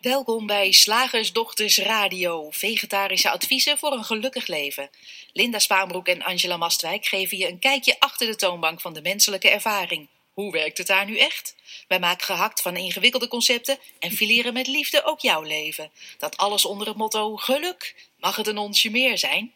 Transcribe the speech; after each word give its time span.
Welkom 0.00 0.46
bij 0.46 0.72
Slagersdochters 0.72 1.78
Radio, 1.78 2.50
vegetarische 2.50 3.30
adviezen 3.30 3.78
voor 3.78 3.92
een 3.92 4.04
gelukkig 4.04 4.46
leven. 4.46 4.90
Linda 5.32 5.58
Spaanbroek 5.58 6.06
en 6.06 6.22
Angela 6.22 6.56
Mastwijk 6.56 7.06
geven 7.06 7.38
je 7.38 7.48
een 7.48 7.58
kijkje 7.58 7.96
achter 7.98 8.26
de 8.26 8.36
toonbank 8.36 8.80
van 8.80 8.92
de 8.92 9.02
menselijke 9.02 9.50
ervaring. 9.50 10.08
Hoe 10.32 10.52
werkt 10.52 10.78
het 10.78 10.86
daar 10.86 11.06
nu 11.06 11.18
echt? 11.18 11.54
Wij 11.88 11.98
maken 11.98 12.24
gehakt 12.24 12.62
van 12.62 12.76
ingewikkelde 12.76 13.28
concepten 13.28 13.78
en 13.98 14.10
fileren 14.10 14.52
met 14.52 14.66
liefde 14.66 15.04
ook 15.04 15.20
jouw 15.20 15.42
leven. 15.42 15.90
Dat 16.18 16.36
alles 16.36 16.64
onder 16.64 16.86
het 16.86 16.96
motto 16.96 17.36
geluk. 17.36 18.08
Mag 18.20 18.36
het 18.36 18.46
een 18.46 18.58
onsje 18.58 18.90
meer 18.90 19.18
zijn? 19.18 19.52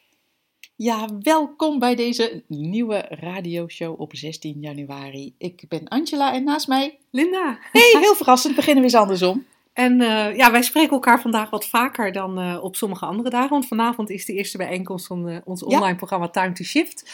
Ja, 0.76 1.08
welkom 1.22 1.78
bij 1.78 1.94
deze 1.94 2.42
nieuwe 2.46 3.06
radioshow 3.08 4.00
op 4.00 4.16
16 4.16 4.60
januari. 4.60 5.34
Ik 5.38 5.64
ben 5.68 5.88
Angela 5.88 6.32
en 6.32 6.44
naast 6.44 6.68
mij... 6.68 6.98
Linda. 7.10 7.58
Hey, 7.72 7.96
heel 8.00 8.14
verrassend, 8.14 8.54
beginnen 8.54 8.82
we 8.84 8.88
eens 8.88 8.98
andersom. 8.98 9.46
En 9.74 10.00
uh, 10.00 10.36
ja, 10.36 10.50
wij 10.50 10.62
spreken 10.62 10.90
elkaar 10.90 11.20
vandaag 11.20 11.50
wat 11.50 11.66
vaker 11.66 12.12
dan 12.12 12.40
uh, 12.40 12.62
op 12.62 12.76
sommige 12.76 13.06
andere 13.06 13.30
dagen. 13.30 13.50
Want 13.50 13.66
vanavond 13.66 14.10
is 14.10 14.24
de 14.24 14.32
eerste 14.32 14.56
bijeenkomst 14.56 15.06
van 15.06 15.28
uh, 15.28 15.36
ons 15.44 15.62
online 15.62 15.86
ja. 15.86 15.94
programma 15.94 16.28
Time 16.28 16.52
to 16.52 16.64
Shift. 16.64 17.10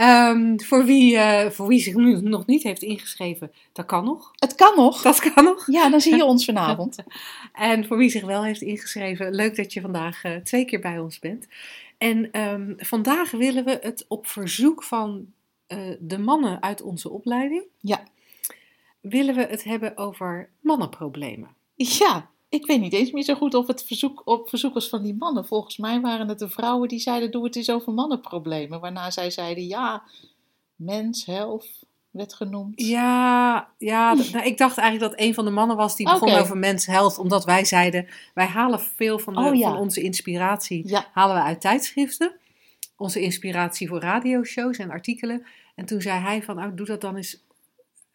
Um, 0.00 0.60
voor, 0.60 0.84
wie, 0.84 1.18
voor 1.50 1.66
wie 1.66 1.80
zich 1.80 1.94
nu 1.94 2.20
nog 2.20 2.46
niet 2.46 2.62
heeft 2.62 2.82
ingeschreven, 2.82 3.52
dat 3.72 3.86
kan 3.86 4.04
nog. 4.04 4.30
Het 4.34 4.54
kan 4.54 4.72
nog. 4.76 5.02
Dat 5.02 5.32
kan 5.32 5.44
nog. 5.44 5.66
Ja, 5.66 5.88
dan 5.90 6.00
zie 6.00 6.16
je 6.16 6.24
ons 6.24 6.44
vanavond. 6.54 6.96
en 7.52 7.86
voor 7.86 7.96
wie 7.96 8.10
zich 8.10 8.24
wel 8.24 8.44
heeft 8.44 8.62
ingeschreven, 8.62 9.34
leuk 9.34 9.56
dat 9.56 9.72
je 9.72 9.80
vandaag 9.80 10.22
twee 10.42 10.64
keer 10.64 10.80
bij 10.80 10.98
ons 10.98 11.18
bent. 11.18 11.46
En 11.98 12.40
um, 12.40 12.74
vandaag 12.76 13.30
willen 13.30 13.64
we 13.64 13.78
het 13.82 14.04
op 14.08 14.26
verzoek 14.26 14.82
van 14.82 15.26
de 15.98 16.18
mannen 16.18 16.62
uit 16.62 16.82
onze 16.82 17.10
opleiding. 17.10 17.62
Ja. 17.80 18.02
Willen 19.00 19.34
we 19.34 19.46
het 19.46 19.64
hebben 19.64 19.96
over 19.96 20.48
mannenproblemen. 20.60 21.62
Ja, 21.74 22.30
ik 22.48 22.66
weet 22.66 22.80
niet 22.80 22.92
eens 22.92 23.10
meer 23.10 23.22
zo 23.22 23.34
goed 23.34 23.54
of 23.54 23.66
het 23.66 23.84
verzoek, 23.84 24.22
op 24.24 24.48
verzoek 24.48 24.74
was 24.74 24.88
van 24.88 25.02
die 25.02 25.14
mannen. 25.14 25.46
Volgens 25.46 25.76
mij 25.76 26.00
waren 26.00 26.28
het 26.28 26.38
de 26.38 26.48
vrouwen 26.48 26.88
die 26.88 26.98
zeiden: 26.98 27.30
Doe 27.30 27.44
het 27.44 27.56
eens 27.56 27.70
over 27.70 27.92
mannenproblemen. 27.92 28.80
Waarna 28.80 29.10
zij 29.10 29.30
zeiden: 29.30 29.66
Ja, 29.66 30.02
mens, 30.76 31.26
health 31.26 31.84
werd 32.10 32.34
genoemd. 32.34 32.80
Ja, 32.80 33.68
ja 33.78 34.14
nou, 34.14 34.44
ik 34.44 34.58
dacht 34.58 34.78
eigenlijk 34.78 35.10
dat 35.10 35.26
een 35.26 35.34
van 35.34 35.44
de 35.44 35.50
mannen 35.50 35.76
was 35.76 35.96
die 35.96 36.06
begon 36.06 36.28
okay. 36.28 36.40
over 36.40 36.56
mens 36.56 36.86
health. 36.86 37.18
Omdat 37.18 37.44
wij 37.44 37.64
zeiden: 37.64 38.06
Wij 38.34 38.46
halen 38.46 38.80
veel 38.80 39.18
van, 39.18 39.34
de, 39.34 39.40
oh, 39.40 39.54
ja. 39.54 39.70
van 39.70 39.78
onze 39.78 40.02
inspiratie 40.02 40.88
ja. 40.88 41.06
halen 41.12 41.36
we 41.36 41.42
uit 41.42 41.60
tijdschriften. 41.60 42.36
Onze 42.96 43.20
inspiratie 43.20 43.88
voor 43.88 44.00
radioshows 44.00 44.78
en 44.78 44.90
artikelen. 44.90 45.46
En 45.74 45.84
toen 45.84 46.00
zei 46.00 46.20
hij: 46.20 46.42
van, 46.42 46.58
oh, 46.58 46.70
Doe 46.74 46.86
dat 46.86 47.00
dan 47.00 47.16
eens 47.16 47.43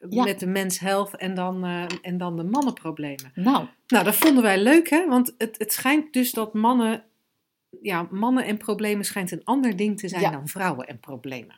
ja. 0.09 0.23
met 0.23 0.39
de 0.39 0.47
mens 0.47 0.79
health 0.79 1.15
en 1.15 1.35
dan, 1.35 1.65
uh, 1.65 1.85
en 2.01 2.17
dan 2.17 2.35
de 2.35 2.43
mannenproblemen. 2.43 3.31
Nou. 3.35 3.65
nou, 3.87 4.03
dat 4.03 4.15
vonden 4.15 4.43
wij 4.43 4.61
leuk, 4.61 4.89
hè? 4.89 5.07
Want 5.07 5.33
het, 5.37 5.55
het 5.57 5.73
schijnt 5.73 6.13
dus 6.13 6.31
dat 6.31 6.53
mannen, 6.53 7.03
ja, 7.81 8.07
mannen 8.11 8.45
en 8.45 8.57
problemen 8.57 9.05
schijnt 9.05 9.31
een 9.31 9.43
ander 9.43 9.75
ding 9.75 9.99
te 9.99 10.07
zijn 10.07 10.21
ja. 10.21 10.31
dan 10.31 10.47
vrouwen 10.47 10.87
en 10.87 10.99
problemen. 10.99 11.55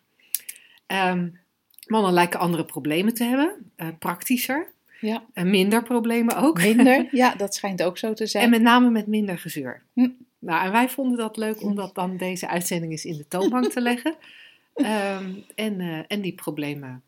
Um, 0.88 1.39
mannen 1.86 2.14
lijken 2.14 2.39
andere 2.39 2.66
problemen 2.66 3.14
te 3.14 3.23
hebben, 3.23 3.72
uh, 3.78 3.88
praktischer. 4.00 4.67
Ja. 5.00 5.23
En 5.34 5.50
minder 5.50 5.84
problemen 5.84 6.36
ook. 6.36 6.62
Minder, 6.62 7.08
ja, 7.22 7.36
dat 7.36 7.56
schijnt 7.56 7.84
ook 7.84 7.97
zo 7.97 8.14
te 8.14 8.25
zijn. 8.25 8.44
En 8.44 8.50
met 8.50 8.62
name 8.62 8.89
met 8.89 9.08
minder 9.08 9.38
gezeur. 9.39 9.84
Hm. 9.94 10.09
Nou, 10.39 10.66
en 10.66 10.72
wij 10.72 10.89
vonden 10.89 11.17
dat 11.17 11.38
leuk 11.38 11.62
om 11.62 11.75
dat 11.75 11.95
dan 11.95 12.17
deze 12.17 12.47
uitzending 12.47 12.92
eens 12.92 13.06
in 13.06 13.17
de 13.17 13.28
toonbank 13.28 13.66
te 13.66 13.81
leggen. 13.81 14.16
Um, 14.75 14.86
en, 15.56 15.80
uh, 15.80 16.00
en 16.08 16.22
die 16.22 16.34
problemen 16.34 17.03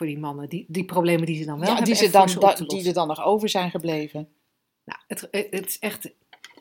voor 0.00 0.08
die 0.08 0.18
mannen, 0.18 0.48
die, 0.48 0.64
die 0.68 0.84
problemen 0.84 1.26
die 1.26 1.36
ze 1.36 1.44
dan 1.44 1.58
wel 1.58 1.68
ja, 1.68 1.74
hebben. 1.74 1.94
Die, 1.94 2.04
ze 2.04 2.10
dan, 2.10 2.28
da, 2.38 2.54
die 2.54 2.86
er 2.86 2.92
dan 2.92 3.08
nog 3.08 3.24
over 3.24 3.48
zijn 3.48 3.70
gebleven. 3.70 4.28
Nou, 4.84 5.00
het, 5.06 5.28
het 5.50 5.66
is 5.66 5.78
echt, 5.78 6.10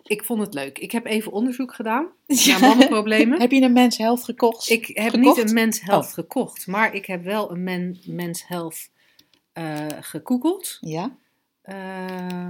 ik 0.04 0.24
vond 0.24 0.42
het 0.42 0.54
leuk. 0.54 0.80
Ik 0.80 0.92
heb 0.92 1.06
even 1.06 1.32
onderzoek 1.32 1.74
gedaan 1.74 2.08
naar 2.48 2.60
mannenproblemen. 2.60 3.40
heb 3.40 3.52
je 3.52 3.62
een 3.62 3.74
Mens 3.74 3.98
Health 3.98 4.24
gekocht? 4.24 4.70
Ik 4.70 4.88
heb 4.88 5.14
gekocht? 5.14 5.38
niet 5.38 5.48
een 5.48 5.54
Mens 5.54 5.82
Health 5.82 6.06
oh. 6.06 6.14
gekocht, 6.14 6.68
maar 6.68 6.94
ik 6.94 7.06
heb 7.06 7.24
wel 7.24 7.52
een 7.52 7.64
men, 7.64 8.00
Mens 8.06 8.48
Health 8.48 8.90
uh, 9.54 9.86
gegoogeld. 10.00 10.78
Ja. 10.82 11.16
Uh, 11.64 12.50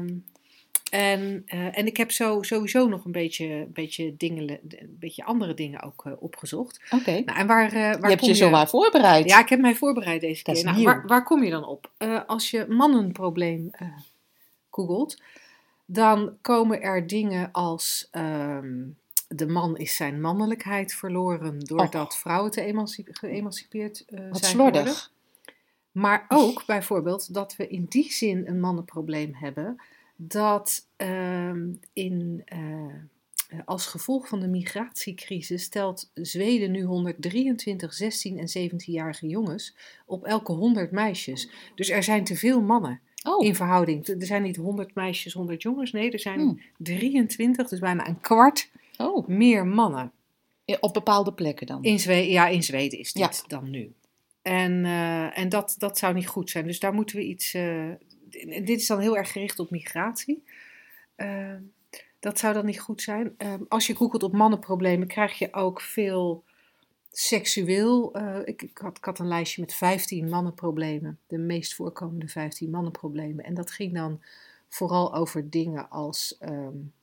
en, 0.90 1.46
uh, 1.54 1.78
en 1.78 1.86
ik 1.86 1.98
heb 1.98 2.12
zo, 2.12 2.42
sowieso 2.42 2.88
nog 2.88 3.06
een 3.06 3.12
beetje, 3.12 3.46
een 3.46 3.74
beetje, 3.74 4.16
dingen, 4.18 4.50
een 4.50 4.98
beetje 5.00 5.24
andere 5.24 5.54
dingen 5.54 5.84
ook 5.84 6.06
uh, 6.06 6.14
opgezocht. 6.20 6.80
Oké. 6.86 6.96
Okay. 6.96 7.22
Nou, 7.26 7.40
en 7.40 7.48
waar, 7.48 7.66
uh, 7.66 7.80
waar 7.80 8.02
je 8.02 8.08
hebt 8.08 8.26
je 8.26 8.34
zo 8.34 8.50
waar 8.50 8.70
voorbereid. 8.70 9.30
Ja, 9.30 9.40
ik 9.40 9.50
heb 9.50 9.60
mij 9.60 9.76
voorbereid 9.76 10.22
deze 10.22 10.44
keer. 10.44 10.64
Nou, 10.64 10.84
waar, 10.84 11.08
waar, 11.08 11.24
kom 11.24 11.44
je 11.44 11.50
dan 11.50 11.66
op? 11.66 11.92
als 12.28 12.52
je 12.52 12.66
mannenprobleem 12.70 13.72
googelt, 14.70 15.22
dan 15.86 16.38
komen 16.42 16.82
er 16.82 17.08
dingen 17.08 17.52
als 17.52 18.10
um, 18.12 18.98
de 19.28 19.48
man 19.48 19.78
is 19.78 19.96
zijn 19.96 20.22
mannelijkheid 20.22 20.94
verloren 20.94 21.60
doordat 21.60 22.12
oh. 22.12 22.18
vrouwen 22.18 22.52
te 22.52 22.62
emancipe 22.62 23.14
geëmancipeerd 23.14 24.06
Wat 24.08 24.40
zijn 24.40 24.52
slordig. 24.52 25.12
Maar 25.92 26.26
ook 26.28 26.66
bijvoorbeeld 26.66 27.34
dat 27.34 27.56
we 27.56 27.68
in 27.68 27.86
die 27.90 28.12
zin 28.12 28.48
een 28.48 28.60
mannenprobleem 28.60 29.36
hebben 29.36 29.82
dat 30.22 30.88
uh, 30.98 31.52
in, 31.94 32.44
uh, 32.54 33.60
als 33.66 33.86
gevolg 33.86 34.28
van 34.28 34.40
de 34.40 34.48
migratiecrisis 34.48 35.64
stelt 35.64 36.12
Zweden 36.14 36.72
nu 36.72 36.84
123 36.84 37.94
16 37.94 38.38
en 38.38 38.70
17-jarige 38.72 39.28
jongens 39.28 39.76
op 40.06 40.26
elke 40.26 40.52
100 40.52 40.92
meisjes. 40.92 41.50
Dus 41.76 41.90
er 41.90 42.04
zijn 42.04 42.24
te 42.24 42.36
veel 42.36 42.62
mannen 42.62 43.00
oh. 43.24 43.46
in 43.46 43.56
verhouding. 43.56 44.08
Er 44.08 44.26
zijn 44.26 44.42
niet 44.42 44.56
100 44.56 44.96
meisjes, 44.96 45.34
100 45.34 45.62
jongens. 45.62 45.92
Nee, 45.92 46.12
er 46.12 46.20
zijn 46.20 46.40
Hmm. 46.40 46.62
23, 46.78 47.70
dus 47.70 47.80
bijna 47.80 48.08
een 48.08 48.20
kwart 48.20 48.70
Oh, 48.98 49.28
meer 49.28 49.66
mannen. 49.68 50.12
op 50.80 50.94
bepaalde 50.94 51.34
plekken 51.34 51.68
dan. 51.68 51.84
In 51.84 52.00
Zweden, 52.00 52.32
ja, 52.32 52.48
in 52.48 52.64
Zweden 52.64 53.00
is 53.00 53.14
dit 53.14 53.24
Ja. 53.24 53.48
dan 53.48 53.70
nu. 53.70 53.94
En, 54.42 54.72
uh, 54.86 55.38
en 55.38 55.50
dat, 55.50 55.76
dat 55.78 55.98
zou 55.98 56.14
niet 56.14 56.28
goed 56.28 56.50
zijn. 56.50 56.66
Dus 56.66 56.80
daar 56.80 56.94
moeten 56.94 57.16
we 57.16 57.24
iets. 57.26 57.54
Uh, 57.54 57.92
dit 58.32 58.70
is 58.70 58.88
dan 58.88 59.00
heel 59.00 59.18
erg 59.18 59.32
gericht 59.32 59.60
op 59.60 59.70
migratie. 59.70 60.44
Uh, 61.18 61.56
dat 62.20 62.40
zou 62.40 62.54
dan 62.54 62.66
niet 62.66 62.80
goed 62.80 63.02
zijn. 63.02 63.34
Ehm, 63.38 63.64
als 63.68 63.88
je 63.88 63.96
googelt 63.96 64.24
op 64.24 64.34
mannenproblemen, 64.34 65.08
krijg 65.08 65.38
je 65.38 65.54
ook 65.54 65.82
veel 65.82 66.44
seksueel. 67.12 68.14
eh, 68.14 68.40
ik, 68.46 68.62
ik, 68.62 68.78
had, 69.02 69.20
een 69.20 69.28
lijstje 69.28 69.62
met 69.62 69.74
15 69.74 70.30
mannenproblemen. 70.30 71.20
De 71.28 71.38
meest 71.38 71.76
voorkomende 71.76 72.28
15 72.28 72.70
mannenproblemen. 72.70 73.46
En 73.46 73.54
dat 73.54 73.72
ging 73.72 73.94
dan 73.94 74.22
vooral 74.68 75.14
over 75.14 75.50
dingen 75.50 75.90
als 75.90 76.38
um, 76.40 76.94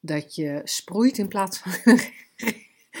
dat 0.00 0.34
je 0.34 0.60
sproeit 0.64 1.18
in 1.18 1.28
plaats 1.28 1.58
van 1.58 1.72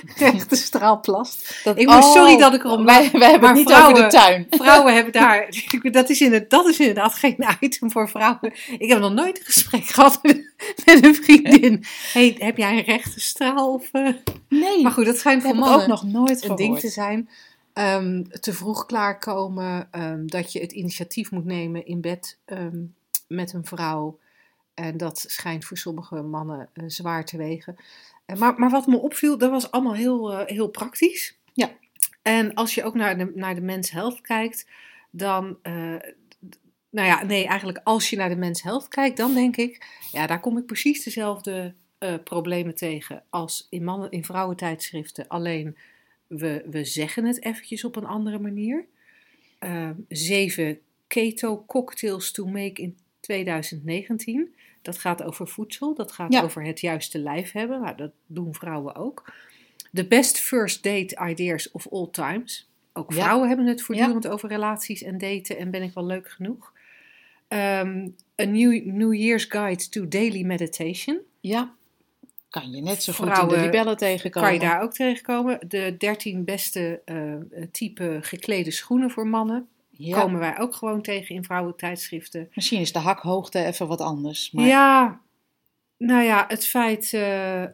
rechte 0.16 0.56
straal 0.56 1.00
plast. 1.00 1.60
Dat, 1.64 1.78
ik 1.78 1.86
moet, 1.86 2.04
oh, 2.04 2.12
sorry 2.12 2.36
dat 2.36 2.54
ik 2.54 2.64
erom 2.64 2.84
wij, 2.84 3.10
wij 3.12 3.30
hebben 3.30 3.48
het 3.48 3.58
niet 3.58 3.68
vrouwen, 3.68 3.92
over 3.92 4.04
de 4.10 4.16
tuin. 4.16 4.46
Vrouwen 4.62 4.94
hebben 4.94 5.12
daar, 5.22 5.48
dat 5.82 6.10
is, 6.10 6.20
inderdaad, 6.20 6.50
dat 6.50 6.66
is 6.66 6.78
inderdaad 6.78 7.14
geen 7.14 7.36
item 7.60 7.90
voor 7.90 8.08
vrouwen. 8.08 8.52
Ik 8.78 8.88
heb 8.88 8.98
nog 8.98 9.12
nooit 9.12 9.38
een 9.38 9.44
gesprek 9.44 9.84
gehad 9.84 10.18
met, 10.22 10.52
met 10.84 11.04
een 11.04 11.14
vriendin. 11.14 11.84
Hey, 12.12 12.36
heb 12.38 12.56
jij 12.56 12.78
een 12.78 12.84
rechte 12.84 13.20
straal? 13.20 13.72
Of, 13.72 13.88
uh... 13.92 14.08
Nee, 14.48 14.82
maar 14.82 14.92
goed, 14.92 15.06
dat 15.06 15.18
schijnt 15.18 15.42
voor 15.42 15.54
mannen 15.54 15.80
ook 15.80 15.86
nog 15.86 16.02
nooit 16.02 16.44
een 16.44 16.56
ding 16.56 16.78
te 16.78 16.88
zijn. 16.88 17.28
Um, 17.74 18.40
te 18.40 18.52
vroeg 18.52 18.86
klaarkomen, 18.86 19.88
um, 19.92 20.30
dat 20.30 20.52
je 20.52 20.60
het 20.60 20.72
initiatief 20.72 21.30
moet 21.30 21.44
nemen 21.44 21.86
in 21.86 22.00
bed 22.00 22.38
um, 22.46 22.94
met 23.28 23.52
een 23.52 23.64
vrouw. 23.64 24.18
En 24.74 24.96
dat 24.96 25.24
schijnt 25.28 25.64
voor 25.64 25.76
sommige 25.76 26.22
mannen 26.22 26.68
uh, 26.74 26.84
zwaar 26.86 27.24
te 27.24 27.36
wegen. 27.36 27.76
Maar, 28.36 28.58
maar 28.58 28.70
wat 28.70 28.86
me 28.86 28.96
opviel, 28.96 29.38
dat 29.38 29.50
was 29.50 29.70
allemaal 29.70 29.94
heel, 29.94 30.32
uh, 30.32 30.46
heel 30.46 30.68
praktisch. 30.68 31.38
Ja. 31.52 31.70
En 32.22 32.54
als 32.54 32.74
je 32.74 32.84
ook 32.84 32.94
naar 32.94 33.18
de, 33.18 33.32
naar 33.34 33.54
de 33.54 33.60
mens 33.60 33.90
health 33.90 34.20
kijkt, 34.20 34.66
dan. 35.10 35.58
Uh, 35.62 35.96
nou 36.90 37.06
ja, 37.06 37.24
nee, 37.24 37.46
eigenlijk 37.46 37.80
als 37.84 38.10
je 38.10 38.16
naar 38.16 38.28
de 38.28 38.36
mens 38.36 38.62
health 38.62 38.88
kijkt, 38.88 39.16
dan 39.16 39.34
denk 39.34 39.56
ik, 39.56 39.86
ja, 40.12 40.26
daar 40.26 40.40
kom 40.40 40.58
ik 40.58 40.66
precies 40.66 41.04
dezelfde 41.04 41.74
uh, 41.98 42.14
problemen 42.24 42.74
tegen 42.74 43.22
als 43.30 43.66
in 43.70 43.84
mannen, 43.84 44.10
in 44.10 44.24
vrouwentijdschriften. 44.24 45.28
Alleen 45.28 45.76
we, 46.26 46.64
we 46.70 46.84
zeggen 46.84 47.24
het 47.24 47.44
eventjes 47.44 47.84
op 47.84 47.96
een 47.96 48.06
andere 48.06 48.38
manier. 48.38 48.86
Uh, 49.60 49.90
zeven 50.08 50.78
keto 51.06 51.64
cocktails 51.66 52.30
to 52.30 52.46
make 52.46 52.82
in 52.82 52.96
2019. 53.20 54.54
Dat 54.82 54.98
gaat 54.98 55.22
over 55.22 55.48
voedsel, 55.48 55.94
dat 55.94 56.12
gaat 56.12 56.32
ja. 56.32 56.42
over 56.42 56.64
het 56.64 56.80
juiste 56.80 57.18
lijf 57.18 57.52
hebben. 57.52 57.80
Nou, 57.80 57.96
dat 57.96 58.10
doen 58.26 58.54
vrouwen 58.54 58.94
ook. 58.94 59.32
The 59.92 60.06
best 60.06 60.38
first 60.40 60.82
date 60.82 61.18
ideas 61.28 61.70
of 61.70 61.88
all 61.88 62.08
times. 62.10 62.68
Ook 62.92 63.12
vrouwen 63.12 63.42
ja. 63.42 63.48
hebben 63.48 63.66
het 63.66 63.82
voortdurend 63.82 64.24
ja. 64.24 64.30
over 64.30 64.48
relaties 64.48 65.02
en 65.02 65.18
daten 65.18 65.58
en 65.58 65.70
ben 65.70 65.82
ik 65.82 65.94
wel 65.94 66.06
leuk 66.06 66.30
genoeg. 66.30 66.72
Um, 67.48 68.14
a 68.40 68.44
new, 68.44 68.84
new 68.84 69.14
Year's 69.14 69.44
Guide 69.44 69.88
to 69.88 70.08
Daily 70.08 70.42
Meditation. 70.42 71.20
Ja, 71.40 71.74
kan 72.48 72.70
je 72.70 72.82
net 72.82 73.02
zo 73.02 73.12
vrouwen, 73.12 73.40
goed 73.40 73.52
in 73.52 73.58
de 73.58 73.64
libellen 73.64 73.96
tegenkomen. 73.96 74.48
Kan 74.48 74.58
je 74.58 74.64
daar 74.66 74.82
ook 74.82 74.92
tegenkomen. 74.92 75.58
De 75.68 75.94
13 75.98 76.44
beste 76.44 77.00
uh, 77.06 77.62
type 77.72 78.18
geklede 78.22 78.70
schoenen 78.70 79.10
voor 79.10 79.26
mannen. 79.26 79.68
Ja. 80.00 80.20
komen 80.20 80.40
wij 80.40 80.58
ook 80.58 80.74
gewoon 80.74 81.02
tegen 81.02 81.34
in 81.34 81.44
vrouwentijdschriften. 81.44 82.50
Misschien 82.54 82.80
is 82.80 82.92
de 82.92 82.98
hakhoogte 82.98 83.64
even 83.64 83.86
wat 83.86 84.00
anders. 84.00 84.50
Maar 84.50 84.66
Ja, 84.66 85.20
nou 85.96 86.22
ja, 86.22 86.44
het 86.48 86.66
feit 86.66 87.12
eh, 87.12 87.64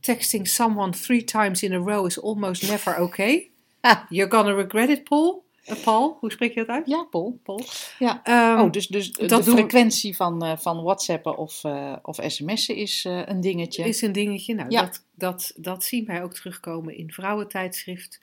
texting 0.00 0.48
someone 0.48 0.92
three 0.92 1.24
times 1.24 1.62
in 1.62 1.72
a 1.72 1.76
row 1.76 2.06
is 2.06 2.22
almost 2.22 2.68
never 2.68 3.00
okay. 3.00 3.48
Ah. 3.80 3.98
You're 4.08 4.30
gonna 4.36 4.52
regret 4.54 4.88
it, 4.88 5.04
Paul. 5.04 5.44
Eh, 5.64 5.76
Paul, 5.84 6.16
hoe 6.20 6.30
spreek 6.30 6.54
je 6.54 6.60
dat 6.60 6.68
uit? 6.68 6.86
ja, 6.86 7.06
Paul. 7.10 7.38
Paul. 7.42 7.60
Ja. 7.98 8.20
Ehm, 8.24 8.60
Oh, 8.60 8.70
dus, 8.72 8.86
dus 8.86 9.12
de 9.12 9.42
frequentie 9.42 10.16
van, 10.16 10.44
eh, 10.44 10.56
van 10.58 10.82
WhatsAppen 10.82 11.36
of, 11.36 11.64
of 12.02 12.18
sms'en 12.26 12.76
is 12.76 13.04
een 13.08 13.40
dingetje. 13.40 13.84
is 13.84 14.02
een 14.02 14.12
dingetje. 14.12 14.54
Nou, 14.54 14.70
Ja. 14.70 14.80
dat, 14.82 15.04
dat, 15.14 15.52
dat 15.56 15.84
zien 15.84 16.04
wij 16.04 16.22
ook 16.22 16.34
terugkomen 16.34 16.96
in 16.96 17.10
vrouwentijdschrift. 17.12 18.20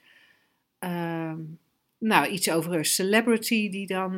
Ehm, 0.79 1.37
nou, 2.01 2.27
iets 2.27 2.49
over 2.51 2.73
een 2.73 2.85
celebrity 2.85 3.69
die 3.69 3.87
dan, 3.87 4.11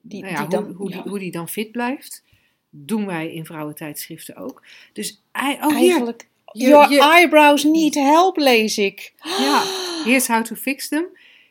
die, 0.00 0.20
nou 0.22 0.32
ja, 0.32 0.40
die 0.40 0.48
dan, 0.48 0.64
hoe, 0.64 0.74
hoe, 0.74 0.90
ja. 0.90 1.02
Die, 1.02 1.10
hoe 1.10 1.18
die 1.18 1.30
dan 1.30 1.48
fit 1.48 1.72
blijft. 1.72 2.24
Doen 2.70 3.06
wij 3.06 3.32
in 3.32 3.44
vrouwentijdschriften 3.46 4.36
ook. 4.36 4.62
Dus, 4.92 5.22
oh 5.32 5.42
Eigenlijk, 5.72 6.28
your 6.52 6.90
je- 6.92 7.00
eyebrows 7.00 7.64
need 7.64 7.94
help, 7.94 8.36
lees 8.36 8.78
ik. 8.78 9.12
ja, 9.22 9.62
here's 10.04 10.26
how 10.26 10.44
to 10.44 10.54
fix 10.54 10.88
them. 10.88 11.06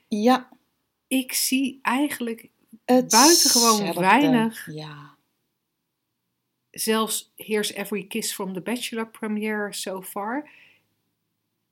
Ja, 0.07 0.49
Ik 1.07 1.33
zie 1.33 1.79
eigenlijk 1.81 2.47
het 2.85 3.09
Buitengewoon 3.09 3.93
weinig. 3.93 4.67
Ja. 4.71 5.15
zelfs 6.71 7.31
Here's 7.35 7.71
Every 7.73 8.03
Kiss 8.03 8.33
from 8.33 8.53
the 8.53 8.61
Bachelor 8.61 9.07
premiere 9.07 9.73
so 9.73 10.01
far. 10.01 10.49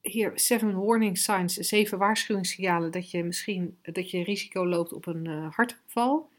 Hier, 0.03 0.31
seven 0.35 0.85
warning 0.85 1.17
signs, 1.17 1.53
zeven 1.53 1.97
waarschuwingssignalen 1.97 2.91
dat 2.91 3.11
je 3.11 3.23
misschien 3.23 3.77
dat 3.81 4.11
je 4.11 4.23
risico 4.23 4.65
loopt 4.67 4.93
op 4.93 5.05
een 5.05 5.27
eh, 5.27 5.47
hartaanval. 5.55 6.29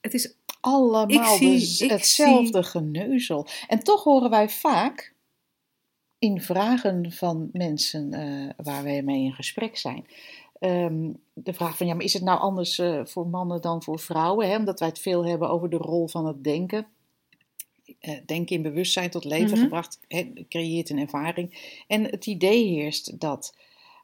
Het 0.00 0.14
is 0.14 0.34
Allemaal 0.60 1.36
zie- 1.36 1.50
dus 1.50 1.78
hetzelfde 1.90 2.62
geneuzel. 2.62 3.46
En 3.68 3.78
toch 3.82 4.04
horen 4.04 4.30
wij 4.30 4.48
vaak 4.48 5.14
in 6.18 6.40
vragen 6.40 7.12
van 7.12 7.48
mensen 7.52 8.12
eh, 8.12 8.50
waar 8.64 8.82
wij 8.82 9.02
mee 9.02 9.22
in 9.24 9.32
gesprek 9.32 9.76
zijn. 9.76 10.06
ehm, 10.58 11.12
de 11.32 11.52
vraag 11.52 11.76
van 11.76 11.86
ja, 11.86 11.94
maar 11.94 12.04
is 12.04 12.12
het 12.12 12.22
nou 12.22 12.40
anders 12.40 12.78
eh, 12.78 13.00
voor 13.04 13.26
mannen 13.26 13.60
dan 13.60 13.82
voor 13.82 13.98
vrouwen? 13.98 14.48
Hè? 14.48 14.56
Omdat 14.56 14.78
wij 14.78 14.88
het 14.88 14.98
veel 14.98 15.26
hebben 15.26 15.48
over 15.50 15.70
de 15.70 15.76
rol 15.76 16.08
van 16.08 16.26
het 16.26 16.44
denken. 16.44 16.86
Eh, 18.04 18.14
denken 18.26 18.56
in 18.56 18.62
bewustzijn 18.62 19.10
tot 19.10 19.24
leven 19.24 19.50
Mhm. 19.50 19.60
gebracht 19.60 20.00
creëert 20.48 20.90
een 20.90 20.98
ervaring. 20.98 21.82
En 21.86 22.04
het 22.04 22.26
idee 22.26 22.66
heerst 22.66 23.20
dat 23.20 23.56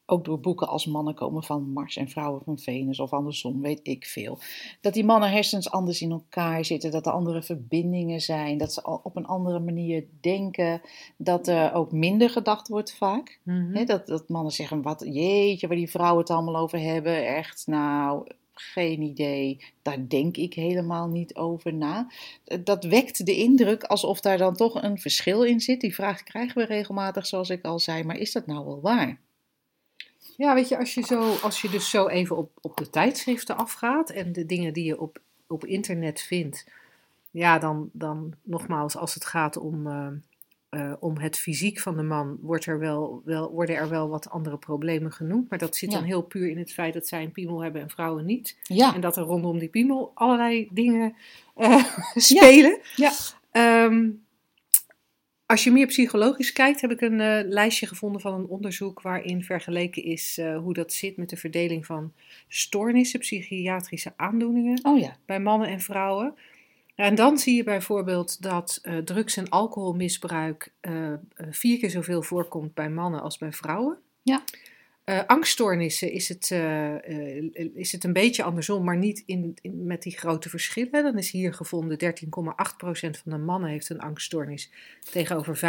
ook 0.07 0.25
door 0.25 0.41
boeken 0.41 0.69
als 0.69 0.87
Mannen 0.87 1.15
komen 1.15 1.43
van 1.43 1.73
Mars 1.73 1.97
en 1.97 2.09
Vrouwen 2.09 2.43
van 2.45 2.59
Venus 2.59 3.01
of 3.01 3.13
andersom, 3.13 3.61
weet 3.61 3.81
ik 3.83 4.07
veel. 4.07 4.39
Dat 4.81 4.95
die 4.95 5.05
mannen 5.05 5.31
hersens 5.31 5.71
anders 5.71 6.01
in 6.01 6.11
elkaar 6.11 6.65
zitten, 6.65 6.91
dat 6.91 7.07
er 7.07 7.13
andere 7.13 7.43
verbindingen 7.43 8.21
zijn, 8.21 8.59
dat 8.59 8.73
ze 8.73 9.01
op 9.03 9.17
een 9.17 9.27
andere 9.27 9.59
manier 9.61 10.05
denken, 10.21 10.81
dat 11.17 11.49
er 11.49 11.73
ook 11.73 11.93
minder 11.93 12.31
gedacht 12.31 12.69
wordt 12.69 12.95
vaak. 12.97 13.41
Mhm. 13.43 13.85
Dat, 13.85 14.07
dat 14.07 14.29
mannen 14.29 14.53
zeggen, 14.53 14.83
wat 14.83 15.05
jeetje, 15.13 15.67
waar 15.67 15.77
die 15.77 15.91
vrouwen 15.91 16.21
het 16.21 16.31
allemaal 16.31 16.57
over 16.57 16.79
hebben, 16.79 17.27
echt 17.27 17.67
nou, 17.67 18.27
geen 18.61 19.03
idee, 19.03 19.65
daar 19.83 20.09
denk 20.09 20.37
ik 20.37 20.55
helemaal 20.55 21.09
niet 21.09 21.35
over 21.35 21.75
na. 21.75 22.11
Dat 22.65 22.85
wekt 22.85 23.27
de 23.27 23.37
indruk 23.37 23.83
alsof 23.85 24.21
daar 24.21 24.39
dan 24.39 24.57
toch 24.57 24.83
een 24.83 24.99
verschil 24.99 25.43
in 25.43 25.61
zit. 25.61 25.81
Die 25.81 25.95
vraag 25.95 26.23
krijgen 26.23 26.57
we 26.57 26.65
regelmatig, 26.65 27.27
zoals 27.27 27.51
ik 27.51 27.65
al 27.65 27.79
zei, 27.79 28.05
maar 28.05 28.17
is 28.17 28.33
dat 28.33 28.47
nou 28.47 28.65
wel 28.65 28.81
waar? 28.81 29.19
Ja, 30.37 30.55
weet 30.55 30.69
je, 30.69 30.79
als 30.79 30.95
je, 30.95 31.03
zo, 31.03 31.35
als 31.43 31.63
je 31.63 31.69
dus 31.69 31.91
zo 31.91 32.07
even 32.07 32.37
op, 32.37 32.51
op 32.61 32.77
de 32.77 32.91
tijdschriften 32.91 33.57
afgaat 33.57 34.11
en 34.11 34.33
de 34.33 34.47
dingen 34.47 34.73
die 34.73 34.85
je 34.85 35.01
op, 35.01 35.21
op 35.47 35.65
internet 35.65 36.21
vindt, 36.21 36.67
ja, 37.31 37.59
dan, 37.59 37.91
dan 37.93 38.35
nogmaals, 38.43 38.97
als 38.97 39.15
het 39.15 39.25
gaat 39.25 39.57
om, 39.57 39.87
eh, 39.87 40.09
eh, 40.71 40.93
om 41.01 41.19
het 41.19 41.39
fysiek 41.39 41.79
van 41.81 41.97
de 41.97 42.03
man, 42.03 42.39
wordt 42.41 42.67
er 42.67 42.79
wel, 42.79 43.23
wel, 43.25 43.51
worden 43.53 43.77
er 43.77 43.89
wel 43.89 44.09
wat 44.09 44.31
andere 44.31 44.57
problemen 44.59 45.13
genoemd. 45.13 45.49
Maar 45.51 45.59
dat 45.59 45.77
zit 45.77 45.91
Ja. 45.93 45.99
dan 45.99 46.07
heel 46.07 46.23
puur 46.23 46.49
in 46.51 46.59
het 46.59 46.73
feit 46.73 46.95
dat 46.95 47.09
zij 47.09 47.23
een 47.23 47.33
piemel 47.33 47.63
hebben 47.63 47.83
en 47.83 47.91
vrouwen 47.91 48.25
niet. 48.25 48.57
Ja, 48.63 48.95
En 48.95 49.01
dat 49.01 49.17
er 49.17 49.23
rondom 49.23 49.59
die 49.59 49.69
piemel 49.69 50.11
allerlei 50.15 50.69
dingen 50.73 51.15
eh, 51.57 51.85
spelen. 52.15 52.79
ja. 52.97 53.13
Ehm, 53.51 54.09
als 55.47 55.65
je 55.65 55.71
meer 55.71 55.87
psychologisch 55.87 56.53
kijkt, 56.53 56.81
heb 56.81 56.91
ik 56.91 57.01
een 57.01 57.21
eh, 57.21 57.49
lijstje 57.49 57.87
gevonden 57.87 58.21
van 58.21 58.35
een 58.35 58.47
onderzoek 58.47 59.03
waarin 59.03 59.45
vergeleken 59.45 60.05
is 60.05 60.41
hoe 60.63 60.75
dat 60.75 60.93
zit 60.93 61.17
met 61.17 61.29
de 61.29 61.37
verdeling 61.37 61.87
van 61.87 62.13
stoornissen, 62.49 63.21
psychiatrische 63.21 64.13
aandoeningen 64.17 64.79
oh 64.83 64.99
ja. 64.99 65.17
bij 65.27 65.41
mannen 65.41 65.69
en 65.69 65.81
vrouwen. 65.81 66.35
En 67.01 67.15
dan 67.15 67.39
zie 67.39 67.57
je 67.57 67.63
bijvoorbeeld 67.65 68.43
dat 68.43 68.79
eh, 68.83 68.97
drugs- 68.99 69.37
en 69.37 69.49
alcoholmisbruik 69.49 70.73
eh, 70.81 71.13
eh, 71.13 71.19
vier 71.51 71.79
keer 71.79 71.91
zoveel 71.91 72.23
voorkomt 72.23 72.75
bij 72.75 72.91
mannen 72.91 73.23
als 73.23 73.39
bij 73.39 73.53
vrouwen. 73.53 73.99
Ja. 74.23 74.43
Angststoornissen 75.27 76.13
is 76.13 76.29
het, 76.29 76.51
is 77.75 77.93
het 77.93 78.05
een 78.05 78.13
beetje 78.13 78.43
andersom, 78.43 78.85
maar 78.85 78.97
niet 78.97 79.23
in, 79.27 79.55
in- 79.61 79.87
met 79.87 80.03
die 80.03 80.19
grote 80.19 80.49
verschillen. 80.49 81.03
Dan 81.03 81.19
is 81.19 81.31
hier 81.31 81.55
gevonden 81.55 81.99
13,8% 81.99 82.31
van 83.23 83.33
de 83.33 83.39
mannen 83.39 83.71
heeft 83.71 83.89
een 83.91 84.01
angststoornis 84.01 84.71
tegenover 85.11 85.57
25% 85.57 85.61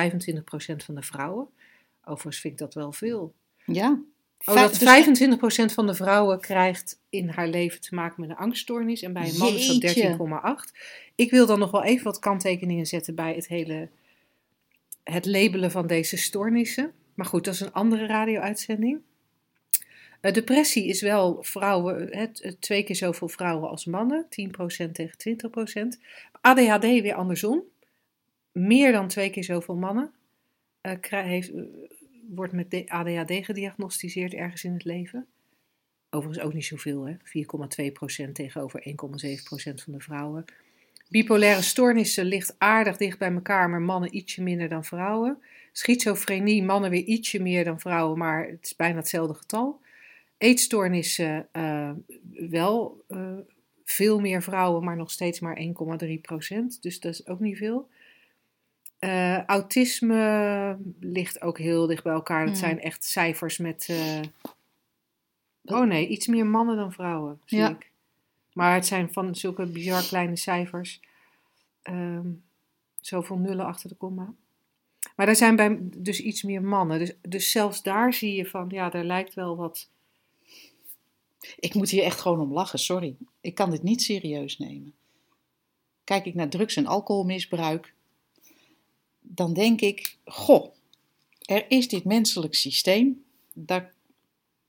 van 0.86 0.96
de 0.96 1.02
vrouwen. 1.02 1.48
Overigens 2.04 2.40
vind 2.40 2.54
ik 2.54 2.60
dat 2.60 2.74
wel 2.74 2.92
veel. 2.92 3.34
Ja. 3.66 4.02
Oh, 4.46 4.56
dat 4.56 4.70
dus- 4.70 4.84
25% 5.70 5.74
van 5.74 5.88
de 5.88 5.94
vrouwen 5.94 6.40
krijgt 6.40 7.00
in 7.10 7.30
haar 7.30 7.48
leven 7.48 7.82
te 7.82 7.96
maken 7.96 8.22
met 8.22 8.30
een 8.30 8.36
angststoornis. 8.36 9.02
En 9.02 9.14
bij 9.14 9.30
een 9.30 9.38
man 9.38 9.54
is 9.54 9.68
dat 9.68 9.82
Jeetje. 9.82 10.18
13,8. 10.18 10.72
Ik 11.16 11.32
wil 11.32 11.46
dan 11.46 11.60
nog 11.60 11.72
wel 11.72 11.84
even 11.84 12.04
wat 12.04 12.20
kanttekeningen 12.20 12.86
zetten 12.86 13.16
bij 13.16 13.34
het 13.36 13.48
hele... 13.48 13.90
Het 15.04 15.26
labelen 15.26 15.72
van 15.72 15.88
deze 15.88 16.18
stoornissen. 16.18 16.92
Maar 17.14 17.26
goed, 17.26 17.44
dat 17.46 17.54
is 17.54 17.60
een 17.60 17.74
andere 17.74 18.06
radio-uitzending. 18.06 19.00
Eh, 20.22 20.34
depressie 20.34 20.88
is 20.88 21.02
wel 21.02 21.38
vrouwen, 21.44 22.18
het, 22.18 22.40
het 22.44 22.62
twee 22.62 22.84
keer 22.84 22.96
zoveel 22.96 23.28
vrouwen 23.28 23.70
als 23.70 23.86
mannen. 23.86 24.26
10% 24.30 24.92
tegen 24.92 25.18
20%. 25.18 26.00
ADHD 26.42 26.82
weer 26.84 27.14
andersom. 27.14 27.62
Meer 28.52 28.92
dan 28.92 29.08
twee 29.08 29.30
keer 29.30 29.44
zoveel 29.44 29.76
mannen. 29.76 30.12
eh, 30.82 30.94
krij- 31.00 31.28
heeft, 31.28 31.50
eh, 31.54 31.62
wordt 32.36 32.54
met 32.54 32.84
ADHD 32.88 33.46
gediagnosticeerd 33.46 34.34
ergens 34.34 34.64
in 34.64 34.74
het 34.74 34.84
leven. 34.84 35.28
Overigens 36.10 36.46
ook 36.46 36.54
niet 36.54 36.66
zoveel, 36.66 37.08
hè? 37.08 37.14
4,2% 38.28 38.32
tegenover 38.34 38.84
1,7% 38.88 38.94
van 39.84 39.94
de 39.94 40.00
vrouwen. 40.00 40.46
Bipolaire 41.10 41.62
stoornissen 41.62 42.26
ligt 42.26 42.56
aardig 42.58 42.98
dicht 42.98 43.18
bij 43.18 43.32
elkaar, 43.32 43.70
maar 43.70 43.82
mannen 43.82 44.16
ietsje 44.16 44.42
minder 44.42 44.70
dan 44.70 44.86
vrouwen. 44.86 45.38
Schizofrenie, 45.72 46.64
mannen 46.64 46.90
weer 46.90 47.04
ietsje 47.04 47.42
meer 47.42 47.64
dan 47.64 47.80
vrouwen, 47.80 48.18
maar 48.18 48.48
het 48.48 48.66
is 48.66 48.76
bijna 48.76 48.98
hetzelfde 48.98 49.34
getal. 49.34 49.80
Eetstoornissen, 50.38 51.48
eh, 51.52 51.92
wel 52.50 53.04
eh, 53.08 53.38
veel 53.84 54.20
meer 54.20 54.44
vrouwen, 54.44 54.84
maar 54.84 54.98
nog 54.98 55.12
steeds 55.12 55.40
maar 55.40 55.58
1,3%. 55.58 56.82
Dus 56.82 57.00
dat 57.00 57.14
is 57.14 57.28
ook 57.28 57.40
niet 57.40 57.58
veel. 57.58 57.90
Eh, 59.02 59.44
autisme 59.46 60.78
ligt 61.00 61.42
ook 61.42 61.58
heel 61.58 61.88
dicht 61.88 62.04
bij 62.04 62.14
elkaar. 62.14 62.40
Dat 62.46 62.50
Hmm. 62.60 62.64
zijn 62.64 62.80
echt 62.82 63.04
cijfers 63.04 63.58
met. 63.58 63.86
eh, 63.90 64.20
Oh 65.66 65.86
nee, 65.88 66.08
iets 66.08 66.28
meer 66.28 66.46
mannen 66.46 66.76
dan 66.76 66.92
vrouwen, 66.94 67.42
zie 67.46 67.58
Ja. 67.58 67.70
ik. 67.70 67.92
Maar 68.54 68.74
het 68.74 68.86
zijn 68.86 69.14
van 69.14 69.36
zulke 69.36 69.66
bizar 69.66 70.04
kleine 70.04 70.38
cijfers. 70.38 71.00
Ehm, 71.82 72.28
zoveel 73.02 73.38
nullen 73.38 73.66
achter 73.66 73.90
de 73.90 73.96
komma. 73.96 74.34
Maar 75.16 75.28
er 75.28 75.36
zijn 75.36 75.56
bij 75.56 75.78
dus 75.82 76.20
iets 76.22 76.44
meer 76.44 76.62
mannen. 76.64 77.00
Dus, 77.00 77.14
dus 77.22 77.52
zelfs 77.52 77.84
daar 77.84 78.14
zie 78.14 78.36
je 78.36 78.46
van, 78.46 78.66
ja, 78.70 78.94
er 78.94 79.04
lijkt 79.06 79.34
wel 79.34 79.56
wat. 79.58 79.90
Ik 81.60 81.74
moet 81.74 81.90
hier 81.90 82.04
echt 82.04 82.20
gewoon 82.20 82.40
om 82.40 82.54
lachen, 82.54 82.80
sorry. 82.80 83.16
Ik 83.42 83.56
kan 83.56 83.70
dit 83.72 83.84
niet 83.84 84.02
serieus 84.02 84.58
nemen. 84.58 84.94
Kijk 86.04 86.26
ik 86.26 86.34
naar 86.34 86.50
drugs- 86.50 86.76
en 86.76 86.86
alcoholmisbruik, 86.86 87.94
dan 89.36 89.54
denk 89.54 89.82
ik, 89.82 90.18
goh, 90.26 90.66
er 91.46 91.66
is 91.72 91.88
dit 91.88 92.04
menselijk 92.04 92.56
systeem. 92.56 93.24
Daar, 93.54 93.94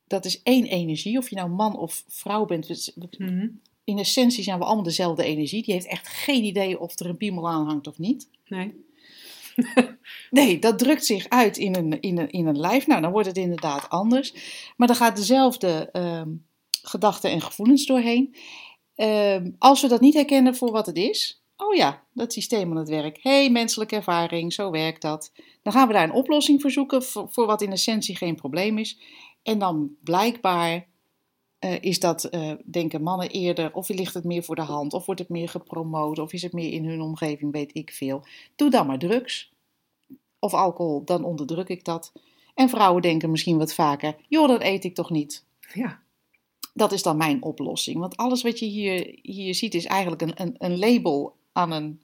dat 0.07 0.25
is 0.25 0.43
één 0.43 0.67
energie, 0.67 1.19
of 1.19 1.31
je 1.31 1.37
nou 1.37 1.49
man 1.51 1.77
of 1.79 2.05
vrouw 2.09 2.45
bent. 2.45 2.67
we- 2.67 2.93
we- 2.95 3.53
In 3.85 3.99
essentie 3.99 4.43
zijn 4.45 4.59
we 4.59 4.65
allemaal 4.65 4.85
dezelfde 4.85 5.25
energie. 5.25 5.63
Die 5.63 5.75
heeft 5.75 5.87
echt 5.87 6.09
geen 6.09 6.45
idee 6.45 6.81
of 6.81 6.99
er 7.01 7.07
een 7.07 7.17
piemel 7.17 7.49
aan 7.49 7.67
hangt 7.67 7.87
of 7.87 7.99
niet. 7.99 8.29
Nee. 8.47 8.75
Nee, 10.31 10.59
dat 10.59 10.79
drukt 10.79 11.07
zich 11.07 11.29
uit 11.29 11.57
in 11.57 11.75
een, 11.77 12.01
in 12.01 12.19
een, 12.19 12.31
in 12.31 12.47
een 12.47 12.59
lijf. 12.59 12.87
Nou, 12.87 13.01
dan 13.01 13.13
wordt 13.13 13.29
het 13.29 13.37
inderdaad 13.37 13.89
anders. 13.89 14.35
Maar 14.77 14.89
er 14.89 14.95
gaat 14.95 15.17
dezelfde 15.17 15.89
ehm, 15.93 16.29
gedachten 16.83 17.31
en 17.31 17.41
gevoelens 17.41 17.87
doorheen. 17.87 18.35
Ehm, 18.95 19.51
als 19.59 19.81
we 19.83 19.89
dat 19.89 20.01
niet 20.01 20.15
herkennen 20.15 20.57
voor 20.57 20.71
wat 20.71 20.87
het 20.87 20.97
is. 20.97 21.42
Oh 21.67 21.75
ja, 21.75 22.03
dat 22.13 22.33
systeem 22.33 22.71
aan 22.71 22.77
het 22.77 22.89
werk. 22.89 23.19
Hé, 23.23 23.31
hey, 23.31 23.51
menselijke 23.51 23.97
ervaring, 23.97 24.53
zo 24.53 24.71
werkt 24.71 25.03
dat. 25.03 25.33
Dan 25.63 25.73
gaan 25.73 25.87
we 25.87 25.93
daar 25.93 26.05
een 26.05 26.13
oplossing 26.13 26.61
voor 26.61 26.71
zoeken 26.71 27.03
voor, 27.03 27.29
voor 27.31 27.47
wat 27.47 27.63
in 27.63 27.73
essentie 27.73 28.17
geen 28.17 28.35
probleem 28.35 28.79
is. 28.79 28.99
En 29.43 29.59
dan 29.59 29.97
blijkbaar 30.01 30.87
eh, 31.59 31.83
is 31.83 32.01
dat, 32.01 32.25
eh, 32.25 32.53
denken 32.65 33.03
mannen 33.03 33.29
eerder, 33.29 33.75
of 33.75 33.89
ligt 33.89 34.15
het 34.15 34.25
meer 34.25 34.43
voor 34.43 34.55
de 34.55 34.63
hand, 34.63 34.93
of 34.93 35.07
wordt 35.07 35.21
het 35.21 35.29
meer 35.29 35.49
gepromoot, 35.49 36.19
of 36.19 36.33
is 36.33 36.43
het 36.43 36.53
meer 36.53 36.73
in 36.73 36.85
hun 36.85 37.01
omgeving, 37.01 37.53
weet 37.53 37.75
ik 37.75 37.93
veel. 37.93 38.25
Doe 38.57 38.71
dan 38.71 38.87
maar 38.87 38.99
drugs. 38.99 39.53
Of 40.39 40.55
alcohol, 40.55 41.05
dan 41.05 41.25
onderdruk 41.25 41.69
ik 41.69 41.85
dat. 41.85 42.13
En 42.55 42.69
vrouwen 42.69 43.03
denken 43.03 43.31
misschien 43.31 43.59
wat 43.59 43.75
vaker, 43.75 44.17
joh, 44.29 44.49
dat 44.49 44.63
eet 44.63 44.85
ik 44.85 44.95
toch 44.95 45.11
niet. 45.11 45.45
Ja. 45.75 46.01
Dat 46.75 46.93
is 46.93 47.03
dan 47.03 47.17
mijn 47.17 47.43
oplossing. 47.43 47.99
Want 47.99 48.17
alles 48.17 48.43
wat 48.43 48.59
je 48.59 48.67
hier, 48.67 49.19
hier 49.23 49.55
ziet 49.55 49.75
is 49.75 49.85
eigenlijk 49.85 50.23
een, 50.23 50.33
een, 50.35 50.55
een 50.59 50.79
label 50.79 51.35
aan 51.53 51.71
een, 51.73 52.03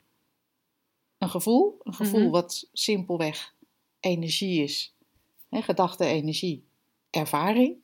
een 1.18 1.28
gevoel. 1.28 1.80
Een 1.82 1.94
gevoel 1.94 2.20
Mhm. 2.20 2.30
wat 2.30 2.68
simpelweg 2.72 3.54
energie 4.00 4.62
is. 4.62 4.94
Gedachte, 5.50 6.04
energie, 6.04 6.64
ervaring. 7.10 7.74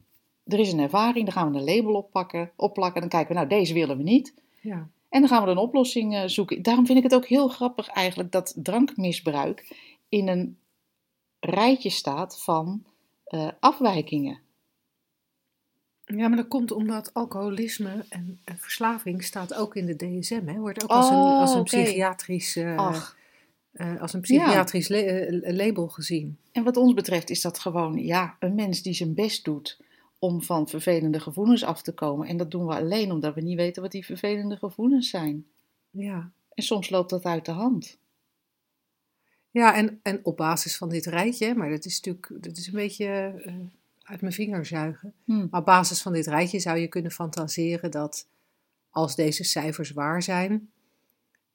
Er 0.45 0.59
is 0.59 0.73
een 0.73 0.79
ervaring, 0.79 1.25
daar 1.25 1.35
gaan 1.35 1.53
we 1.53 1.59
een 1.59 1.65
label 1.65 1.95
oppakken, 1.95 2.53
opplakken. 2.57 3.01
Dan 3.01 3.11
kijken 3.11 3.29
we, 3.29 3.35
nou 3.35 3.49
deze 3.49 3.75
willen 3.75 3.97
we 3.97 4.03
niet. 4.03 4.35
ja. 4.61 4.89
En 5.09 5.21
dan 5.21 5.29
gaan 5.29 5.45
we 5.45 5.51
een 5.51 5.57
oplossing 5.57 6.15
eh, 6.15 6.23
zoeken. 6.27 6.63
Daarom 6.63 6.87
vind 6.87 6.99
ik 6.99 7.05
het 7.05 7.15
ook 7.15 7.27
heel 7.27 7.49
grappig 7.49 7.87
eigenlijk 7.89 8.33
dat 8.33 8.55
drankmisbruik 8.57 9.77
in 10.09 10.29
een 10.29 10.59
rijtje 11.41 11.91
staat 11.91 12.43
van 12.43 12.85
eh, 13.25 13.49
afwijkingen. 13.61 14.39
Ja, 16.07 16.29
maar 16.29 16.37
dat 16.37 16.49
komt 16.49 16.71
omdat 16.71 17.15
alcoholisme 17.15 18.05
en, 18.09 18.41
en 18.45 18.59
verslaving 18.59 19.25
staat 19.25 19.55
ook 19.55 19.77
in 19.77 19.87
de 19.87 19.97
DSM. 19.97 20.47
Hè? 20.47 20.59
Wordt 20.59 20.83
ook 20.83 20.91
als 20.91 21.09
een, 21.11 21.17
Oh, 21.17 21.39
als 21.41 21.55
een 21.55 21.63
psychiatrisch, 21.63 22.57
eh, 22.57 22.77
eh, 23.73 24.01
als 24.01 24.13
een 24.13 24.21
psychiatrisch 24.21 24.89
la- 24.89 24.97
eh, 24.99 25.55
label 25.57 25.89
gezien. 25.89 26.39
en 26.53 26.65
wat 26.65 26.77
ons 26.77 26.95
betreft 26.95 27.31
is 27.31 27.41
dat 27.41 27.59
gewoon 27.59 27.99
ja, 28.05 28.37
een 28.39 28.55
mens 28.55 28.83
die 28.83 28.95
zijn 28.95 29.15
best 29.15 29.45
doet 29.45 29.81
om 30.19 30.43
van 30.43 30.69
vervelende 30.69 31.21
gevoelens 31.21 31.65
af 31.65 31.83
te 31.83 31.93
komen. 31.93 32.29
En 32.29 32.37
dat 32.37 32.51
doen 32.51 32.67
we 32.67 32.75
alleen 32.75 33.11
omdat 33.13 33.35
we 33.35 33.41
niet 33.41 33.57
weten 33.57 33.83
wat 33.83 33.93
die 33.93 34.05
vervelende 34.05 34.57
gevoelens 34.57 35.11
zijn. 35.11 35.47
Ja, 35.91 36.31
En 36.55 36.63
soms 36.63 36.91
loopt 36.91 37.11
dat 37.11 37.25
uit 37.25 37.45
de 37.45 37.53
hand. 37.53 37.99
ja 39.51 39.75
en, 39.77 40.01
en 40.03 40.21
op 40.23 40.37
basis 40.37 40.77
van 40.77 40.89
dit 40.89 41.07
rijtje, 41.07 41.55
maar 41.55 41.71
dat 41.71 41.85
is 41.85 42.01
natuurlijk 42.01 42.45
dat 42.45 42.57
is 42.57 42.67
een 42.67 42.73
beetje 42.73 43.35
uit 44.05 44.21
mijn 44.21 44.33
vinger 44.33 44.67
zuigen. 44.67 45.15
Hm. 45.25 45.47
Maar 45.51 45.61
op 45.61 45.67
basis 45.67 46.03
van 46.03 46.13
dit 46.13 46.27
rijtje 46.27 46.61
zou 46.61 46.79
je 46.79 46.89
kunnen 46.89 47.11
fantaseren 47.11 47.91
dat 47.91 48.29
als 48.91 49.15
deze 49.15 49.45
cijfers 49.45 49.91
waar 49.91 50.23
zijn, 50.23 50.71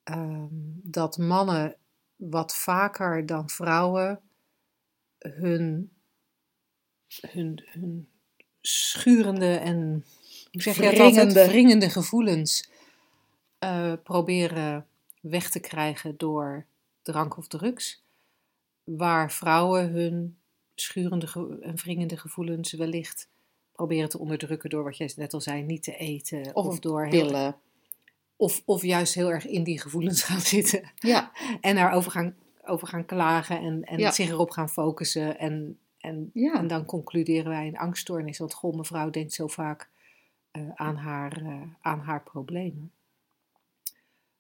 ehm, 0.04 0.48
dat 0.84 1.18
mannen 1.18 1.76
wat 2.16 2.56
vaker 2.56 3.26
dan 3.26 3.50
vrouwen 3.50 4.20
hun, 5.20 5.92
hun, 7.08 7.64
hun 7.66 8.08
schurende 8.62 9.56
en 9.56 10.06
hoe 10.52 10.62
zeg 10.62 10.76
je 10.76 11.14
dat 11.14 11.34
wringende 11.34 11.90
gevoelens 11.90 12.70
eh, 13.60 13.94
proberen 14.04 14.88
weg 15.22 15.50
te 15.50 15.60
krijgen 15.60 16.18
door 16.18 16.66
drank 17.02 17.38
of 17.38 17.48
drugs. 17.48 18.04
Waar 18.84 19.32
vrouwen 19.32 19.92
hun 19.92 20.39
schurende 20.82 21.58
en 21.62 21.76
wringende 21.76 22.18
gevoelens 22.18 22.72
wellicht 22.74 23.28
proberen 23.72 24.10
te 24.10 24.20
onderdrukken 24.20 24.70
door 24.70 24.84
wat 24.84 24.98
jij 24.98 25.12
net 25.16 25.34
al 25.34 25.42
zei, 25.42 25.64
niet 25.64 25.84
te 25.84 25.96
eten. 25.96 26.56
Of, 26.56 26.66
Of, 26.66 26.80
door 26.80 27.06
heel, 27.06 27.26
pillen. 27.26 27.56
of, 28.36 28.62
of 28.66 28.82
juist 28.84 29.14
heel 29.14 29.32
erg 29.32 29.46
in 29.48 29.64
die 29.64 29.80
gevoelens 29.82 30.24
gaan 30.24 30.42
zitten. 30.56 30.92
Ja, 30.96 31.32
En 31.62 31.76
daarover 31.76 32.12
gaan, 32.12 32.36
over 32.66 32.88
gaan 32.88 33.06
klagen 33.06 33.60
en, 33.60 33.84
en 33.84 34.00
Ja. 34.00 34.12
zich 34.12 34.30
erop 34.30 34.50
gaan 34.50 34.70
focussen. 34.70 35.40
En, 35.40 35.78
en, 36.00 36.30
Ja. 36.34 36.54
en 36.54 36.68
dan 36.68 36.86
concluderen 36.86 37.50
wij 37.52 37.68
een 37.68 37.78
angststoornis. 37.78 38.38
Want 38.38 38.54
goh, 38.54 38.76
mevrouw 38.76 39.10
denkt 39.10 39.34
zo 39.34 39.48
vaak 39.48 39.90
eh, 40.52 40.62
aan, 40.76 40.96
haar, 40.96 41.42
eh, 41.42 41.62
aan 41.82 42.00
haar 42.00 42.24
problemen. 42.24 42.92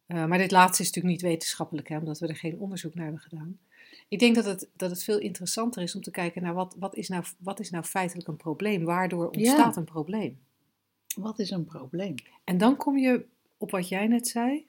Eh, 0.05 0.25
maar 0.25 0.37
dit 0.37 0.51
laatste 0.51 0.81
is 0.83 0.87
natuurlijk 0.87 1.13
niet 1.21 1.31
wetenschappelijk, 1.31 1.87
hè, 1.89 1.97
omdat 1.97 2.19
we 2.19 2.27
er 2.27 2.35
geen 2.35 2.59
onderzoek 2.59 2.93
naar 2.95 3.03
hebben 3.03 3.21
gedaan. 3.21 3.59
Ik 4.07 4.19
denk 4.19 4.35
dat 4.35 4.45
het, 4.45 4.67
dat 4.73 4.89
het 4.89 5.03
veel 5.03 5.19
interessanter 5.19 5.81
is 5.81 5.95
om 5.95 6.01
te 6.01 6.11
kijken 6.11 6.41
naar 6.41 6.53
wat, 6.53 6.75
wat, 6.79 6.95
is, 6.95 7.09
nou, 7.09 7.23
wat 7.39 7.59
is 7.59 7.69
nou 7.69 7.83
feitelijk 7.83 8.27
een 8.27 8.35
probleem? 8.35 8.83
Waardoor 8.83 9.29
ontstaat 9.29 9.77
een 9.77 9.83
probleem? 9.83 10.39
wat 11.15 11.39
is 11.39 11.51
een 11.51 11.65
probleem? 11.65 12.15
En 12.43 12.57
dan 12.57 12.75
kom 12.77 12.97
je 12.97 13.25
op 13.57 13.71
wat 13.71 13.89
jij 13.89 14.07
net 14.07 14.27
zei. 14.27 14.67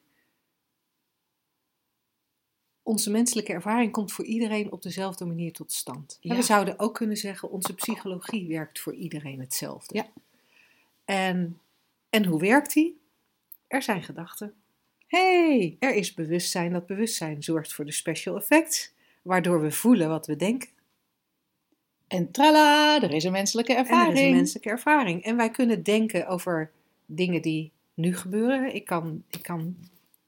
Onze 2.83 3.11
menselijke 3.11 3.53
ervaring 3.53 3.91
komt 3.91 4.11
voor 4.11 4.25
iedereen 4.25 4.71
op 4.71 4.81
dezelfde 4.81 5.25
manier 5.25 5.53
tot 5.53 5.71
stand. 5.71 6.17
Ja. 6.21 6.35
we 6.35 6.41
zouden 6.41 6.79
ook 6.79 6.93
kunnen 6.93 7.17
zeggen, 7.17 7.51
onze 7.51 7.73
psychologie 7.73 8.47
werkt 8.47 8.79
voor 8.79 8.93
iedereen 8.93 9.39
hetzelfde. 9.39 9.95
Ja. 9.95 10.07
En, 11.05 11.59
en 12.09 12.25
hoe 12.25 12.39
werkt 12.39 12.73
die? 12.73 13.01
Er 13.67 13.81
zijn 13.81 14.03
gedachten. 14.03 14.53
Hey, 15.07 15.75
Er 15.79 15.95
is 15.95 16.13
bewustzijn. 16.13 16.73
Dat 16.73 16.85
bewustzijn 16.85 17.43
zorgt 17.43 17.73
voor 17.73 17.85
de 17.85 17.91
special 17.91 18.35
effects, 18.35 18.93
waardoor 19.21 19.61
we 19.61 19.71
voelen 19.71 20.09
wat 20.09 20.27
we 20.27 20.35
denken. 20.35 20.69
en 22.07 22.31
trala, 22.31 23.01
er 23.01 23.11
is 23.11 23.23
een 23.23 23.31
menselijke 23.31 23.73
En 23.73 23.79
ervaring. 23.79 24.17
er 24.17 24.23
is 24.23 24.29
een 24.29 24.35
menselijke 24.35 24.69
ervaring. 24.69 25.23
En 25.23 25.35
wij 25.35 25.49
kunnen 25.49 25.83
denken 25.83 26.27
over 26.27 26.71
dingen 27.05 27.41
die 27.41 27.71
nu 27.93 28.15
gebeuren. 28.17 28.75
Ik 28.75 28.85
kan, 28.85 29.23
ik 29.29 29.43
kan 29.43 29.75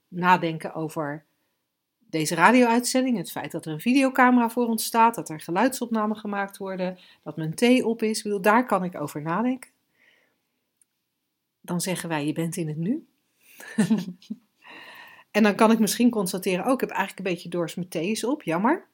nadenken 0.08 0.74
over 0.74 1.24
deze 2.10 2.34
radio-uitzending. 2.34 3.16
Het 3.16 3.30
feit 3.30 3.50
dat 3.52 3.66
er 3.66 3.72
een 3.72 3.80
videocamera 3.80 4.50
voor 4.50 4.66
ons 4.66 4.84
staat. 4.84 5.14
Dat 5.14 5.28
er 5.28 5.40
geluidsopnamen 5.40 6.16
gemaakt 6.16 6.56
worden. 6.56 6.98
Dat 7.22 7.36
mijn 7.36 7.54
thee 7.54 7.86
op 7.86 8.02
is. 8.02 8.22
Daar 8.40 8.66
kan 8.66 8.84
ik 8.84 9.00
over 9.00 9.22
nadenken. 9.22 9.70
Dan 11.60 11.80
zeggen 11.80 12.08
wij, 12.08 12.26
je 12.26 12.32
bent 12.32 12.56
in 12.56 12.68
het 12.68 12.76
nu. 12.76 13.06
en 15.34 15.42
dan 15.42 15.54
kan 15.54 15.70
ik 15.70 15.78
misschien 15.78 16.10
constateren, 16.10 16.66
oh, 16.66 16.72
ik 16.72 16.80
heb 16.80 16.90
eigenlijk 16.90 17.18
een 17.18 17.34
beetje 17.34 17.48
dorst, 17.48 17.76
mijn 17.76 17.88
thee 17.88 18.10
is 18.10 18.24
op. 18.24 18.42
Jammer. 18.42 18.86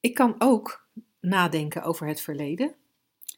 Ik 0.00 0.14
kan 0.14 0.34
ook 0.38 0.86
nadenken 1.20 1.82
over 1.82 2.06
het 2.06 2.20
verleden. 2.20 2.74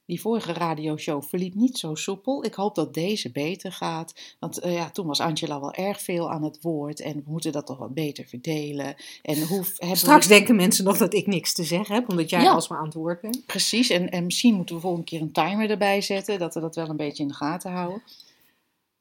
Die 0.07 0.21
vorige 0.21 0.53
radioshow 0.53 1.23
verliep 1.23 1.55
niet 1.55 1.79
zo 1.79 1.95
soepel. 1.95 2.45
Ik 2.45 2.55
hoop 2.55 2.75
dat 2.75 2.95
deze 2.95 3.31
beter 3.33 3.73
gaat. 3.73 4.37
Want 4.39 4.59
eh, 4.59 4.75
ja, 4.75 4.91
toen 4.91 5.07
was 5.07 5.21
Angela 5.21 5.61
wel 5.61 5.73
erg 5.73 6.01
veel 6.01 6.31
aan 6.31 6.43
het 6.43 6.59
woord. 6.63 7.01
En 7.01 7.15
we 7.15 7.23
moeten 7.31 7.53
dat 7.53 7.67
toch 7.67 7.79
wat 7.79 7.95
beter 7.95 8.25
verdelen. 8.25 8.95
En 9.23 9.47
hoe 9.47 9.65
Straks 9.93 10.27
we... 10.27 10.35
denken 10.35 10.57
mensen 10.57 10.85
nog 10.85 10.97
dat 10.97 11.15
ik 11.15 11.27
niks 11.27 11.53
te 11.53 11.65
zeggen 11.65 11.95
heb, 11.95 12.11
omdat 12.11 12.31
jij 12.31 12.43
Ja. 12.43 12.53
alsmaar 12.53 12.79
aan 12.79 12.85
het 12.85 12.95
woord 12.95 13.21
bent. 13.21 13.47
Precies. 13.47 13.91
En, 13.91 14.11
en 14.11 14.25
misschien 14.25 14.55
moeten 14.55 14.75
we 14.75 14.81
volgende 14.81 15.07
keer 15.07 15.21
een 15.21 15.33
timer 15.33 15.71
erbij 15.71 16.01
zetten. 16.01 16.39
Dat 16.39 16.55
we 16.55 16.61
dat 16.61 16.75
wel 16.75 16.89
een 16.89 16.97
beetje 16.97 17.23
in 17.23 17.29
de 17.29 17.35
gaten 17.35 17.73
houden. 17.73 18.03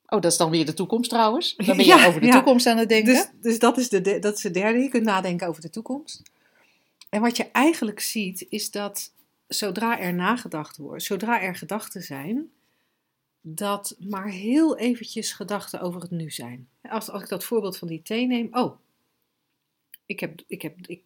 Oh, 0.07 0.21
dat 0.21 0.31
is 0.31 0.37
dan 0.37 0.49
weer 0.49 0.65
de 0.65 0.73
toekomst 0.73 1.09
trouwens. 1.09 1.55
Dan 1.55 1.65
ben 1.65 1.85
je 1.85 1.85
Ja, 1.95 2.07
over 2.07 2.19
de 2.19 2.25
ja. 2.25 2.31
toekomst 2.31 2.65
aan 2.65 2.77
het 2.77 2.89
denken. 2.89 3.13
Dus, 3.13 3.29
dus 3.41 3.59
dat, 3.59 3.77
is 3.77 3.89
de, 3.89 4.01
de- 4.01 4.19
dat 4.19 4.35
is 4.35 4.41
de 4.41 4.51
derde. 4.51 4.79
Je 4.79 4.89
kunt 4.89 5.03
nadenken 5.03 5.47
over 5.47 5.61
de 5.61 5.69
toekomst. 5.69 6.21
En 7.09 7.21
wat 7.21 7.37
je 7.37 7.51
eigenlijk 7.51 7.99
ziet, 7.99 8.45
is 8.49 8.71
dat 8.71 9.13
zodra 9.47 9.99
er 9.99 10.13
nagedacht 10.13 10.77
wordt, 10.77 11.03
zodra 11.03 11.41
er 11.41 11.55
gedachten 11.55 12.03
zijn, 12.03 12.51
dat 13.41 13.95
maar 13.99 14.29
heel 14.29 14.77
eventjes 14.77 15.31
gedachten 15.31 15.79
over 15.81 16.01
het 16.01 16.11
nu 16.11 16.31
zijn. 16.31 16.67
Als, 16.81 17.09
als 17.09 17.21
ik 17.21 17.29
dat 17.29 17.43
voorbeeld 17.43 17.77
van 17.77 17.87
die 17.87 18.01
thee 18.01 18.27
neem, 18.27 18.47
oh, 18.51 18.77
ik, 20.05 20.19
heb, 20.19 20.41
ik, 20.47 20.61
heb, 20.61 20.75
ik, 20.87 21.01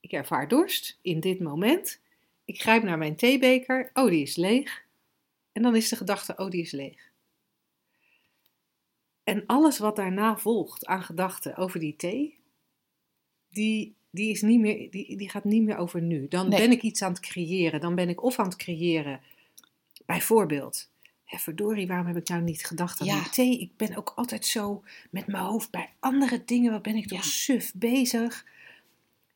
ik 0.00 0.12
ervaar 0.12 0.48
dorst 0.48 0.98
in 1.02 1.20
dit 1.20 1.40
moment. 1.40 2.00
Ik 2.44 2.60
grijp 2.60 2.82
naar 2.82 2.98
mijn 2.98 3.16
theebeker, 3.16 3.90
oh, 3.94 4.08
die 4.08 4.22
is 4.22 4.36
leeg. 4.36 4.82
En 5.52 5.62
dan 5.62 5.76
is 5.76 5.88
de 5.88 5.96
gedachte, 5.96 6.34
oh, 6.36 6.50
die 6.50 6.62
is 6.62 6.70
leeg. 6.70 7.11
En 9.24 9.42
alles 9.46 9.78
wat 9.78 9.96
daarna 9.96 10.36
volgt 10.38 10.86
aan 10.86 11.02
gedachten 11.02 11.56
over 11.56 11.80
die 11.80 11.96
thee, 11.96 12.38
die, 13.48 13.94
die, 14.10 14.30
is 14.30 14.42
niet 14.42 14.60
meer, 14.60 14.90
die, 14.90 15.16
die 15.16 15.28
gaat 15.30 15.44
niet 15.44 15.62
meer 15.62 15.76
over 15.76 16.02
nu. 16.02 16.28
Dan 16.28 16.48
Nee. 16.48 16.60
ben 16.60 16.70
ik 16.70 16.82
iets 16.82 17.02
aan 17.02 17.12
het 17.12 17.20
creëren. 17.20 17.80
Dan 17.80 17.94
ben 17.94 18.08
ik 18.08 18.22
of 18.22 18.38
aan 18.38 18.44
het 18.44 18.56
creëren, 18.56 19.20
bijvoorbeeld, 20.06 20.90
hè, 21.24 21.38
verdorie, 21.38 21.86
waarom 21.86 22.06
heb 22.06 22.16
ik 22.16 22.28
nou 22.28 22.42
niet 22.42 22.66
gedacht 22.66 23.00
aan 23.00 23.06
Ja. 23.06 23.20
die 23.20 23.30
thee? 23.30 23.58
Ik 23.60 23.76
ben 23.76 23.96
ook 23.96 24.12
altijd 24.16 24.46
zo 24.46 24.82
met 25.10 25.26
mijn 25.26 25.44
hoofd 25.44 25.70
bij 25.70 25.88
andere 26.00 26.42
dingen. 26.44 26.72
Wat 26.72 26.82
ben 26.82 26.96
ik 26.96 27.06
toch 27.08 27.18
Ja. 27.18 27.24
suf 27.24 27.72
bezig? 27.74 28.46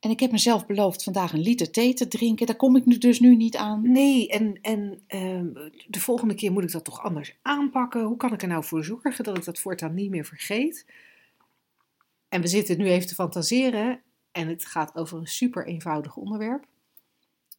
En 0.00 0.10
ik 0.10 0.20
heb 0.20 0.30
mezelf 0.30 0.66
beloofd 0.66 1.02
vandaag 1.02 1.32
een 1.32 1.40
liter 1.40 1.70
thee 1.70 1.94
te 1.94 2.08
drinken. 2.08 2.46
Daar 2.46 2.56
kom 2.56 2.76
ik 2.76 2.84
nu 2.84 2.98
dus 2.98 3.20
nu 3.20 3.36
niet 3.36 3.56
aan. 3.56 3.92
Nee, 3.92 4.28
en, 4.28 4.58
en 4.62 5.02
ehm, 5.06 5.52
de 5.86 6.00
volgende 6.00 6.34
keer 6.34 6.52
moet 6.52 6.62
ik 6.62 6.72
dat 6.72 6.84
toch 6.84 7.02
anders 7.02 7.36
aanpakken. 7.42 8.02
Hoe 8.04 8.16
kan 8.16 8.32
ik 8.32 8.42
er 8.42 8.48
nou 8.48 8.64
voor 8.64 8.84
zorgen 8.84 9.24
dat 9.24 9.36
ik 9.36 9.44
dat 9.44 9.58
voortaan 9.58 9.94
niet 9.94 10.10
meer 10.10 10.24
vergeet? 10.24 10.86
En 12.28 12.40
we 12.40 12.46
zitten 12.46 12.78
nu 12.78 12.86
even 12.86 13.08
te 13.08 13.14
fantaseren. 13.14 14.00
En 14.32 14.48
het 14.48 14.66
gaat 14.66 14.94
over 14.94 15.18
een 15.18 15.26
super 15.26 15.66
eenvoudig 15.66 16.16
onderwerp. 16.16 16.66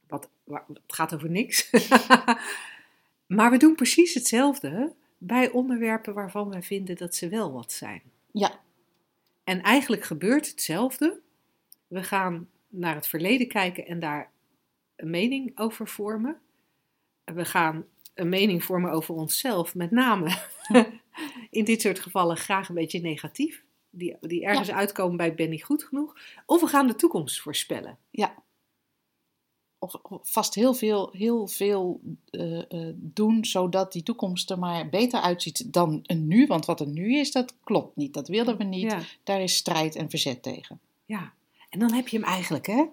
Wat, 0.07 0.29
het 0.45 0.81
gaat 0.87 1.13
over 1.13 1.29
niks. 1.29 1.69
maar 3.37 3.51
we 3.51 3.57
doen 3.57 3.75
precies 3.75 4.13
hetzelfde 4.13 4.93
bij 5.17 5.49
onderwerpen 5.49 6.13
waarvan 6.13 6.49
wij 6.49 6.63
vinden 6.63 6.95
dat 6.95 7.15
ze 7.15 7.29
wel 7.29 7.51
wat 7.51 7.71
zijn. 7.71 8.01
Ja, 8.31 8.59
En 9.43 9.61
eigenlijk 9.61 10.03
gebeurt 10.03 10.47
hetzelfde. 10.47 11.19
We 11.87 12.03
gaan 12.03 12.49
naar 12.67 12.95
het 12.95 13.07
verleden 13.07 13.47
kijken 13.47 13.85
en 13.85 13.99
daar 13.99 14.31
een 14.95 15.09
mening 15.09 15.59
over 15.59 15.87
vormen. 15.87 16.39
We 17.23 17.45
gaan 17.45 17.85
een 18.13 18.29
mening 18.29 18.63
vormen 18.63 18.91
over 18.91 19.15
onszelf, 19.15 19.75
met 19.75 19.91
name 19.91 20.37
in 21.49 21.63
dit 21.63 21.81
soort 21.81 21.99
gevallen 21.99 22.37
graag 22.37 22.69
een 22.69 22.75
beetje 22.75 23.01
negatief, 23.01 23.63
die, 23.89 24.17
die 24.21 24.45
ergens 24.45 24.71
uitkomen 24.71 25.17
bij 25.17 25.35
ben 25.35 25.51
ik 25.51 25.63
goed 25.63 25.83
genoeg, 25.83 26.17
of 26.45 26.61
we 26.61 26.67
gaan 26.67 26.87
de 26.87 26.95
toekomst 26.95 27.41
voorspellen. 27.41 27.97
Of, 29.79 29.93
of 29.93 30.31
vast 30.31 30.55
heel 30.55 30.73
veel, 30.73 31.09
heel 31.11 31.47
veel 31.47 32.01
eh, 32.29 32.71
eh, 32.71 32.93
doen 32.95 33.45
zodat 33.45 33.91
die 33.91 34.03
toekomst 34.03 34.49
er 34.49 34.59
maar 34.59 34.89
beter 34.89 35.21
uitziet 35.21 35.73
dan 35.73 35.99
een 36.03 36.27
nu. 36.27 36.47
Want 36.47 36.65
wat 36.65 36.79
er 36.79 36.87
nu 36.87 37.19
is, 37.19 37.31
dat 37.31 37.55
klopt 37.63 37.95
niet. 37.95 38.13
Dat 38.13 38.27
willen 38.27 38.57
we 38.57 38.63
niet. 38.63 38.91
Ja. 38.91 39.01
Daar 39.23 39.41
is 39.41 39.55
strijd 39.55 39.95
en 39.95 40.09
verzet 40.09 40.43
tegen. 40.43 40.79
Ja, 41.05 41.33
en 41.69 41.79
dan 41.79 41.93
heb 41.93 42.07
je 42.07 42.17
hem 42.17 42.25
eigenlijk, 42.25 42.65
hè? 42.65 42.85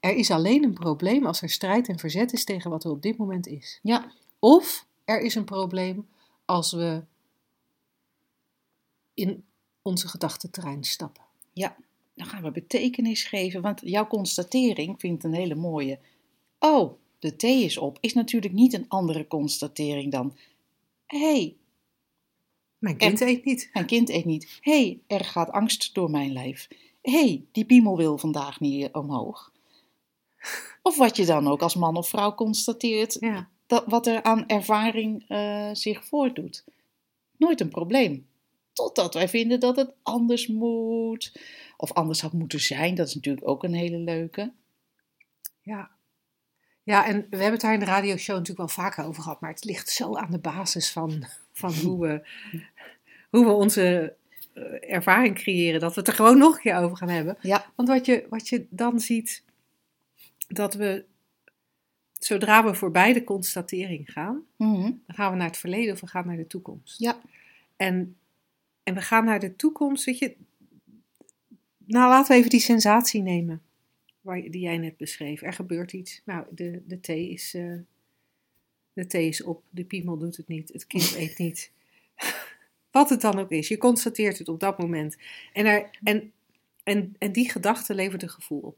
Er 0.00 0.14
is 0.16 0.30
alleen 0.30 0.64
een 0.64 0.72
probleem 0.74 1.26
als 1.26 1.42
er 1.42 1.50
strijd 1.50 1.88
en 1.88 1.98
verzet 1.98 2.32
is 2.32 2.44
tegen 2.44 2.70
wat 2.70 2.84
er 2.84 2.90
op 2.90 3.02
dit 3.02 3.16
moment 3.16 3.46
is. 3.46 3.78
Ja, 3.82 4.12
Of 4.38 4.86
er 5.04 5.20
is 5.20 5.34
een 5.34 5.44
probleem 5.44 6.08
als 6.44 6.72
we 6.72 7.02
in 9.14 9.44
onze 9.82 10.08
gedachtenterrein 10.08 10.84
stappen. 10.84 11.22
dan 12.14 12.26
gaan 12.26 12.42
we 12.42 12.50
betekenis 12.50 13.24
geven. 13.24 13.62
Want 13.62 13.80
jouw 13.84 14.06
constatering 14.06 15.00
vind 15.00 15.16
ik 15.18 15.22
een 15.22 15.34
hele 15.34 15.54
mooie. 15.54 15.98
Oh, 16.58 16.98
de 17.18 17.36
thee 17.36 17.64
is 17.64 17.78
op. 17.78 17.98
Is 18.00 18.12
natuurlijk 18.14 18.52
niet 18.54 18.72
een 18.72 18.88
andere 18.88 19.26
constatering 19.26 20.12
dan. 20.12 20.36
Hé, 21.06 21.18
hey, 21.18 21.56
Mijn 22.78 22.96
kind 22.96 23.20
eet 23.20 23.44
niet. 23.44 23.70
mijn 23.72 23.86
kind 23.86 24.08
eet 24.08 24.24
niet. 24.24 24.58
Hé, 24.60 24.72
hey, 24.72 25.00
er 25.18 25.24
gaat 25.24 25.50
angst 25.50 25.94
door 25.94 26.10
mijn 26.10 26.32
lijf. 26.32 26.68
Hé, 27.04 27.12
hey, 27.12 27.44
die 27.52 27.64
piemel 27.64 27.96
wil 27.96 28.18
vandaag 28.18 28.60
niet 28.60 28.92
omhoog. 28.92 29.52
Of 30.82 30.96
wat 30.96 31.16
je 31.16 31.24
dan 31.24 31.48
ook 31.48 31.62
als 31.62 31.74
man 31.74 31.96
of 31.96 32.08
vrouw 32.08 32.34
constateert, 32.34 33.16
Ja. 33.20 33.48
dat, 33.66 33.84
wat 33.86 34.06
er 34.06 34.22
aan 34.22 34.46
ervaring 34.46 35.24
eh, 35.28 35.70
zich 35.72 36.04
voordoet. 36.04 36.64
Nooit 37.36 37.60
een 37.60 37.68
probleem. 37.68 38.26
Totdat 38.72 39.14
wij 39.14 39.28
vinden 39.28 39.60
dat 39.60 39.76
het 39.76 39.92
anders 40.02 40.46
moet. 40.46 41.40
Of 41.76 41.92
anders 41.92 42.20
had 42.20 42.32
moeten 42.32 42.60
zijn. 42.60 42.94
Dat 42.94 43.08
is 43.08 43.14
natuurlijk 43.14 43.48
ook 43.48 43.62
een 43.62 43.74
hele 43.74 43.98
leuke. 43.98 44.52
Ja. 45.62 45.90
Ja, 46.82 47.06
en 47.06 47.14
we 47.14 47.36
hebben 47.36 47.52
het 47.52 47.60
daar 47.60 47.72
in 47.72 47.80
de 47.80 47.84
radioshow 47.84 48.36
natuurlijk 48.36 48.58
wel 48.58 48.84
vaker 48.84 49.04
over 49.04 49.22
gehad, 49.22 49.40
maar 49.40 49.50
het 49.50 49.64
ligt 49.64 49.88
zo 49.88 50.16
aan 50.16 50.30
de 50.30 50.38
basis 50.38 50.92
van, 50.92 51.24
van 51.52 51.72
hoe, 51.74 52.00
we, 52.00 52.28
hoe 53.30 53.44
we 53.44 53.52
onze 53.52 54.16
ervaring 54.80 55.34
creëren, 55.34 55.80
dat 55.80 55.94
we 55.94 56.00
het 56.00 56.08
er 56.08 56.14
gewoon 56.14 56.38
nog 56.38 56.54
een 56.54 56.60
keer 56.60 56.76
over 56.76 56.96
gaan 56.96 57.08
hebben. 57.08 57.36
Ja, 57.40 57.72
Want 57.74 57.88
wat 57.88 58.06
je, 58.06 58.26
wat 58.28 58.48
je 58.48 58.66
dan 58.70 59.00
ziet, 59.00 59.42
dat 60.48 60.74
we, 60.74 61.04
zodra 62.18 62.64
we 62.64 62.74
voorbij 62.74 63.12
de 63.12 63.24
constatering 63.24 64.12
gaan, 64.12 64.42
mhm, 64.56 64.80
dan 64.80 65.16
gaan 65.16 65.30
we 65.30 65.36
naar 65.36 65.46
het 65.46 65.56
verleden 65.56 65.94
of 65.94 66.00
we 66.00 66.06
gaan 66.06 66.26
naar 66.26 66.36
de 66.36 66.46
toekomst. 66.46 66.98
ja, 67.00 67.20
En, 67.76 68.16
en 68.82 68.94
we 68.94 69.00
gaan 69.00 69.24
naar 69.24 69.40
de 69.40 69.56
toekomst, 69.56 70.04
weet 70.04 70.18
je. 70.18 70.36
Nou, 71.86 72.08
laten 72.08 72.32
we 72.32 72.38
even 72.38 72.50
die 72.50 72.60
sensatie 72.60 73.22
nemen. 73.22 73.62
Waar, 74.20 74.40
die 74.40 74.60
jij 74.60 74.78
net 74.78 74.96
beschreef. 74.96 75.42
Er 75.42 75.52
gebeurt 75.52 75.92
iets. 75.92 76.22
Nou, 76.24 76.46
de, 76.50 76.82
de, 76.86 77.00
thee 77.00 77.30
is, 77.30 77.54
eh, 77.54 77.74
de 78.92 79.06
thee 79.06 79.28
is 79.28 79.42
op. 79.42 79.62
De 79.70 79.84
piemel 79.84 80.18
doet 80.18 80.36
het 80.36 80.48
niet. 80.48 80.72
Het 80.72 80.86
kind 80.86 81.14
eet 81.16 81.38
niet. 81.38 81.72
Wat 82.94 83.10
het 83.10 83.20
dan 83.20 83.38
ook 83.38 83.50
is. 83.50 83.68
Je 83.68 83.78
constateert 83.78 84.38
het 84.38 84.48
op 84.48 84.60
dat 84.60 84.78
moment. 84.78 85.16
En, 85.52 85.66
er, 85.66 85.90
en, 86.02 86.32
en, 86.82 87.14
en 87.18 87.32
die 87.32 87.50
gedachte 87.50 87.94
levert 87.94 88.22
een 88.22 88.28
gevoel 88.28 88.60
op. 88.60 88.76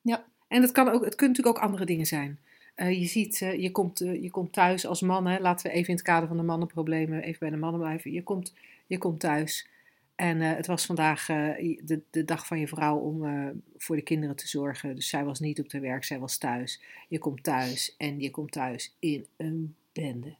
Ja. 0.00 0.24
En 0.48 0.62
het, 0.62 0.72
kan 0.72 0.88
ook, 0.88 1.04
het 1.04 1.14
kunnen 1.14 1.36
natuurlijk 1.36 1.56
ook 1.56 1.68
andere 1.68 1.84
dingen 1.84 2.06
zijn. 2.06 2.38
Eh, 2.74 3.00
je 3.00 3.06
ziet, 3.06 3.42
eh, 3.42 3.60
je, 3.60 3.70
komt, 3.70 4.00
eh, 4.00 4.22
je 4.22 4.30
komt 4.30 4.52
thuis 4.52 4.86
als 4.86 5.00
man, 5.00 5.26
hè, 5.26 5.38
laten 5.38 5.66
we 5.66 5.72
even 5.72 5.88
in 5.88 5.94
het 5.94 6.04
kader 6.04 6.28
van 6.28 6.36
de 6.36 6.42
mannenproblemen 6.42 7.22
even 7.22 7.38
bij 7.38 7.50
de 7.50 7.56
mannen 7.56 7.80
blijven. 7.80 8.12
Je 8.12 8.22
komt, 8.22 8.54
je 8.86 8.98
komt 8.98 9.20
thuis 9.20 9.68
en 10.16 10.40
het 10.40 10.66
was 10.66 10.86
vandaag 10.86 11.26
de, 11.26 12.00
de 12.10 12.24
dag 12.24 12.46
van 12.46 12.58
je 12.58 12.68
vrouw 12.68 12.96
om 12.96 13.22
voor 13.76 13.96
de 13.96 14.02
kinderen 14.02 14.36
te 14.36 14.48
zorgen. 14.48 14.94
Dus 14.94 15.08
zij 15.08 15.24
was 15.24 15.40
niet 15.40 15.60
op 15.60 15.68
de 15.68 15.80
werk, 15.80 16.04
zij 16.04 16.18
was 16.18 16.38
thuis. 16.38 16.82
Je 17.08 17.18
komt 17.18 17.42
thuis 17.42 17.94
en 17.96 18.20
je 18.20 18.30
komt 18.30 18.52
thuis 18.52 18.96
in 18.98 19.26
een 19.36 19.74
bende. 19.92 20.34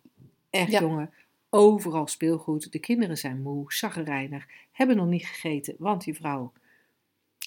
Echt 0.50 0.70
Ja. 0.70 0.80
jongen, 0.80 1.10
overal 1.54 2.06
speelgoed. 2.06 2.72
De 2.72 2.78
kinderen 2.78 3.18
zijn 3.18 3.42
moe, 3.42 3.72
zaggerijnig, 3.72 4.44
hebben 4.72 4.96
nog 4.96 5.06
niet 5.06 5.26
gegeten, 5.26 5.74
want 5.78 6.04
je 6.04 6.14
vrouw 6.14 6.52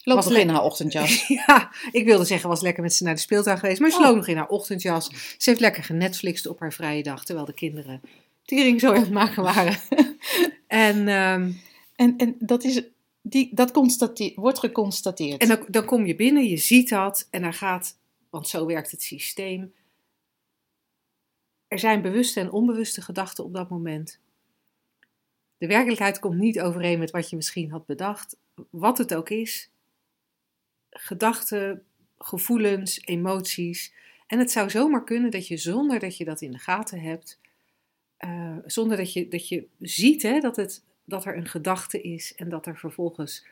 loopt 0.03 0.23
Was 0.23 0.33
nog 0.33 0.41
in 0.41 0.49
haar 0.49 0.63
ochtendjas. 0.63 1.27
ja, 1.47 1.71
ik 1.91 2.05
wilde 2.05 2.25
zeggen, 2.25 2.49
was 2.49 2.61
lekker 2.61 2.83
met 2.83 2.93
ze 2.93 3.03
naar 3.03 3.13
de 3.15 3.19
speeltuin 3.19 3.57
geweest. 3.57 3.79
Maar 3.79 3.89
ze 3.89 3.97
Oh. 3.97 4.03
loopt 4.03 4.15
nog 4.15 4.27
in 4.27 4.37
haar 4.37 4.47
ochtendjas. 4.47 5.09
Ze 5.37 5.49
heeft 5.49 5.61
lekker 5.61 5.83
genetflixt 5.83 6.47
op 6.47 6.59
haar 6.59 6.73
vrije 6.73 7.03
dag. 7.03 7.25
Terwijl 7.25 7.45
de 7.45 7.53
kinderen 7.53 8.01
tering 8.45 8.79
zo 8.79 8.93
aan 8.93 8.99
het 9.01 9.11
maken 9.11 9.43
waren. 9.43 9.77
en 10.67 11.07
ehm, 11.07 11.51
En, 11.95 12.13
en 12.17 12.35
dat, 12.39 12.63
is, 12.63 12.81
die, 13.21 13.49
dat 13.53 13.71
constateer, 13.71 14.31
wordt 14.35 14.59
geconstateerd. 14.59 15.41
en 15.41 15.47
dan, 15.47 15.65
dan 15.67 15.85
kom 15.85 16.05
je 16.05 16.15
binnen, 16.15 16.43
je 16.43 16.57
ziet 16.57 16.89
dat. 16.89 17.27
En 17.29 17.41
dan 17.41 17.53
gaat, 17.53 17.97
want 18.29 18.47
zo 18.47 18.65
werkt 18.65 18.91
het 18.91 19.03
systeem. 19.03 19.73
Er 21.67 21.79
zijn 21.79 22.01
bewuste 22.01 22.39
en 22.39 22.51
onbewuste 22.51 23.01
gedachten 23.01 23.43
op 23.43 23.53
dat 23.53 23.69
moment. 23.69 24.19
De 25.57 25.67
werkelijkheid 25.67 26.19
komt 26.19 26.37
niet 26.37 26.59
overeen 26.61 26.99
met 26.99 27.11
wat 27.11 27.29
je 27.29 27.35
misschien 27.35 27.71
had 27.71 27.85
bedacht. 27.85 28.37
Wat 28.69 28.97
het 28.97 29.15
ook 29.15 29.29
is. 29.29 29.69
Gedachten, 30.89 31.85
gevoelens, 32.17 33.01
emoties. 33.05 33.93
En 34.27 34.39
het 34.39 34.51
zou 34.51 34.69
zomaar 34.69 35.03
kunnen 35.03 35.31
dat 35.31 35.47
je 35.47 35.57
zonder 35.57 35.99
dat 35.99 36.17
je 36.17 36.25
dat 36.25 36.41
in 36.41 36.51
de 36.51 36.57
gaten 36.57 36.99
hebt, 36.99 37.39
eh, 38.17 38.57
zonder 38.65 38.97
dat 38.97 39.13
je, 39.13 39.27
dat 39.27 39.47
je 39.47 39.67
ziet 39.79 40.21
hè, 40.21 40.39
dat, 40.39 40.55
het, 40.55 40.83
dat 41.03 41.25
er 41.25 41.37
een 41.37 41.47
gedachte 41.47 42.01
is 42.01 42.35
en 42.35 42.49
dat 42.49 42.65
er 42.65 42.77
vervolgens 42.77 43.45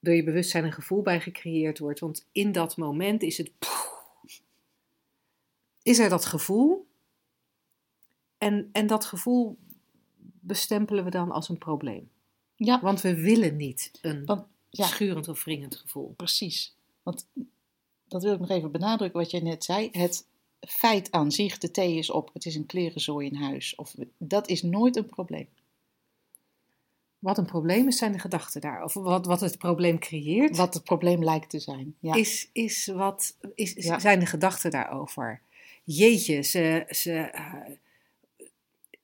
door 0.00 0.14
je 0.14 0.24
bewustzijn 0.24 0.64
een 0.64 0.72
gevoel 0.72 1.02
bij 1.02 1.20
gecreëerd 1.20 1.78
wordt. 1.78 2.00
Want 2.00 2.28
in 2.32 2.52
dat 2.52 2.76
moment 2.76 3.22
is 3.22 3.38
het. 3.38 3.50
Is 5.82 5.98
er 5.98 6.08
dat 6.08 6.24
gevoel? 6.24 6.87
En, 8.38 8.68
en 8.72 8.86
dat 8.86 9.04
gevoel 9.04 9.56
bestempelen 10.40 11.04
we 11.04 11.10
dan 11.10 11.30
als 11.30 11.48
een 11.48 11.58
probleem. 11.58 12.10
ja, 12.56 12.80
Want 12.80 13.00
we 13.00 13.14
willen 13.14 13.56
niet 13.56 13.90
een 14.02 14.24
Want- 14.24 14.46
ja. 14.70 14.86
schurend 14.86 15.28
of 15.28 15.44
wringend 15.44 15.76
gevoel. 15.76 16.14
precies. 16.16 16.74
Want 17.02 17.26
dat 18.08 18.22
wil 18.22 18.32
ik 18.32 18.40
nog 18.40 18.50
even 18.50 18.70
benadrukken 18.70 19.20
wat 19.20 19.30
jij 19.30 19.40
net 19.40 19.64
zei. 19.64 19.88
Het 19.92 20.26
feit 20.60 21.10
aan 21.10 21.32
zich, 21.32 21.58
de 21.58 21.70
thee 21.70 21.94
is 21.96 22.10
op, 22.10 22.30
het 22.32 22.44
is 22.46 22.54
een 22.54 22.66
klerenzooi 22.66 23.28
in 23.28 23.34
huis. 23.34 23.74
Of, 23.74 23.94
dat 24.18 24.48
is 24.48 24.62
nooit 24.62 24.96
een 24.96 25.06
probleem. 25.06 25.48
Wat 27.18 27.38
een 27.38 27.46
probleem 27.46 27.86
is, 27.86 27.98
zijn 27.98 28.12
de 28.12 28.18
gedachten 28.18 28.60
daar. 28.60 28.84
Of 28.84 28.94
wat, 28.94 29.26
wat 29.26 29.40
het 29.40 29.58
probleem 29.58 29.98
creëert, 29.98 30.56
Wat 30.56 30.74
het 30.74 30.84
probleem 30.84 31.24
lijkt 31.24 31.50
te 31.50 31.58
zijn. 31.58 31.94
Ja. 32.00 32.14
is, 32.14 32.48
is 32.52 32.86
wat, 32.86 33.36
is, 33.54 33.72
Ja. 33.72 33.98
zijn 33.98 34.20
de 34.20 34.26
gedachten 34.26 34.70
daarover. 34.70 35.40
Jeetje, 35.84 36.42
ze, 36.42 36.86
ze, 36.90 37.12
eh, 37.20 37.52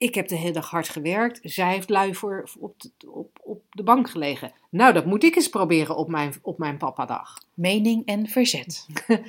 ik 0.05 0.15
heb 0.15 0.29
de 0.29 0.37
hele 0.37 0.53
dag 0.53 0.71
hard 0.71 0.89
gewerkt. 0.89 1.41
Zij 1.43 1.73
heeft 1.73 1.89
lui 1.89 2.15
voor, 2.15 2.51
op, 2.59 2.81
de, 2.81 3.11
op, 3.11 3.39
op 3.43 3.63
de 3.71 3.83
bank 3.83 4.11
gelegen. 4.11 4.53
Nou, 4.71 4.93
dat 4.93 5.07
moet 5.07 5.25
ik 5.25 5.37
eens 5.37 5.49
proberen 5.49 5.97
op 5.97 6.09
mijn, 6.09 6.35
op 6.43 6.59
mijn 6.59 6.77
papadag. 6.77 7.43
Mening 7.55 8.07
en 8.07 8.27
verzet. 8.27 8.87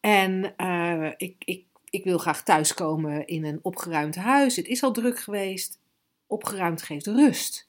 En 0.00 0.56
eh, 0.56 1.10
ik, 1.16 1.34
ik, 1.44 1.64
ik 1.90 2.04
wil 2.04 2.18
graag 2.18 2.42
thuiskomen 2.42 3.26
in 3.26 3.44
een 3.44 3.58
opgeruimd 3.62 4.16
huis. 4.16 4.56
Het 4.56 4.66
is 4.66 4.82
al 4.82 4.92
druk 4.92 5.18
geweest. 5.18 5.78
Opgeruimd 6.26 6.82
geeft 6.82 7.06
rust. 7.06 7.68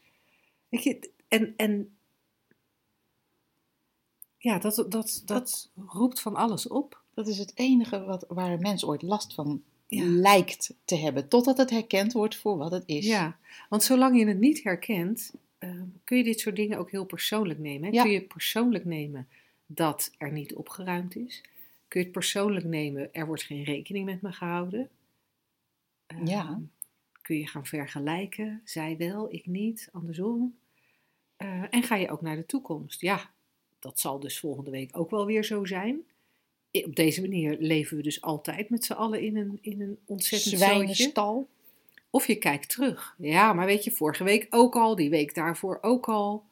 Weet 0.70 0.84
je, 0.84 1.12
en, 1.28 1.54
en 1.56 1.98
ja, 4.38 4.60
dat, 4.60 4.86
dat, 4.90 5.22
dat 5.26 5.70
roept 5.88 6.20
van 6.20 6.36
alles 6.36 6.68
op. 6.68 7.02
Dat 7.14 7.28
is 7.28 7.38
het 7.38 7.52
enige 7.56 8.04
wat, 8.04 8.26
waar 8.28 8.52
een 8.52 8.62
mens 8.62 8.86
ooit 8.86 9.02
last 9.02 9.34
van 9.34 9.64
Ja. 9.88 10.04
lijkt 10.06 10.74
te 10.86 10.96
hebben. 10.96 11.28
Totdat 11.28 11.58
het 11.58 11.70
herkend 11.70 12.14
wordt 12.14 12.36
voor 12.36 12.58
wat 12.58 12.72
het 12.72 12.84
is. 12.86 13.06
Ja, 13.06 13.38
want 13.70 13.84
zolang 13.84 14.20
je 14.20 14.28
het 14.28 14.40
niet 14.40 14.64
herkent, 14.64 15.34
eh, 15.58 15.70
kun 16.04 16.18
je 16.18 16.24
dit 16.24 16.40
soort 16.40 16.56
dingen 16.56 16.78
ook 16.78 16.92
heel 16.92 17.06
persoonlijk 17.06 17.60
nemen. 17.60 17.94
Ja. 17.94 18.02
Kun 18.02 18.12
je 18.12 18.18
het 18.20 18.28
persoonlijk 18.28 18.86
nemen 18.86 19.28
dat 19.66 20.12
er 20.18 20.32
niet 20.32 20.54
opgeruimd 20.56 21.16
is? 21.16 21.44
Kun 21.88 22.00
je 22.00 22.06
het 22.06 22.16
persoonlijk 22.16 22.66
nemen, 22.66 23.14
er 23.14 23.26
wordt 23.26 23.44
geen 23.44 23.64
rekening 23.64 24.06
met 24.06 24.22
me 24.22 24.32
gehouden? 24.32 24.90
Eh, 26.06 26.26
Ja. 26.26 26.60
Kun 27.22 27.38
je 27.38 27.48
gaan 27.48 27.66
vergelijken, 27.66 28.62
zij 28.64 28.98
wel, 28.98 29.34
ik 29.34 29.46
niet, 29.46 29.90
andersom? 29.92 30.58
Eh, 31.38 31.64
en 31.70 31.84
ga 31.84 31.96
je 31.96 32.10
ook 32.12 32.22
naar 32.22 32.36
de 32.36 32.46
toekomst? 32.46 33.02
Ja, 33.02 33.32
dat 33.80 34.00
zal 34.00 34.20
dus 34.20 34.40
volgende 34.40 34.72
week 34.72 34.98
ook 34.98 35.10
wel 35.10 35.26
weer 35.26 35.44
zo 35.44 35.66
zijn. 35.66 36.02
Op 36.72 36.96
deze 36.96 37.22
manier 37.22 37.58
leven 37.60 37.98
we 37.98 38.04
dus 38.04 38.22
altijd 38.22 38.70
met 38.70 38.86
z'n 38.86 38.94
allen 38.94 39.22
in 39.22 39.38
een, 39.38 39.58
in 39.62 39.82
een 39.82 39.98
ontzettend. 40.06 40.56
Zwijnenstal. 40.56 41.48
Of 42.10 42.28
je 42.28 42.36
kijkt 42.36 42.70
terug. 42.70 43.16
Ja, 43.18 43.54
maar 43.54 43.66
weet 43.66 43.84
je, 43.84 43.92
vorige 43.92 44.24
week 44.24 44.48
ook 44.50 44.76
al, 44.76 44.96
die 44.96 45.10
week 45.10 45.36
daarvoor 45.36 45.78
ook 45.82 46.08
al. 46.08 46.44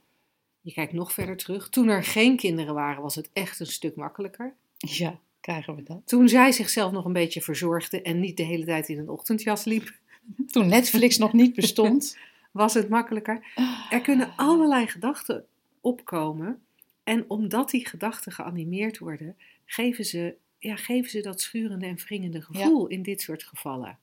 Je 0.61 0.73
kijkt 0.73 0.93
nog 0.93 1.13
verder 1.13 1.37
terug. 1.37 1.69
Toen 1.69 1.87
er 1.87 2.03
geen 2.03 2.37
kinderen 2.37 2.73
waren, 2.73 3.01
was 3.01 3.15
het 3.15 3.29
echt 3.33 3.59
een 3.59 3.65
stuk 3.65 3.95
makkelijker. 3.95 4.53
Ja, 4.77 5.19
krijgen 5.39 5.75
we 5.75 5.83
dat. 5.83 6.01
Toen 6.05 6.29
zij 6.29 6.51
zichzelf 6.51 6.91
nog 6.91 7.05
een 7.05 7.13
beetje 7.13 7.41
verzorgde 7.41 8.01
en 8.01 8.19
niet 8.19 8.37
de 8.37 8.43
hele 8.43 8.65
tijd 8.65 8.89
in 8.89 8.99
een 8.99 9.09
ochtendjas 9.09 9.65
liep, 9.65 9.93
Toen 10.51 10.67
Netflix 10.67 11.17
nog 11.17 11.33
niet 11.33 11.55
bestond. 11.55 12.17
was 12.51 12.73
het 12.73 12.89
makkelijker. 12.89 13.45
Er 13.89 14.01
kunnen 14.01 14.33
allerlei 14.35 14.87
gedachten 14.87 15.45
opkomen. 15.81 16.59
En 17.03 17.29
omdat 17.29 17.69
die 17.69 17.87
gedachten 17.87 18.31
geanimeerd 18.31 18.97
worden, 18.97 19.35
geven 19.65 20.05
ze, 20.05 20.35
ja, 20.57 20.75
geven 20.75 21.09
ze 21.09 21.21
dat 21.21 21.41
schurende 21.41 21.85
en 21.85 21.95
wringende 21.95 22.41
gevoel 22.41 22.87
in 22.87 23.03
dit 23.03 23.21
soort 23.21 23.43
gevallen. 23.43 23.97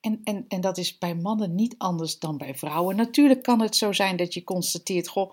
En, 0.00 0.20
en, 0.24 0.44
en 0.48 0.60
dat 0.60 0.78
is 0.78 0.98
bij 0.98 1.14
mannen 1.14 1.54
niet 1.54 1.74
anders 1.78 2.18
dan 2.18 2.36
bij 2.36 2.54
vrouwen. 2.54 2.96
Natuurlijk 2.96 3.42
kan 3.42 3.60
het 3.60 3.76
zo 3.76 3.92
zijn 3.92 4.16
dat 4.16 4.34
je 4.34 4.44
constateert, 4.44 5.08
goh, 5.08 5.32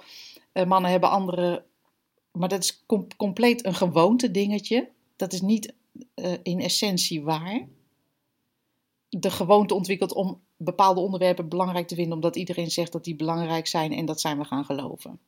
eh, 0.51 0.65
mannen 0.65 0.91
hebben 0.91 1.09
andere. 1.09 1.63
Maar 2.31 2.49
dat 2.49 2.63
is 2.63 2.83
com- 2.85 3.07
compleet 3.17 3.65
een 3.65 3.73
gewoonte 3.73 4.31
dingetje. 4.31 4.89
Dat 5.15 5.33
is 5.33 5.41
niet 5.41 5.73
eh, 6.13 6.33
in 6.43 6.59
essentie 6.59 7.21
waar. 7.21 7.67
De 9.09 9.31
gewoonte 9.31 9.73
ontwikkelt 9.73 10.13
om 10.13 10.41
bepaalde 10.57 10.99
onderwerpen 10.99 11.49
belangrijk 11.49 11.87
te 11.87 11.95
vinden, 11.95 12.13
omdat 12.13 12.35
iedereen 12.35 12.71
zegt 12.71 12.91
dat 12.91 13.03
die 13.03 13.15
belangrijk 13.15 13.67
zijn 13.67 13.93
en 13.93 14.05
dat 14.05 14.21
zijn 14.21 14.37
we 14.37 14.43
gaan 14.43 14.65
geloven. 14.65 15.19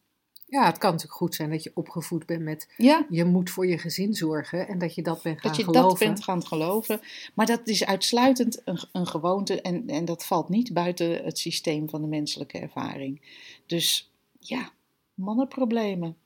Ja, 0.54 0.66
het 0.66 0.78
kan 0.78 0.92
natuurlijk 0.92 1.18
goed 1.18 1.36
zijn 1.36 1.50
dat 1.50 1.64
je 1.64 1.72
opgevoed 1.74 2.26
bent 2.26 2.42
met 2.42 2.70
Ja, 2.78 3.06
je 3.10 3.26
moet 3.26 3.50
voor 3.50 3.68
je 3.68 3.78
gezin 3.78 4.14
zorgen 4.14 4.68
en 4.68 4.78
dat 4.78 4.96
je 4.96 5.02
dat 5.02 5.22
bent 5.22 5.40
gaan 5.42 5.50
dat 5.50 5.58
je 5.60 5.64
geloven. 5.64 5.90
dat 5.90 6.00
bent 6.00 6.24
gaan 6.24 6.46
geloven. 6.46 7.00
Maar 7.34 7.46
dat 7.46 7.68
is 7.68 7.86
uitsluitend 7.86 8.62
een, 8.66 8.80
een 8.92 9.08
gewoonte 9.08 9.62
en, 9.62 9.88
en 9.90 10.06
dat 10.06 10.26
valt 10.26 10.50
niet 10.50 10.74
buiten 10.74 11.24
het 11.24 11.40
systeem 11.40 11.90
van 11.90 12.02
de 12.02 12.08
menselijke 12.08 12.58
ervaring. 12.60 13.22
Dus 13.66 14.12
ja, 14.40 14.72
mannenproblemen. 15.14 16.18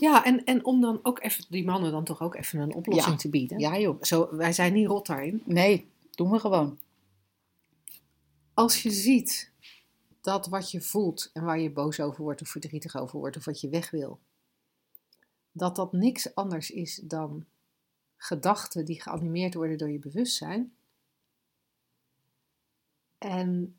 Ja, 0.00 0.24
en, 0.24 0.44
en 0.44 0.64
om 0.64 0.80
dan 0.80 1.00
ook 1.02 1.22
even 1.22 1.44
die 1.48 1.64
mannen 1.64 1.90
dan 1.92 2.04
toch 2.04 2.20
ook 2.20 2.34
even 2.34 2.58
een 2.58 2.74
oplossing 2.74 3.14
Ja. 3.14 3.20
te 3.20 3.28
bieden. 3.28 3.58
Ja 3.58 3.78
joh, 3.78 4.02
Zo, 4.02 4.28
wij 4.36 4.52
zijn 4.52 4.72
niet 4.72 4.86
rot 4.86 5.06
daarin. 5.06 5.42
nee, 5.44 5.86
doen 6.10 6.30
we 6.30 6.38
gewoon. 6.38 6.78
Als 8.54 8.82
je 8.82 8.90
ziet 8.90 9.50
dat 10.20 10.46
wat 10.46 10.70
je 10.70 10.80
voelt 10.80 11.30
en 11.32 11.44
waar 11.44 11.60
je 11.60 11.70
boos 11.70 12.00
over 12.00 12.22
wordt 12.22 12.42
of 12.42 12.48
verdrietig 12.48 12.96
over 12.96 13.18
wordt 13.18 13.36
of 13.36 13.44
wat 13.44 13.60
je 13.60 13.68
weg 13.68 13.90
wil, 13.90 14.20
dat 15.52 15.76
dat 15.76 15.92
niks 15.92 16.34
anders 16.34 16.70
is 16.70 17.00
dan 17.04 17.46
gedachten 18.16 18.84
die 18.84 19.02
geanimeerd 19.02 19.54
worden 19.54 19.78
door 19.78 19.90
je 19.90 19.98
bewustzijn. 19.98 20.74
En 23.18 23.78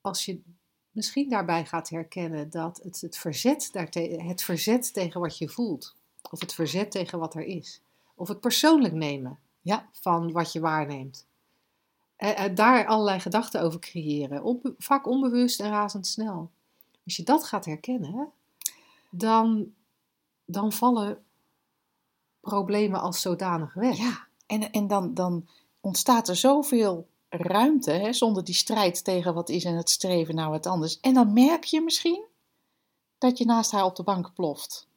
als 0.00 0.24
je 0.24 0.42
misschien 0.90 1.28
daarbij 1.28 1.66
gaat 1.66 1.88
herkennen 1.88 2.50
dat 2.50 2.80
het, 2.82 3.00
het, 3.00 3.16
verzet, 3.16 3.68
daarte- 3.72 4.22
het 4.22 4.42
verzet 4.42 4.92
tegen 4.92 5.20
wat 5.20 5.38
je 5.38 5.48
voelt, 5.48 5.96
of 6.30 6.40
het 6.40 6.54
verzet 6.54 6.90
tegen 6.90 7.18
wat 7.18 7.34
er 7.34 7.44
is, 7.44 7.80
of 8.14 8.28
het 8.28 8.40
persoonlijk 8.40 8.94
nemen 8.94 9.38
Ja. 9.62 9.88
van 9.92 10.32
wat 10.32 10.52
je 10.52 10.60
waarneemt, 10.60 11.26
daar 12.54 12.86
allerlei 12.86 13.20
gedachten 13.20 13.62
over 13.62 13.80
creëren, 13.80 14.42
onbe- 14.42 14.74
vaak 14.78 15.06
onbewust 15.06 15.60
en 15.60 15.70
razendsnel. 15.70 16.50
Als 17.04 17.16
je 17.16 17.22
dat 17.22 17.44
gaat 17.44 17.64
herkennen, 17.64 18.32
dan, 19.10 19.72
dan 20.44 20.72
vallen 20.72 21.24
problemen 22.40 23.00
als 23.00 23.20
zodanig 23.20 23.74
weg. 23.74 23.96
Ja, 23.96 24.26
en, 24.46 24.70
en 24.70 24.86
dan, 24.86 25.14
dan 25.14 25.48
ontstaat 25.80 26.28
er 26.28 26.36
zoveel 26.36 27.08
ruimte, 27.28 27.90
hè, 27.90 28.12
zonder 28.12 28.44
die 28.44 28.54
strijd 28.54 29.04
tegen 29.04 29.34
wat 29.34 29.48
is 29.48 29.64
en 29.64 29.74
het 29.74 29.90
streven 29.90 30.34
naar 30.34 30.50
wat 30.50 30.66
anders. 30.66 31.00
En 31.00 31.14
dan 31.14 31.32
merk 31.32 31.64
je 31.64 31.80
misschien 31.80 32.24
dat 33.18 33.38
je 33.38 33.44
naast 33.44 33.70
haar 33.70 33.84
op 33.84 33.96
de 33.96 34.02
bank 34.02 34.34
ploft 34.34 34.88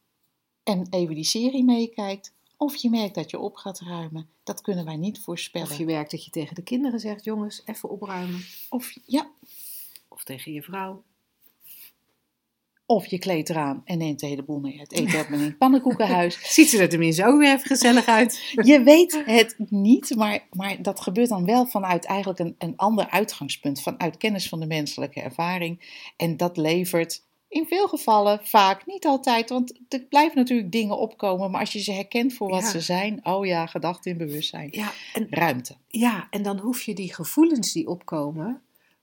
en 0.63 0.87
even 0.89 1.15
die 1.15 1.23
serie 1.23 1.63
meekijkt. 1.63 2.33
Of 2.63 2.75
je 2.75 2.89
merkt 2.89 3.15
dat 3.15 3.29
je 3.29 3.39
op 3.39 3.55
gaat 3.55 3.79
ruimen. 3.79 4.29
Dat 4.43 4.61
kunnen 4.61 4.85
wij 4.85 4.95
niet 4.95 5.19
voorspellen. 5.19 5.69
Of 5.69 5.77
je 5.77 5.85
werkt 5.85 6.11
dat 6.11 6.25
je 6.25 6.31
tegen 6.31 6.55
de 6.55 6.63
kinderen 6.63 6.99
zegt, 6.99 7.23
jongens, 7.23 7.61
even 7.65 7.89
opruimen. 7.89 8.41
Of, 8.69 8.93
ja, 9.05 9.31
Of 10.07 10.23
tegen 10.23 10.51
je 10.51 10.61
vrouw. 10.61 11.03
of 12.85 13.05
je 13.05 13.19
kleedt 13.19 13.49
eraan 13.49 13.81
en 13.85 13.97
neemt 13.97 14.19
de 14.19 14.27
hele 14.27 14.43
boel 14.43 14.59
mee. 14.59 14.79
Het 14.79 14.91
eten 14.91 15.17
hebt 15.17 15.29
in 15.31 15.39
het 15.39 15.57
pannenkoekenhuis. 15.57 16.39
Ziet 16.55 16.69
ze 16.69 16.81
er 16.81 16.89
tenminste 16.89 17.25
ook 17.25 17.39
weer 17.39 17.53
even 17.53 17.67
gezellig 17.67 18.05
uit. 18.05 18.53
Je 18.71 18.83
weet 18.83 19.21
het 19.25 19.55
niet, 19.69 20.15
maar, 20.15 20.47
maar 20.51 20.81
dat 20.81 21.01
gebeurt 21.01 21.29
dan 21.29 21.45
wel 21.45 21.65
vanuit 21.65 22.05
eigenlijk 22.05 22.39
een, 22.39 22.55
een 22.57 22.77
ander 22.77 23.09
uitgangspunt. 23.09 23.81
Vanuit 23.81 24.17
kennis 24.17 24.49
van 24.49 24.59
de 24.59 24.67
menselijke 24.67 25.21
ervaring. 25.21 26.01
En 26.17 26.37
dat 26.37 26.57
levert 26.57 27.23
in 27.53 27.65
veel 27.67 27.87
gevallen, 27.87 28.39
vaak, 28.43 28.85
niet 28.85 29.05
altijd. 29.05 29.49
Want 29.49 29.73
er 29.89 29.99
blijven 30.09 30.37
natuurlijk 30.37 30.71
dingen 30.71 30.97
opkomen. 30.97 31.51
Maar 31.51 31.59
als 31.59 31.73
je 31.73 31.79
ze 31.79 31.91
herkent 31.91 32.33
voor 32.33 32.49
wat 32.49 32.61
Ja. 32.61 32.69
ze 32.69 32.79
zijn. 32.81 33.25
Oh 33.25 33.45
ja, 33.45 33.65
gedachten 33.65 34.11
in 34.11 34.17
bewustzijn. 34.17 34.67
Ja 34.71 34.91
en, 35.13 35.27
Ruimte. 35.29 35.75
ja, 35.87 36.27
en 36.29 36.43
dan 36.43 36.57
hoef 36.59 36.81
je 36.81 36.93
die 36.95 37.13
gevoelens 37.13 37.71
die 37.73 37.87
opkomen 37.87 38.61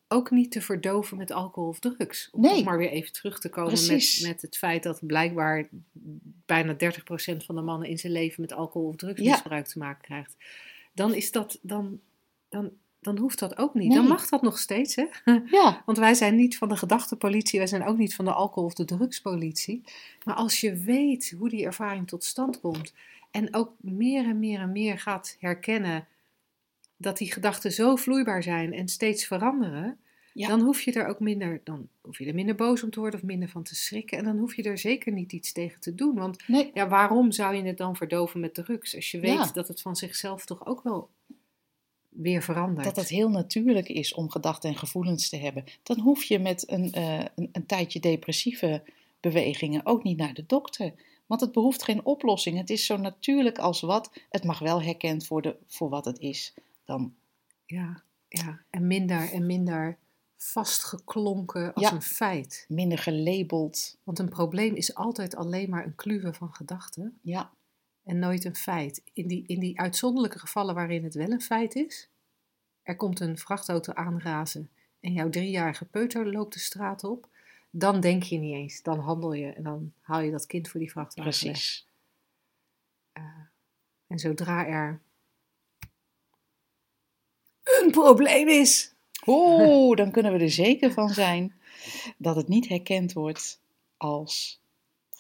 ook 0.09 0.31
niet 0.31 0.51
te 0.51 0.61
verdoven 0.61 1.17
met 1.17 1.31
alcohol 1.31 1.69
of 1.69 1.79
drugs. 1.79 2.29
Om 2.33 2.41
Nee. 2.41 2.65
maar 2.65 2.79
weer 2.79 2.91
even 2.91 3.13
terug 3.13 3.39
te 3.41 3.49
komen 3.49 3.73
met, 3.73 3.87
Precies. 3.87 4.21
met 4.27 4.43
het 4.43 4.57
feit 4.57 4.83
dat 4.83 5.07
blijkbaar 5.07 5.69
bijna 6.47 6.73
30% 6.75 7.45
van 7.45 7.55
de 7.55 7.61
mannen 7.63 7.89
in 7.89 7.99
zijn 7.99 8.13
leven 8.13 8.41
met 8.41 8.53
alcohol 8.53 8.89
of 8.89 8.93
Ja. 8.93 8.99
drugsmisbruik 8.99 9.67
te 9.67 9.79
maken 9.79 10.03
krijgt. 10.03 10.37
Dan 10.95 11.15
is 11.15 11.31
dat, 11.33 11.59
dan, 11.63 12.01
dan, 12.49 12.71
dan 13.01 13.19
hoeft 13.19 13.39
dat 13.39 13.59
ook 13.59 13.75
niet. 13.75 13.89
Nee. 13.89 13.97
Dan 13.97 14.07
mag 14.07 14.29
dat 14.29 14.43
nog 14.43 14.59
steeds, 14.59 14.95
hè? 14.95 15.07
Ja, 15.51 15.83
Want 15.87 15.99
wij 15.99 16.15
zijn 16.15 16.37
niet 16.37 16.59
van 16.59 16.69
de 16.69 16.77
gedachtenpolitie, 16.77 17.59
wij 17.59 17.69
zijn 17.69 17.85
ook 17.85 17.97
niet 17.97 18.15
van 18.15 18.25
de 18.25 18.33
alcohol- 18.33 18.65
of 18.69 18.75
de 18.75 18.85
drugspolitie. 18.85 19.83
Maar 20.25 20.35
als 20.35 20.61
je 20.61 20.77
weet 20.77 21.35
hoe 21.39 21.49
die 21.49 21.65
ervaring 21.65 22.09
tot 22.09 22.25
stand 22.25 22.61
komt 22.61 22.93
en 23.31 23.55
ook 23.55 23.73
meer 23.81 24.25
en 24.25 24.39
meer 24.39 24.61
en 24.61 24.73
meer 24.73 24.99
gaat 24.99 25.37
herkennen 25.41 26.07
dat 26.97 27.19
die 27.19 27.33
gedachten 27.33 27.73
zo 27.73 27.97
vloeibaar 27.97 28.43
zijn 28.43 28.73
en 28.73 28.89
steeds 28.89 29.25
veranderen, 29.27 29.99
Ja. 30.33 30.49
dan 30.49 30.61
hoef 30.61 30.81
je 30.81 30.93
er 30.93 31.07
ook 31.07 31.21
minder, 31.21 31.61
dan 31.65 31.89
hoef 32.01 32.19
je 32.19 32.27
er 32.27 32.35
minder 32.35 32.55
boos 32.55 32.83
om 32.83 32.91
te 32.91 33.01
worden 33.01 33.21
of 33.21 33.27
minder 33.27 33.49
van 33.49 33.63
te 33.63 33.75
schrikken. 33.75 34.19
En 34.19 34.25
dan 34.25 34.39
hoef 34.39 34.55
je 34.57 34.63
er 34.63 34.79
zeker 34.79 35.13
niet 35.13 35.33
iets 35.33 35.53
tegen 35.53 35.81
te 35.81 35.95
doen. 35.95 36.15
Want 36.15 36.49
nee. 36.49 36.71
ja, 36.75 36.89
waarom 36.89 37.33
zou 37.33 37.55
je 37.55 37.63
het 37.63 37.77
dan 37.77 37.97
verdoven 37.97 38.41
met 38.41 38.55
drugs 38.55 38.95
als 38.95 39.11
je 39.11 39.21
weet 39.21 39.33
Ja. 39.33 39.51
dat 39.53 39.69
het 39.69 39.81
van 39.81 39.97
zichzelf 39.97 40.45
toch 40.47 40.67
ook 40.67 40.83
wel 40.83 41.09
weer 42.23 42.43
verandert? 42.43 42.85
Dat 42.87 42.97
het 42.97 43.09
heel 43.09 43.31
natuurlijk 43.31 43.89
is 43.89 44.15
om 44.15 44.31
gedachten 44.31 44.71
en 44.71 44.77
gevoelens 44.77 45.29
te 45.29 45.37
hebben. 45.37 45.65
Dan 45.83 46.01
hoef 46.01 46.23
je 46.25 46.39
met 46.39 46.71
een, 46.71 46.93
eh, 46.93 47.19
een, 47.19 47.49
een 47.53 47.67
tijdje 47.67 48.01
depressieve 48.01 48.83
bewegingen 49.21 49.87
ook 49.87 50.03
niet 50.03 50.17
naar 50.17 50.35
de 50.35 50.45
dokter. 50.47 50.93
Want 51.27 51.41
het 51.41 51.53
behoeft 51.53 51.83
geen 51.83 52.05
oplossing. 52.05 52.57
Het 52.57 52.71
is 52.71 52.87
zo 52.87 52.97
natuurlijk 52.97 53.59
als 53.59 53.81
wat. 53.81 54.11
Het 54.31 54.45
mag 54.45 54.59
wel 54.59 54.83
herkend 54.83 55.29
worden 55.29 55.57
voor 55.67 55.89
wat 55.89 56.05
het 56.05 56.19
is. 56.19 56.55
Dan, 56.85 57.15
Ja, 57.67 58.03
ja. 58.29 58.61
en 58.71 58.87
minder 58.87 59.33
en 59.33 59.47
minder 59.47 59.99
vastgeklonken 60.37 61.75
als 61.75 61.85
Ja. 61.89 61.93
een 61.93 62.03
feit. 62.03 62.65
minder 62.69 62.99
gelabeld. 62.99 63.97
Want 64.05 64.19
een 64.19 64.29
probleem 64.29 64.75
is 64.75 64.95
altijd 64.95 65.37
alleen 65.37 65.71
maar 65.71 65.85
een 65.85 65.95
kluwe 65.95 66.33
van 66.35 66.55
gedachten 66.55 67.19
Ja, 67.23 67.51
en 68.05 68.19
nooit 68.19 68.45
een 68.45 68.57
feit. 68.57 69.03
In 69.13 69.27
die, 69.27 69.45
in 69.47 69.61
die 69.61 69.81
uitzonderlijke 69.81 70.39
gevallen 70.39 70.75
waarin 70.75 71.05
het 71.05 71.15
wel 71.15 71.31
een 71.31 71.41
feit 71.41 71.75
is, 71.75 72.09
er 72.83 72.97
komt 72.97 73.21
een 73.21 73.39
vrachtauto 73.39 73.93
aanrazen 73.93 74.71
en 75.01 75.13
jouw 75.13 75.31
driejarige 75.31 75.85
peuter 75.85 76.33
loopt 76.33 76.53
de 76.53 76.59
straat 76.59 77.05
op, 77.05 77.29
dan 77.71 78.01
denk 78.01 78.23
je 78.23 78.39
niet 78.39 78.55
eens, 78.55 78.83
dan 78.83 78.99
handel 78.99 79.33
je 79.33 79.53
en 79.53 79.63
dan 79.63 79.93
haal 80.01 80.21
je 80.21 80.31
dat 80.31 80.47
kind 80.47 80.69
voor 80.69 80.81
die 80.81 80.91
vrachtwagen 80.91 81.31
precies. 81.31 81.87
En 84.07 84.19
zodra 84.19 84.67
er 84.67 85.01
een 87.63 87.91
probleem 87.91 88.49
is, 88.49 88.95
Oh, 89.25 89.97
dan 89.97 90.11
kunnen 90.11 90.33
we 90.33 90.39
er 90.39 90.51
zeker 90.51 90.93
van 90.93 91.09
zijn 91.09 91.55
dat 92.17 92.37
het 92.37 92.49
niet 92.49 92.69
herkend 92.69 93.13
wordt 93.13 93.61
als 93.97 94.61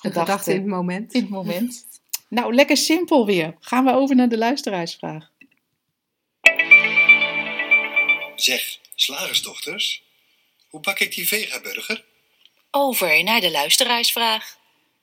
een 0.00 0.12
gedachte 0.12 0.52
in 0.52 0.60
het 0.60 0.66
moment. 0.66 1.12
in 1.12 1.20
het 1.20 1.30
moment. 1.30 1.86
Nou, 2.28 2.54
lekker 2.54 2.76
simpel 2.76 3.26
weer. 3.26 3.56
Gaan 3.60 3.84
we 3.84 3.92
over 3.92 4.16
naar 4.16 4.28
de 4.28 4.38
luisteraarsvraag. 4.38 5.32
Zeg, 8.40 8.78
slagersdochters, 8.94 10.02
hoe 10.68 10.80
bak 10.80 10.98
ik 10.98 11.14
die 11.14 11.28
vegaburger? 11.28 12.04
Over 12.70 13.24
naar 13.24 13.40
de 13.40 13.50
luisteraarsvraag. 13.50 14.58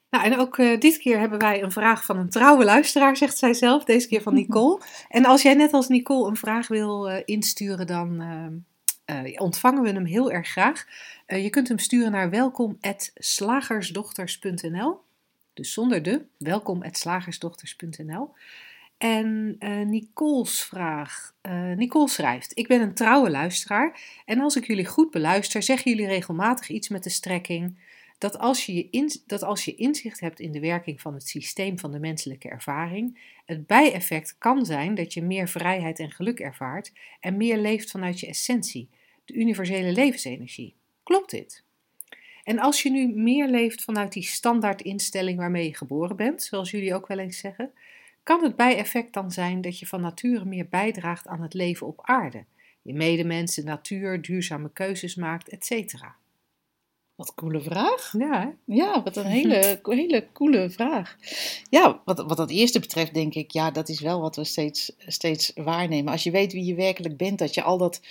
Nou, 0.10 0.26
en 0.26 0.40
ook 0.40 0.58
eh, 0.58 0.80
dit 0.80 0.98
keer 0.98 1.20
hebben 1.20 1.40
wij 1.40 1.64
een 1.64 1.72
vraag 1.72 2.06
van 2.06 2.18
een 2.18 2.30
trouwe 2.30 2.64
luisteraar, 2.64 3.18
zegt 3.18 3.38
zij 3.38 3.54
zelf, 3.54 3.84
deze 3.84 4.08
keer 4.08 4.22
van 4.22 4.34
Nicole. 4.34 4.82
En 5.10 5.26
als 5.26 5.42
jij 5.42 5.54
net 5.54 5.74
als 5.74 5.88
Nicole 5.88 6.30
een 6.30 6.38
vraag 6.38 6.68
wil 6.68 7.10
eh, 7.10 7.22
insturen, 7.26 7.88
dan 7.88 8.22
eh, 8.22 8.48
eh, 9.08 9.42
ontvangen 9.42 9.84
we 9.84 9.92
hem 9.92 10.06
heel 10.06 10.32
erg 10.32 10.48
graag. 10.48 10.86
Eh, 11.26 11.44
je 11.44 11.50
kunt 11.50 11.68
hem 11.68 11.80
sturen 11.80 12.12
naar 12.12 12.30
welkom.slagersdochters.nl, 12.30 15.00
dus 15.54 15.74
zonder 15.74 16.04
de, 16.04 16.26
welkom.slagersdochters.nl. 16.38 18.34
En 18.98 19.56
eh, 19.60 19.80
Nicole's 19.80 20.64
vraag. 20.64 21.36
eh, 21.42 21.72
Nicole 21.72 22.10
schrijft: 22.10 22.52
Ik 22.58 22.68
ben 22.68 22.82
een 22.82 22.94
trouwe 22.94 23.30
luisteraar. 23.30 24.02
En 24.26 24.40
als 24.40 24.56
ik 24.56 24.68
jullie 24.68 24.86
goed 24.86 25.12
beluister, 25.12 25.64
zeggen 25.64 25.92
jullie 25.92 26.08
regelmatig 26.08 26.70
iets 26.70 26.90
met 26.90 27.04
de 27.04 27.10
strekking 27.10 27.80
dat 28.18 28.38
als, 28.38 28.66
je 28.66 28.88
in, 28.90 29.12
dat 29.26 29.44
als 29.44 29.66
je 29.66 29.76
inzicht 29.76 30.20
hebt 30.20 30.40
in 30.40 30.52
de 30.52 30.60
werking 30.60 31.02
van 31.02 31.14
het 31.14 31.28
systeem 31.28 31.80
van 31.80 31.92
de 31.92 32.00
menselijke 32.00 32.50
ervaring, 32.50 33.20
het 33.46 33.68
bijeffect 33.68 34.36
kan 34.38 34.66
zijn 34.66 34.96
dat 34.96 35.14
je 35.14 35.22
meer 35.22 35.48
vrijheid 35.48 36.00
en 36.00 36.12
geluk 36.12 36.40
ervaart 36.40 36.94
en 37.20 37.38
meer 37.38 37.58
leeft 37.58 37.92
vanuit 37.92 38.20
je 38.20 38.28
essentie. 38.28 38.90
de 39.26 39.34
universele 39.34 39.92
levensenergie. 39.92 40.76
Klopt 41.04 41.32
dit? 41.32 41.64
En 42.44 42.60
als 42.60 42.82
je 42.84 42.92
nu 42.92 43.08
meer 43.08 43.48
leeft 43.48 43.84
vanuit 43.84 44.14
die 44.14 44.24
standaard 44.24 44.82
instelling 44.82 45.38
waarmee 45.38 45.66
je 45.66 45.76
geboren 45.76 46.16
bent, 46.16 46.44
zoals 46.44 46.72
jullie 46.72 46.94
ook 46.94 47.08
wel 47.08 47.20
eens 47.20 47.38
zeggen, 47.38 47.72
kan 48.28 48.44
het 48.44 48.56
bijeffect 48.56 49.14
dan 49.14 49.32
zijn 49.32 49.62
dat 49.62 49.80
je 49.80 49.88
van 49.88 50.02
nature 50.02 50.46
meer 50.46 50.68
bijdraagt 50.70 51.28
aan 51.28 51.42
het 51.42 51.54
leven 51.54 51.88
op 51.88 52.00
aarde. 52.02 52.46
Je 52.82 52.94
medemens, 52.94 53.56
de 53.56 53.64
natuur, 53.64 54.22
duurzame 54.22 54.72
keuzes 54.74 55.16
maakt, 55.16 55.50
etc. 55.50 55.94
Wat 57.16 57.34
coole 57.34 57.62
vraag. 57.62 58.14
Ja, 58.18 58.42
hè? 58.42 58.76
Ja, 58.76 59.04
wat 59.04 59.16
een 59.16 59.26
hele, 59.26 59.80
hele 59.84 60.28
coole 60.34 60.70
vraag. 60.70 61.18
Ja, 61.70 62.02
wat, 62.06 62.18
wat 62.18 62.38
dat 62.38 62.50
eerste 62.50 62.80
betreft 62.80 63.14
denk 63.14 63.34
ik, 63.34 63.52
ja, 63.52 63.72
dat 63.72 63.90
is 63.90 64.00
wel 64.00 64.22
wat 64.22 64.36
we 64.36 64.44
steeds, 64.44 64.96
steeds 64.98 65.52
waarnemen. 65.56 66.12
Als 66.12 66.24
je 66.24 66.32
weet 66.32 66.54
wie 66.54 66.66
je 66.66 66.76
werkelijk 66.76 67.18
bent, 67.18 67.40
dat 67.40 67.54
je 67.54 67.64
al 67.64 67.78
dat, 67.78 68.02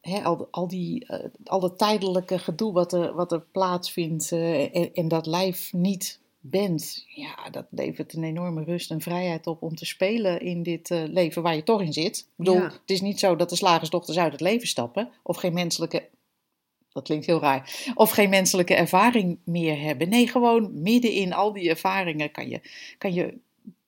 hè, 0.00 0.22
al, 0.22 0.48
al, 0.50 0.68
die, 0.68 1.06
eh, 1.06 1.28
al 1.44 1.60
dat 1.60 1.78
tijdelijke 1.78 2.38
gedoe 2.38 2.72
wat 2.72 2.92
er, 2.92 3.14
wat 3.14 3.32
er 3.32 3.40
plaatsvindt 3.40 4.32
eh, 4.32 4.76
en, 4.76 4.94
en 4.94 5.08
dat 5.08 5.26
lijf 5.26 5.72
niet 5.72 6.20
bent, 6.44 7.04
ja, 7.08 7.50
dat 7.50 7.66
levert 7.70 8.12
een 8.12 8.24
enorme 8.24 8.64
rust 8.64 8.90
en 8.90 9.00
vrijheid 9.00 9.46
op 9.46 9.62
om 9.62 9.74
te 9.74 9.86
spelen 9.86 10.40
in 10.40 10.62
dit 10.62 10.90
eh, 10.90 11.02
leven 11.06 11.42
waar 11.42 11.54
je 11.54 11.62
toch 11.62 11.80
in 11.82 11.92
zit. 11.92 12.18
Ik 12.18 12.26
bedoel, 12.36 12.54
Ja. 12.56 12.62
het 12.62 12.80
is 12.90 13.00
niet 13.00 13.18
zo 13.18 13.36
dat 13.36 13.50
de 13.50 13.56
slagersdochters 13.56 14.18
uit 14.18 14.32
het 14.32 14.40
leven 14.40 14.68
stappen 14.68 15.10
of 15.22 15.36
geen 15.36 15.52
menselijke, 15.52 16.08
dat 16.92 17.02
klinkt 17.02 17.26
heel 17.26 17.40
raar, 17.40 17.92
of 17.94 18.10
geen 18.10 18.30
menselijke 18.30 18.74
ervaring 18.74 19.38
meer 19.44 19.80
hebben. 19.80 20.08
Nee, 20.08 20.26
gewoon 20.28 20.82
midden 20.82 21.12
in 21.12 21.32
al 21.32 21.52
die 21.52 21.68
ervaringen 21.68 22.30
kan 22.30 22.48
je, 22.48 22.60
kan 22.98 23.12
je 23.12 23.38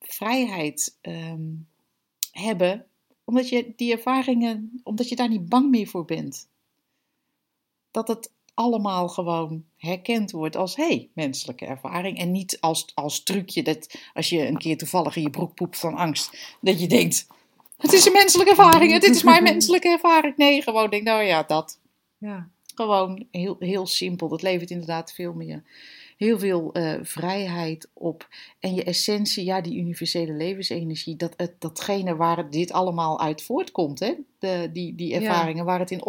vrijheid 0.00 0.98
ehm, 1.00 1.50
hebben, 2.30 2.86
omdat 3.24 3.48
je 3.48 3.72
die 3.76 3.92
ervaringen, 3.92 4.80
omdat 4.82 5.08
je 5.08 5.16
daar 5.16 5.28
niet 5.28 5.48
bang 5.48 5.70
meer 5.70 5.86
voor 5.86 6.04
bent. 6.04 6.48
Dat 7.90 8.08
het 8.08 8.32
allemaal 8.54 9.08
gewoon 9.08 9.64
herkend 9.84 10.30
wordt 10.30 10.56
als 10.56 10.76
hé, 10.76 10.86
hey, 10.86 11.08
menselijke 11.14 11.66
ervaring. 11.66 12.18
En 12.18 12.30
niet 12.30 12.60
als, 12.60 12.86
als 12.94 13.22
trucje 13.22 13.62
dat 13.62 13.98
als 14.14 14.28
je 14.28 14.46
een 14.46 14.58
keer 14.58 14.76
toevallig 14.78 15.16
in 15.16 15.22
je 15.22 15.30
broek 15.30 15.54
poept 15.54 15.78
van 15.78 15.94
angst, 15.94 16.56
dat 16.60 16.80
je 16.80 16.86
denkt, 16.86 17.26
het 17.76 17.92
is 17.92 18.06
een 18.06 18.12
menselijke 18.12 18.50
ervaring, 18.50 18.92
dit 19.00 19.14
is 19.14 19.22
mijn 19.22 19.42
menselijke 19.42 19.88
ervaring. 19.88 20.36
Nee, 20.36 20.62
gewoon 20.62 20.90
denk, 20.90 21.02
nou 21.02 21.22
ja, 21.22 21.42
dat. 21.42 21.80
Ja. 22.18 22.48
Gewoon 22.74 23.26
heel, 23.30 23.56
heel 23.58 23.86
simpel. 23.86 24.28
Dat 24.28 24.42
levert 24.42 24.70
inderdaad 24.70 25.12
veel 25.12 25.32
meer. 25.32 25.62
Heel 26.16 26.38
veel 26.38 26.72
eh, 26.72 26.94
vrijheid 27.02 27.90
op. 27.92 28.28
En 28.60 28.74
je 28.74 28.84
essentie, 28.84 29.44
ja, 29.44 29.60
die 29.60 29.78
universele 29.78 30.32
levensenergie, 30.32 31.16
dat, 31.16 31.34
het, 31.36 31.60
datgene 31.60 32.16
waar 32.16 32.50
dit 32.50 32.72
allemaal 32.72 33.20
uit 33.20 33.42
voortkomt, 33.42 33.98
hè? 34.00 34.14
De, 34.38 34.70
die, 34.72 34.94
die 34.94 35.08
Ja. 35.08 35.20
ervaringen 35.20 35.64
waar 35.64 35.78
het 35.78 35.90
in 35.90 36.02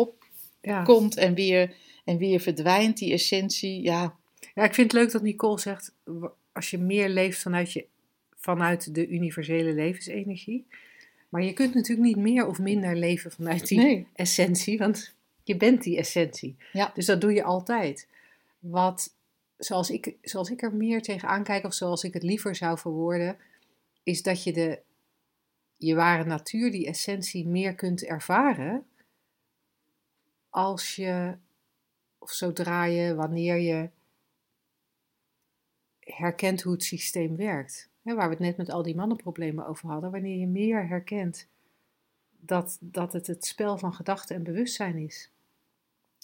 Ja. 0.62 0.80
opkomt 0.80 1.18
en 1.18 1.34
weer, 1.34 1.74
en 2.06 2.18
weer 2.18 2.40
verdwijnt, 2.40 2.98
die 2.98 3.14
essentie, 3.14 3.82
ja. 3.82 4.16
ja, 4.54 4.64
ik 4.64 4.74
vind 4.74 4.92
het 4.92 5.02
leuk 5.02 5.12
dat 5.12 5.22
Nicole 5.22 5.60
zegt, 5.60 5.94
als 6.52 6.70
je 6.70 6.78
meer 6.78 7.10
leeft 7.10 7.42
vanuit, 7.42 7.74
je, 7.74 7.86
vanuit 8.36 8.96
de 8.96 9.08
universele 9.08 9.74
levensenergie. 9.74 10.66
Maar 11.30 11.44
je 11.44 11.54
kunt 11.54 11.74
natuurlijk 11.74 12.08
niet 12.08 12.18
meer 12.18 12.48
of 12.48 12.60
minder 12.60 12.96
leven 12.96 13.32
vanuit 13.32 13.68
die 13.68 13.78
Nee. 13.78 14.08
essentie, 14.14 14.78
want 14.78 15.14
je 15.44 15.58
bent 15.58 15.84
die 15.84 15.98
essentie. 15.98 16.56
Ja. 16.74 16.92
Dus 16.94 17.06
dat 17.06 17.22
doe 17.22 17.34
je 17.34 17.44
altijd. 17.44 18.08
Wat, 18.60 19.16
zoals 19.58 19.90
ik, 19.90 20.14
zoals 20.22 20.50
ik 20.50 20.62
er 20.62 20.74
meer 20.76 21.02
tegenaan 21.02 21.44
kijk, 21.44 21.66
of 21.66 21.74
zoals 21.74 22.04
ik 22.04 22.14
het 22.14 22.24
liever 22.24 22.56
zou 22.56 22.78
verwoorden, 22.78 23.38
is 24.04 24.22
dat 24.22 24.44
je 24.44 24.54
de, 24.54 24.80
je 25.78 25.96
ware 25.96 26.26
natuur, 26.26 26.72
die 26.72 26.88
essentie, 26.88 27.48
meer 27.48 27.76
kunt 27.76 28.04
ervaren 28.04 28.86
als 30.50 30.96
je, 30.96 31.36
of 32.26 32.32
zodra 32.32 32.84
je, 32.84 33.16
wanneer 33.16 33.58
je 33.58 33.90
herkent 36.00 36.62
hoe 36.62 36.74
het 36.74 36.84
systeem 36.84 37.36
werkt. 37.36 37.90
Waar 38.02 38.16
we 38.16 38.34
het 38.34 38.40
net 38.40 38.58
met 38.58 38.70
al 38.70 38.84
die 38.84 38.96
mannenproblemen 38.96 39.68
over 39.68 39.90
hadden, 39.90 40.12
wanneer 40.12 40.38
je 40.38 40.48
meer 40.48 40.88
herkent 40.88 41.48
dat, 42.40 42.78
dat 42.82 43.14
het 43.14 43.28
het 43.28 43.46
spel 43.46 43.78
van 43.78 43.94
gedachten 43.94 44.36
en 44.36 44.44
bewustzijn 44.44 44.98
is. 44.98 45.32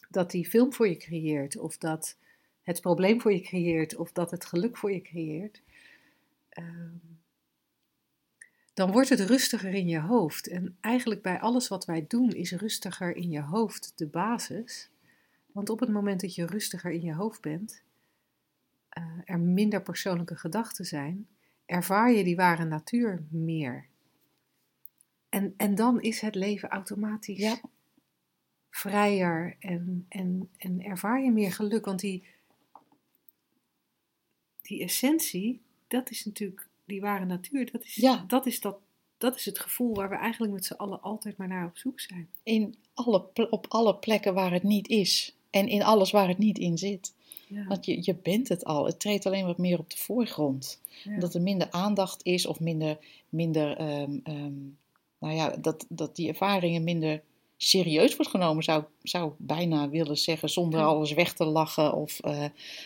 Dat 0.10 0.32
die 0.32 0.46
film 0.46 0.74
voor 0.74 0.88
je 0.88 0.98
creëert, 0.98 1.58
of 1.58 1.78
dat 1.78 2.18
het 2.62 2.82
probleem 2.82 3.22
voor 3.22 3.34
je 3.34 3.42
creëert, 3.42 3.96
of 3.96 4.12
dat 4.12 4.32
het 4.32 4.46
geluk 4.46 4.78
voor 4.78 4.92
je 4.92 5.02
creëert. 5.02 5.62
ehm, 6.50 6.96
dan 8.74 8.92
wordt 8.92 9.10
het 9.10 9.20
rustiger 9.20 9.74
in 9.74 9.88
je 9.88 10.00
hoofd. 10.00 10.48
En 10.48 10.78
eigenlijk 10.80 11.22
bij 11.22 11.40
alles 11.40 11.68
wat 11.68 11.86
wij 11.86 12.06
doen 12.08 12.30
is 12.30 12.52
rustiger 12.52 13.16
in 13.16 13.30
je 13.30 13.42
hoofd 13.42 13.94
de 13.96 14.08
basis. 14.08 14.90
Want 15.52 15.70
op 15.70 15.80
het 15.80 15.90
moment 15.90 16.22
dat 16.22 16.36
je 16.36 16.46
rustiger 16.46 16.92
in 16.92 17.02
je 17.02 17.14
hoofd 17.14 17.42
bent, 17.42 17.84
eh, 18.90 19.04
er 19.26 19.40
minder 19.40 19.82
persoonlijke 19.82 20.36
gedachten 20.36 20.86
zijn, 20.86 21.28
ervaar 21.66 22.12
je 22.12 22.24
die 22.24 22.36
ware 22.36 22.66
natuur 22.66 23.24
meer. 23.30 23.86
En, 25.30 25.54
en 25.58 25.76
dan 25.76 26.02
is 26.02 26.22
het 26.22 26.36
leven 26.36 26.70
automatisch 26.70 27.38
Ja. 27.40 27.60
vrijer 28.70 29.56
en, 29.60 30.06
en, 30.10 30.50
en 30.58 30.82
ervaar 30.84 31.22
je 31.24 31.32
meer 31.32 31.52
geluk. 31.52 31.86
Want 31.86 32.00
die, 32.00 32.24
die 34.62 34.84
essentie, 34.84 35.62
dat 35.88 36.10
is 36.10 36.26
natuurlijk 36.26 36.68
die 36.86 37.02
ware 37.02 37.26
natuur. 37.26 37.72
Dat 37.72 37.84
is, 37.84 37.96
Ja. 37.96 38.24
dat, 38.28 38.46
is 38.46 38.60
dat, 38.60 38.80
dat 39.18 39.36
is 39.36 39.46
het 39.46 39.60
gevoel 39.60 39.96
waar 39.96 40.10
we 40.10 40.16
eigenlijk 40.16 40.54
met 40.54 40.66
z'n 40.66 40.74
allen 40.74 41.02
altijd 41.02 41.38
maar 41.38 41.48
naar 41.48 41.66
op 41.66 41.78
zoek 41.78 42.00
zijn. 42.00 42.30
In 42.44 42.76
alle, 42.94 43.30
op 43.50 43.66
alle 43.70 43.96
plekken 43.96 44.34
waar 44.34 44.52
het 44.52 44.64
niet 44.64 44.88
is. 44.88 45.36
En 45.52 45.68
in 45.68 45.84
alles 45.84 46.12
waar 46.12 46.28
het 46.28 46.38
niet 46.38 46.58
in 46.58 46.78
zit. 46.78 47.14
Ja, 47.48 47.66
Want 47.68 47.86
je, 47.86 47.98
je 48.02 48.16
bent 48.16 48.48
het 48.50 48.66
al. 48.66 48.86
Het 48.86 49.00
treedt 49.00 49.26
alleen 49.26 49.46
wat 49.46 49.58
meer 49.58 49.80
op 49.80 49.90
de 49.90 49.98
voorgrond. 49.98 50.82
ja. 51.04 51.20
Dat 51.20 51.34
er 51.34 51.42
minder 51.42 51.68
aandacht 51.72 52.20
is 52.26 52.46
of 52.46 52.60
minder, 52.60 52.98
minder 53.30 53.78
ehm, 53.78 54.18
ehm, 54.24 54.54
nou 55.20 55.34
ja, 55.36 55.56
dat, 55.58 55.86
dat 55.90 56.16
die 56.16 56.28
ervaringen 56.28 56.84
minder 56.84 57.22
serieus 57.58 58.16
wordt 58.16 58.32
genomen, 58.32 58.64
zou 58.64 58.84
zou 59.02 59.32
bijna 59.38 59.90
willen 59.90 60.18
zeggen, 60.18 60.50
zonder 60.50 60.80
Ja. 60.80 60.86
alles 60.86 61.14
weg 61.14 61.34
te 61.34 61.46
lachen. 61.46 61.94
Of, 61.94 62.20
eh, 62.20 62.40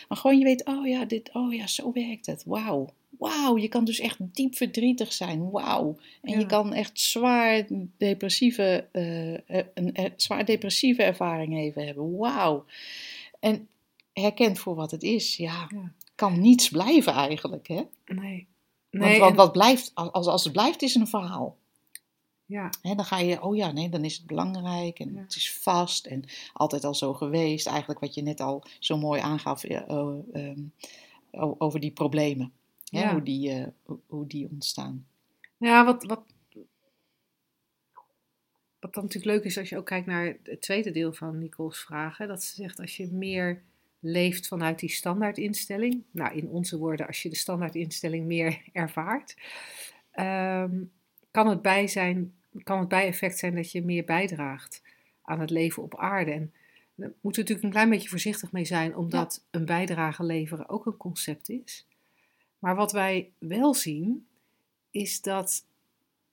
maar 0.08 0.18
gewoon 0.18 0.38
je 0.38 0.44
weet, 0.44 0.64
oh 0.66 0.86
ja, 0.86 1.04
dit, 1.04 1.30
oh 1.32 1.54
ja, 1.54 1.66
zo 1.66 1.92
werkt 1.92 2.26
het. 2.26 2.42
Wauw. 2.46 2.88
Wauw, 3.18 3.56
je 3.58 3.68
kan 3.68 3.84
dus 3.84 3.98
echt 4.00 4.16
diep 4.20 4.56
verdrietig 4.56 5.12
zijn. 5.12 5.50
Wauw. 5.50 5.96
En 6.22 6.32
Ja. 6.32 6.38
je 6.38 6.46
kan 6.46 6.72
echt 6.72 7.00
zwaar 7.00 7.66
depressieve, 7.96 8.88
eh, 8.92 9.64
een 9.74 9.94
eh, 9.94 10.10
zwaar 10.16 10.44
depressieve 10.44 11.02
ervaring 11.02 11.56
even 11.56 11.86
hebben. 11.86 12.16
Wauw. 12.16 12.64
En 13.40 13.68
herkend 14.12 14.58
voor 14.58 14.74
wat 14.74 14.90
het 14.90 15.02
is, 15.02 15.36
ja, 15.36 15.66
Ja. 15.74 15.92
kan 16.14 16.40
niets 16.40 16.68
blijven 16.68 17.12
eigenlijk, 17.12 17.68
hè? 17.68 17.82
Nee. 18.06 18.46
Want, 18.90 19.10
Nee, 19.10 19.20
want 19.20 19.36
wat 19.36 19.52
blijft, 19.52 19.90
als, 19.94 20.26
als 20.26 20.44
het 20.44 20.52
blijft, 20.52 20.82
is 20.82 20.94
een 20.94 21.06
verhaal. 21.08 21.56
ja, 22.46 22.70
Hè, 22.82 22.94
dan 22.94 23.04
ga 23.04 23.18
je, 23.18 23.42
oh 23.42 23.56
ja, 23.56 23.72
nee, 23.72 23.88
dan 23.88 24.04
is 24.04 24.16
het 24.16 24.26
belangrijk 24.26 24.98
en 24.98 25.12
Ja. 25.14 25.20
het 25.20 25.36
is 25.36 25.52
vast 25.52 26.06
en 26.06 26.24
altijd 26.52 26.84
al 26.84 26.94
zo 26.94 27.14
geweest. 27.14 27.66
Eigenlijk 27.66 28.00
wat 28.00 28.14
je 28.14 28.22
net 28.22 28.40
al 28.40 28.62
zo 28.78 28.96
mooi 28.98 29.20
aangaf 29.20 29.64
oh, 29.64 30.24
ehm, 30.32 30.60
over 31.58 31.80
die 31.80 31.90
problemen. 31.90 32.52
Hè, 32.90 33.00
Ja. 33.00 33.12
hoe, 33.12 33.22
die, 33.22 33.50
eh, 33.50 33.66
hoe, 33.82 33.98
hoe 34.06 34.26
die 34.26 34.48
ontstaan. 34.50 35.06
Ja, 35.56 35.84
wat, 35.84 36.04
wat, 36.04 36.24
wat 38.80 38.94
dan 38.94 39.02
natuurlijk 39.04 39.34
leuk 39.34 39.44
is 39.44 39.58
als 39.58 39.68
je 39.68 39.76
ook 39.76 39.86
kijkt 39.86 40.06
naar 40.06 40.36
het 40.42 40.60
tweede 40.60 40.90
deel 40.90 41.12
van 41.12 41.38
Nicole's 41.38 41.78
vragen. 41.78 42.28
Dat 42.28 42.42
ze 42.42 42.54
zegt 42.54 42.80
als 42.80 42.96
je 42.96 43.12
meer 43.12 43.62
leeft 44.00 44.46
vanuit 44.48 44.78
die 44.78 44.90
standaardinstelling. 44.90 46.02
Nou, 46.10 46.36
in 46.36 46.48
onze 46.48 46.78
woorden, 46.78 47.06
als 47.06 47.22
je 47.22 47.28
de 47.28 47.36
standaardinstelling 47.36 48.26
meer 48.26 48.62
ervaart. 48.72 49.36
ehm, 50.10 50.82
kan, 51.30 51.48
het 51.48 51.62
bij 51.62 51.88
zijn, 51.88 52.34
kan 52.62 52.78
het 52.78 52.88
bijeffect 52.88 53.38
zijn 53.38 53.54
dat 53.54 53.72
je 53.72 53.82
meer 53.84 54.04
bijdraagt 54.04 54.82
aan 55.22 55.40
het 55.40 55.50
leven 55.50 55.82
op 55.82 55.96
aarde. 55.98 56.30
En 56.30 56.52
daar 56.94 57.08
moeten 57.08 57.22
we 57.22 57.30
natuurlijk 57.38 57.62
een 57.62 57.70
klein 57.70 57.90
beetje 57.90 58.08
voorzichtig 58.08 58.52
mee 58.52 58.64
zijn, 58.64 58.96
omdat 58.96 59.44
een 59.50 59.64
bijdrage 59.64 60.24
leveren 60.24 60.68
ook 60.68 60.86
een 60.86 60.96
concept 60.96 61.48
is. 61.48 61.86
Maar 62.66 62.74
wat 62.76 62.92
wij 62.92 63.32
wel 63.38 63.74
zien, 63.74 64.28
is 64.90 65.20
dat 65.20 65.64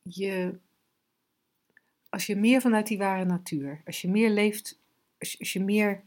je, 0.01 0.59
als 2.09 2.25
je 2.25 2.35
meer 2.35 2.61
vanuit 2.61 2.87
die 2.87 2.97
ware 2.97 3.25
natuur, 3.25 3.81
als 3.85 4.01
je 4.01 4.09
meer 4.09 4.29
leeft, 4.29 4.79
als, 5.19 5.31
je- 5.31 5.39
als 5.39 5.53
je 5.53 5.59
meer, 5.59 6.03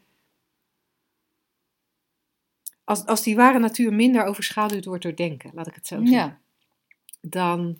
als, 2.84 3.04
als 3.06 3.22
die 3.22 3.36
ware 3.36 3.58
natuur 3.58 3.92
minder 3.92 4.24
overschaduwd 4.24 4.84
wordt 4.84 5.02
door 5.02 5.16
denken, 5.16 5.50
laat 5.54 5.66
ik 5.66 5.74
het 5.74 5.86
zo 5.86 5.94
zeggen, 5.96 6.16
Ja, 6.16 6.40
dan, 7.20 7.78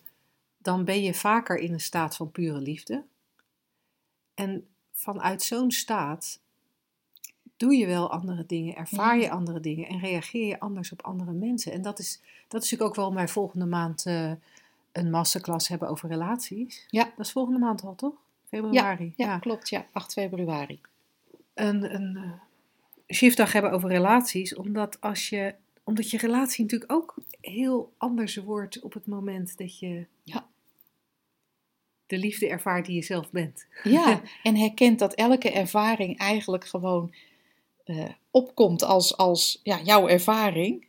dan 0.58 0.84
ben 0.84 1.02
je 1.02 1.14
vaker 1.14 1.58
in 1.58 1.72
een 1.72 1.80
staat 1.80 2.16
van 2.16 2.30
pure 2.30 2.60
liefde. 2.60 3.04
En 4.34 4.68
vanuit 4.92 5.42
zo'n 5.42 5.70
staat 5.70 6.40
doe 7.56 7.74
je 7.76 7.86
wel 7.86 8.10
andere 8.10 8.46
dingen, 8.46 8.76
ervaar 8.76 9.18
je 9.18 9.30
andere 9.30 9.60
dingen 9.60 9.88
en 9.88 9.98
reageer 9.98 10.46
je 10.46 10.60
anders 10.60 10.92
op 10.92 11.02
andere 11.02 11.32
mensen. 11.32 11.72
En 11.72 11.82
dat 11.82 11.98
is, 11.98 12.20
dat 12.48 12.62
is 12.62 12.70
natuurlijk 12.70 12.90
ook 12.90 12.94
waarom 12.96 13.14
wij 13.14 13.28
volgende 13.28 13.66
maand 13.66 14.06
eh, 14.06 14.32
een 14.92 15.10
masterclass 15.10 15.68
hebben 15.68 15.88
over 15.88 16.08
relaties. 16.08 16.86
Ja. 16.90 17.12
Dat 17.16 17.26
is 17.26 17.32
volgende 17.32 17.58
maand 17.58 17.82
al, 17.82 17.94
toch? 17.94 18.14
februari. 18.48 19.12
Ja, 19.16 19.38
klopt. 19.38 19.68
Ja, 19.68 19.86
8 19.92 20.12
februari. 20.12 20.80
Een, 21.54 21.94
een 21.94 22.16
eh, 22.16 22.30
shiftdag 23.14 23.52
hebben 23.52 23.70
over 23.72 23.88
relaties, 23.88 24.54
omdat, 24.54 25.00
als 25.00 25.28
je, 25.28 25.54
omdat 25.84 26.10
je 26.10 26.18
relatie 26.18 26.62
natuurlijk 26.64 26.92
ook 26.92 27.14
heel 27.40 27.92
anders 27.96 28.36
wordt 28.36 28.80
op 28.80 28.92
het 28.92 29.06
moment 29.06 29.58
dat 29.58 29.78
je 29.78 30.06
Ja. 30.22 30.46
de 32.06 32.18
liefde 32.18 32.48
ervaart 32.48 32.86
die 32.86 32.94
je 32.94 33.02
zelf 33.02 33.30
bent. 33.30 33.66
Ja, 33.82 34.20
en 34.42 34.56
herkent 34.56 34.98
dat 34.98 35.14
elke 35.14 35.50
ervaring 35.52 36.18
eigenlijk 36.18 36.64
gewoon 36.66 37.14
eh, 37.86 38.04
opkomt 38.30 38.82
als, 38.82 39.16
als 39.16 39.60
ja, 39.62 39.80
jouw 39.82 40.08
ervaring. 40.08 40.86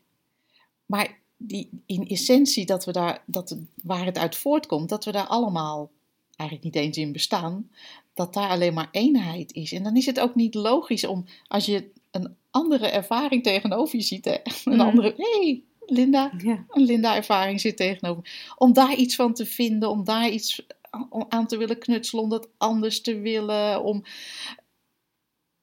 Maar 0.85 1.19
die, 1.37 1.69
in 1.85 2.07
essentie, 2.07 2.65
dat 2.65 2.85
we 2.85 2.91
daar, 2.91 3.23
dat, 3.25 3.57
waar 3.83 4.05
het 4.05 4.17
uit 4.17 4.35
voortkomt, 4.35 4.89
dat 4.89 5.05
we 5.05 5.11
daar 5.11 5.27
allemaal 5.27 5.91
eigenlijk 6.35 6.73
niet 6.73 6.83
eens 6.83 6.97
in 6.97 7.11
bestaan, 7.11 7.69
dat 8.13 8.33
daar 8.33 8.49
alleen 8.49 8.73
maar 8.73 8.87
eenheid 8.91 9.53
is. 9.53 9.71
En 9.71 9.83
dan 9.83 9.95
is 9.95 10.05
het 10.05 10.19
ook 10.19 10.35
niet 10.35 10.53
logisch 10.55 11.05
om, 11.05 11.25
als 11.47 11.65
je 11.65 11.91
een 12.11 12.35
andere 12.51 12.87
ervaring 12.87 13.43
tegenover 13.43 13.97
je 13.97 14.03
ziet, 14.03 14.25
hè, 14.25 14.33
een 14.63 14.75
Mhm. 14.77 14.81
andere, 14.81 15.13
hé, 15.17 15.39
hey, 15.39 15.63
Linda, 15.85 16.31
Ja, 16.37 16.65
een 16.69 16.83
Linda-ervaring 16.83 17.61
zit 17.61 17.77
tegenover. 17.77 18.53
Om 18.57 18.73
daar 18.73 18.95
iets 18.95 19.15
van 19.15 19.33
te 19.33 19.45
vinden, 19.45 19.89
om 19.89 20.03
daar 20.03 20.29
iets 20.29 20.65
aan 21.29 21.47
te 21.47 21.57
willen 21.57 21.79
knutselen, 21.79 22.23
om 22.23 22.29
dat 22.29 22.49
anders 22.57 23.01
te 23.01 23.19
willen, 23.19 23.83
om, 23.83 24.03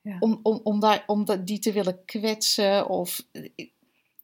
Ja. 0.04 0.16
om, 0.20 0.40
om, 0.42 0.60
om, 0.62 0.80
daar, 0.80 1.04
om 1.06 1.24
dat, 1.24 1.46
die 1.46 1.58
te 1.58 1.72
willen 1.72 2.04
kwetsen. 2.04 2.88
Of 2.88 3.26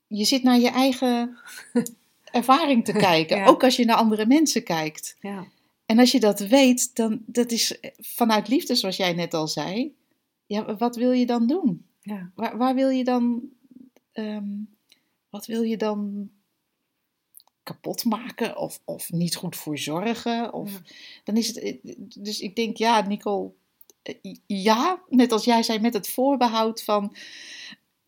je 0.07 0.25
zit 0.25 0.43
naar 0.43 0.59
je 0.59 0.69
eigen 0.71 1.39
ervaring 2.25 2.85
te 2.85 2.93
kijken, 2.93 3.37
Ja. 3.37 3.47
ook 3.47 3.65
als 3.65 3.77
je 3.77 3.85
naar 3.85 3.97
andere 3.97 4.27
mensen 4.27 4.63
kijkt. 4.65 5.17
ja, 5.21 5.47
En 5.87 5.99
als 5.99 6.13
je 6.13 6.21
dat 6.21 6.41
weet, 6.41 6.97
dan 6.97 7.23
dat 7.27 7.51
is 7.53 7.79
vanuit 7.99 8.49
liefde, 8.49 8.75
zoals 8.75 8.97
jij 8.97 9.13
net 9.13 9.35
al 9.35 9.49
zei. 9.49 9.95
Ja, 10.47 10.77
wat 10.77 10.97
wil 10.97 11.13
je 11.13 11.27
dan 11.27 11.47
doen? 11.47 11.85
ja. 12.03 12.31
Waar, 12.35 12.57
waar 12.57 12.75
wil 12.75 12.89
je 12.89 13.05
dan, 13.05 13.43
ehm, 14.13 14.49
wat 15.31 15.47
wil 15.47 15.63
je 15.63 15.77
dan 15.77 16.31
kapot 17.63 18.05
maken 18.05 18.57
of, 18.57 18.81
of 18.85 19.13
niet 19.13 19.37
goed 19.37 19.57
voor 19.57 19.79
zorgen? 19.79 20.53
Of, 20.53 20.71
Ja. 20.73 20.79
dan 21.25 21.37
is 21.37 21.47
het, 21.47 21.59
eh, 21.59 21.75
dus 22.17 22.41
ik 22.41 22.57
denk, 22.57 22.77
ja, 22.77 23.01
Nicole, 23.07 23.45
eh, 23.47 23.53
ja, 24.47 25.03
net 25.09 25.33
als 25.33 25.45
jij 25.45 25.63
zei, 25.63 25.79
met 25.79 25.95
het 25.95 26.09
voorbehoud 26.09 26.83
van 26.83 27.15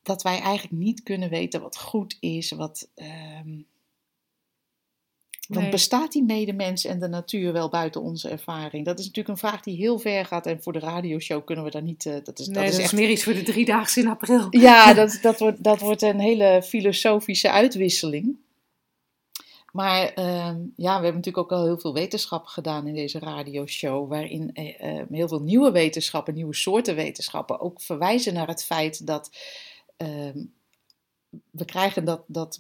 dat 0.02 0.22
wij 0.22 0.40
eigenlijk 0.40 0.82
niet 0.82 1.02
kunnen 1.02 1.28
weten 1.30 1.60
wat 1.60 1.78
goed 1.78 2.16
is, 2.20 2.50
wat. 2.50 2.88
want 5.46 5.62
Nee. 5.62 5.70
bestaat 5.70 6.12
die 6.12 6.22
medemens 6.24 6.84
en 6.84 6.98
de 7.00 7.08
natuur 7.08 7.52
wel 7.52 7.68
buiten 7.68 8.00
onze 8.02 8.28
ervaring? 8.28 8.84
Dat 8.84 8.98
is 8.98 9.06
natuurlijk 9.06 9.34
een 9.42 9.48
vraag 9.48 9.62
die 9.62 9.76
heel 9.76 9.98
ver 9.98 10.24
gaat. 10.24 10.46
En 10.46 10.62
voor 10.62 10.72
de 10.72 10.78
radioshow 10.78 11.44
kunnen 11.44 11.64
we 11.64 11.70
daar 11.70 11.82
niet. 11.82 12.06
eh, 12.06 12.14
dat 12.24 12.38
is, 12.38 12.46
Nee, 12.46 12.64
dat 12.64 12.72
is 12.72 12.78
echt 12.78 12.92
meer 12.92 13.10
iets 13.10 13.24
voor 13.24 13.34
de 13.34 13.42
driedaagse 13.42 14.00
in 14.00 14.08
april. 14.08 14.46
ja, 14.50 14.94
dat, 15.00 15.18
dat, 15.22 15.38
wordt, 15.38 15.62
dat 15.64 15.80
wordt 15.80 16.02
een 16.02 16.20
hele 16.20 16.62
filosofische 16.64 17.50
uitwisseling. 17.50 18.36
Maar 19.72 20.08
ehm, 20.08 20.60
ja, 20.76 20.96
we 20.98 21.04
hebben 21.04 21.14
natuurlijk 21.14 21.38
ook 21.38 21.52
al 21.52 21.64
heel 21.64 21.78
veel 21.78 21.92
wetenschap 21.92 22.46
gedaan 22.46 22.86
in 22.86 22.94
deze 22.94 23.18
radioshow, 23.18 24.08
waarin 24.08 24.52
eh, 24.54 24.98
eh, 24.98 25.06
heel 25.10 25.28
veel 25.28 25.42
nieuwe 25.42 25.70
wetenschappen, 25.70 26.34
nieuwe 26.34 26.54
soorten 26.54 26.94
wetenschappen 26.94 27.60
ook 27.60 27.80
verwijzen 27.80 28.34
naar 28.34 28.46
het 28.48 28.64
feit 28.64 29.06
dat 29.06 29.30
ehm, 29.96 30.44
we 31.50 31.64
krijgen 31.64 32.04
dat, 32.04 32.22
dat 32.26 32.58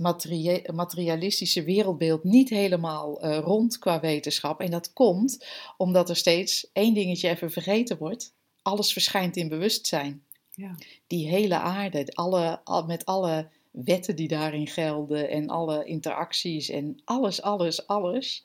materialistische 0.72 1.62
wereldbeeld 1.62 2.24
niet 2.24 2.48
helemaal 2.48 3.20
eh, 3.20 3.38
rond 3.38 3.78
qua 3.78 4.00
wetenschap. 4.00 4.60
En 4.60 4.70
dat 4.70 4.92
komt 4.92 5.46
omdat 5.76 6.08
er 6.08 6.16
steeds 6.16 6.70
één 6.72 6.94
dingetje 6.94 7.28
even 7.28 7.50
vergeten 7.50 7.98
wordt. 7.98 8.34
Alles 8.62 8.92
verschijnt 8.92 9.36
in 9.36 9.48
bewustzijn 9.48 10.24
Ja. 10.50 10.74
die 11.06 11.28
hele 11.28 11.56
aarde, 11.58 12.06
alle, 12.12 12.60
al- 12.64 12.86
met 12.86 13.04
alle 13.04 13.48
wetten 13.72 14.16
die 14.16 14.28
daarin 14.28 14.66
gelden 14.66 15.28
en 15.28 15.48
alle 15.48 15.84
interacties 15.84 16.68
en 16.68 17.00
alles, 17.04 17.42
alles, 17.42 17.86
alles, 17.86 18.44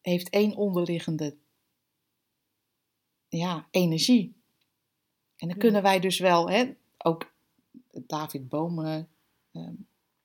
heeft 0.00 0.28
één 0.28 0.56
onderliggende 0.56 1.36
ja, 3.28 3.68
energie. 3.70 4.36
En 5.36 5.48
dan 5.48 5.58
kunnen 5.58 5.82
wij 5.82 6.00
dus 6.00 6.18
wel, 6.18 6.50
hè, 6.50 6.74
ook 6.98 7.32
David 7.90 8.48
Boom 8.48 8.84
ehm, 9.52 9.74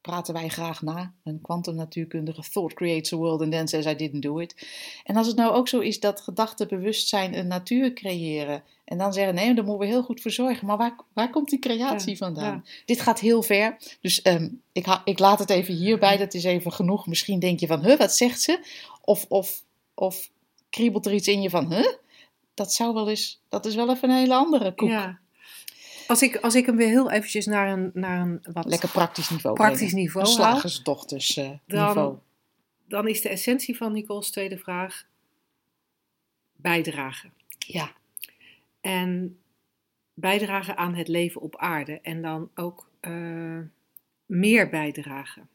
praten 0.03 0.33
wij 0.33 0.47
graag 0.47 0.81
na, 0.81 1.13
een 1.23 1.41
kwantumnatuurkundige, 1.41 2.41
thought 2.51 2.73
creates 2.73 3.13
a 3.13 3.17
world 3.17 3.41
and 3.41 3.51
then 3.51 3.67
says 3.67 3.85
I 3.85 3.95
didn't 3.95 4.21
do 4.21 4.39
it. 4.39 4.67
En 5.03 5.15
als 5.15 5.27
het 5.27 5.35
nou 5.35 5.53
ook 5.53 5.67
zo 5.67 5.79
is 5.79 5.99
dat 5.99 6.21
gedachten 6.21 6.67
bewustzijn 6.67 7.37
een 7.37 7.47
natuur 7.47 7.93
creëren 7.93 8.63
en 8.85 8.97
dan 8.97 9.13
zeggen 9.13 9.35
nee, 9.35 9.53
daar 9.53 9.63
moeten 9.65 9.87
we 9.87 9.93
heel 9.93 10.03
goed 10.03 10.21
voor 10.21 10.31
zorgen, 10.31 10.67
maar 10.67 10.77
waar, 10.77 10.95
waar 11.13 11.29
komt 11.29 11.49
die 11.49 11.59
creatie 11.59 12.09
Ja, 12.11 12.15
vandaan? 12.17 12.65
Dit 12.85 13.01
gaat 13.01 13.19
heel 13.19 13.41
ver, 13.43 13.77
dus 14.01 14.21
ehm, 14.21 14.49
ik, 14.71 14.85
ha- 14.85 15.01
ik 15.05 15.19
laat 15.19 15.39
het 15.39 15.49
even 15.49 15.73
hierbij, 15.73 16.17
dat 16.17 16.33
is 16.33 16.43
even 16.43 16.71
genoeg. 16.71 17.07
Misschien 17.07 17.39
denk 17.39 17.59
je 17.59 17.67
van, 17.67 17.83
huh, 17.85 17.97
wat 17.97 18.15
zegt 18.15 18.41
ze? 18.41 18.59
Of, 19.01 19.25
of, 19.29 19.63
of 19.93 20.29
kriebelt 20.69 21.05
er 21.05 21.13
iets 21.13 21.27
in 21.27 21.41
je 21.41 21.49
van, 21.49 21.73
huh? 21.73 21.91
Dat 22.53 22.73
zou 22.73 22.93
wel 22.93 23.09
eens, 23.09 23.41
dat 23.49 23.65
is 23.65 23.75
wel 23.75 23.89
even 23.89 24.09
een 24.09 24.15
hele 24.17 24.35
andere 24.35 24.73
koek. 24.73 24.89
Ja. 24.89 25.19
Als 26.07 26.21
ik, 26.21 26.35
als 26.35 26.55
ik 26.55 26.65
hem 26.65 26.75
weer 26.75 26.87
heel 26.87 27.11
eventjes 27.11 27.45
naar 27.45 27.71
een, 27.71 27.91
naar 27.93 28.21
een 28.21 28.39
wat 28.53 28.65
Lekker 28.65 28.89
praktisch 28.89 29.29
niveau. 29.29 29.55
praktisch 29.55 29.77
brengen. 29.79 29.95
niveau 29.95 30.25
Een 30.27 30.31
slagersdochters 30.33 31.37
eh, 31.37 31.49
Dan- 31.65 31.85
niveau. 31.87 32.17
dan 32.87 33.07
is 33.07 33.21
de 33.21 33.29
essentie 33.29 33.77
van 33.77 33.91
Nicole's 33.93 34.31
tweede 34.31 34.57
vraag 34.57 35.05
bijdragen. 36.55 37.33
Ja, 37.57 37.91
En 38.81 39.37
bijdragen 40.13 40.77
aan 40.77 40.95
het 40.95 41.07
leven 41.07 41.41
op 41.41 41.57
aarde. 41.57 41.99
En 42.01 42.21
dan 42.21 42.49
ook 42.55 42.89
eh, 42.99 43.59
meer 44.25 44.69
bijdragen. 44.69 45.49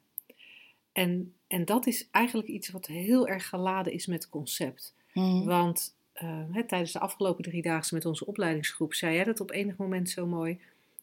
En, 0.92 1.34
en 1.46 1.64
dat 1.64 1.86
is 1.86 2.08
eigenlijk 2.10 2.48
iets 2.48 2.68
wat 2.68 2.86
heel 2.86 3.28
erg 3.28 3.48
geladen 3.48 3.92
is 3.92 4.06
met 4.06 4.28
concept. 4.28 4.94
Mhm. 5.12 5.44
Want 5.44 5.96
eh, 6.18 6.42
hè, 6.52 6.64
tijdens 6.64 6.92
de 6.92 6.98
afgelopen 6.98 7.44
drie 7.44 7.62
dagen 7.62 7.94
met 7.94 8.04
onze 8.04 8.26
opleidingsgroep 8.26 8.94
zei 8.94 9.14
jij 9.14 9.24
dat 9.24 9.40
op 9.40 9.50
enig 9.50 9.76
moment 9.76 10.10
zo 10.10 10.26
mooi. 10.26 10.60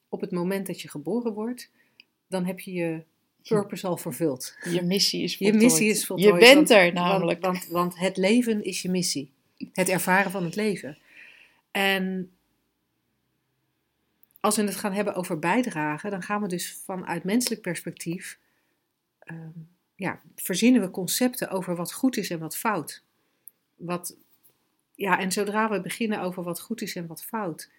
Op 0.10 0.22
het 0.22 0.32
moment 0.32 0.68
dat 0.68 0.82
je 0.82 0.90
geboren 0.90 1.34
wordt, 1.34 1.72
dan 2.28 2.46
heb 2.46 2.60
je 2.60 2.74
je 2.74 3.04
purpose 3.44 3.88
al 3.88 3.98
vervuld. 3.98 4.56
je 4.64 4.82
missie 4.82 5.24
is 5.24 5.32
Je 5.38 5.38
voltooid. 5.38 5.64
missie 5.64 5.90
is 5.90 6.06
voltooid. 6.06 6.34
Je 6.34 6.40
bent 6.40 6.56
want- 6.56 6.70
er 6.70 6.94
namelijk. 6.94 7.42
Want, 7.42 7.58
want, 7.58 7.72
want 7.72 7.98
het 7.98 8.18
leven 8.18 8.64
is 8.64 8.82
je 8.82 8.90
missie. 8.90 9.32
Het 9.74 9.90
ervaren 9.90 10.32
van 10.32 10.44
het 10.44 10.56
leven. 10.56 10.98
En 11.72 12.32
als 14.40 14.56
we 14.56 14.64
het 14.64 14.76
gaan 14.76 14.94
hebben 14.94 15.16
over 15.16 15.40
bijdragen, 15.40 16.12
dan 16.12 16.22
gaan 16.22 16.42
we 16.42 16.48
dus 16.48 16.82
vanuit 16.86 17.24
menselijk 17.24 17.62
perspectief. 17.62 18.40
ehm, 19.20 19.50
ja, 19.96 20.22
verzinnen 20.36 20.82
we 20.82 20.90
concepten 20.90 21.50
over 21.50 21.76
wat 21.76 21.94
goed 21.94 22.18
is 22.18 22.30
en 22.30 22.40
wat 22.40 22.58
fout. 22.58 23.04
Wat, 23.76 24.16
ja, 24.96 25.20
en 25.20 25.32
zodra 25.32 25.70
we 25.70 25.82
beginnen 25.82 26.22
over 26.22 26.44
wat 26.44 26.62
goed 26.62 26.82
is 26.82 26.96
en 26.96 27.08
wat 27.08 27.24
fout, 27.24 27.70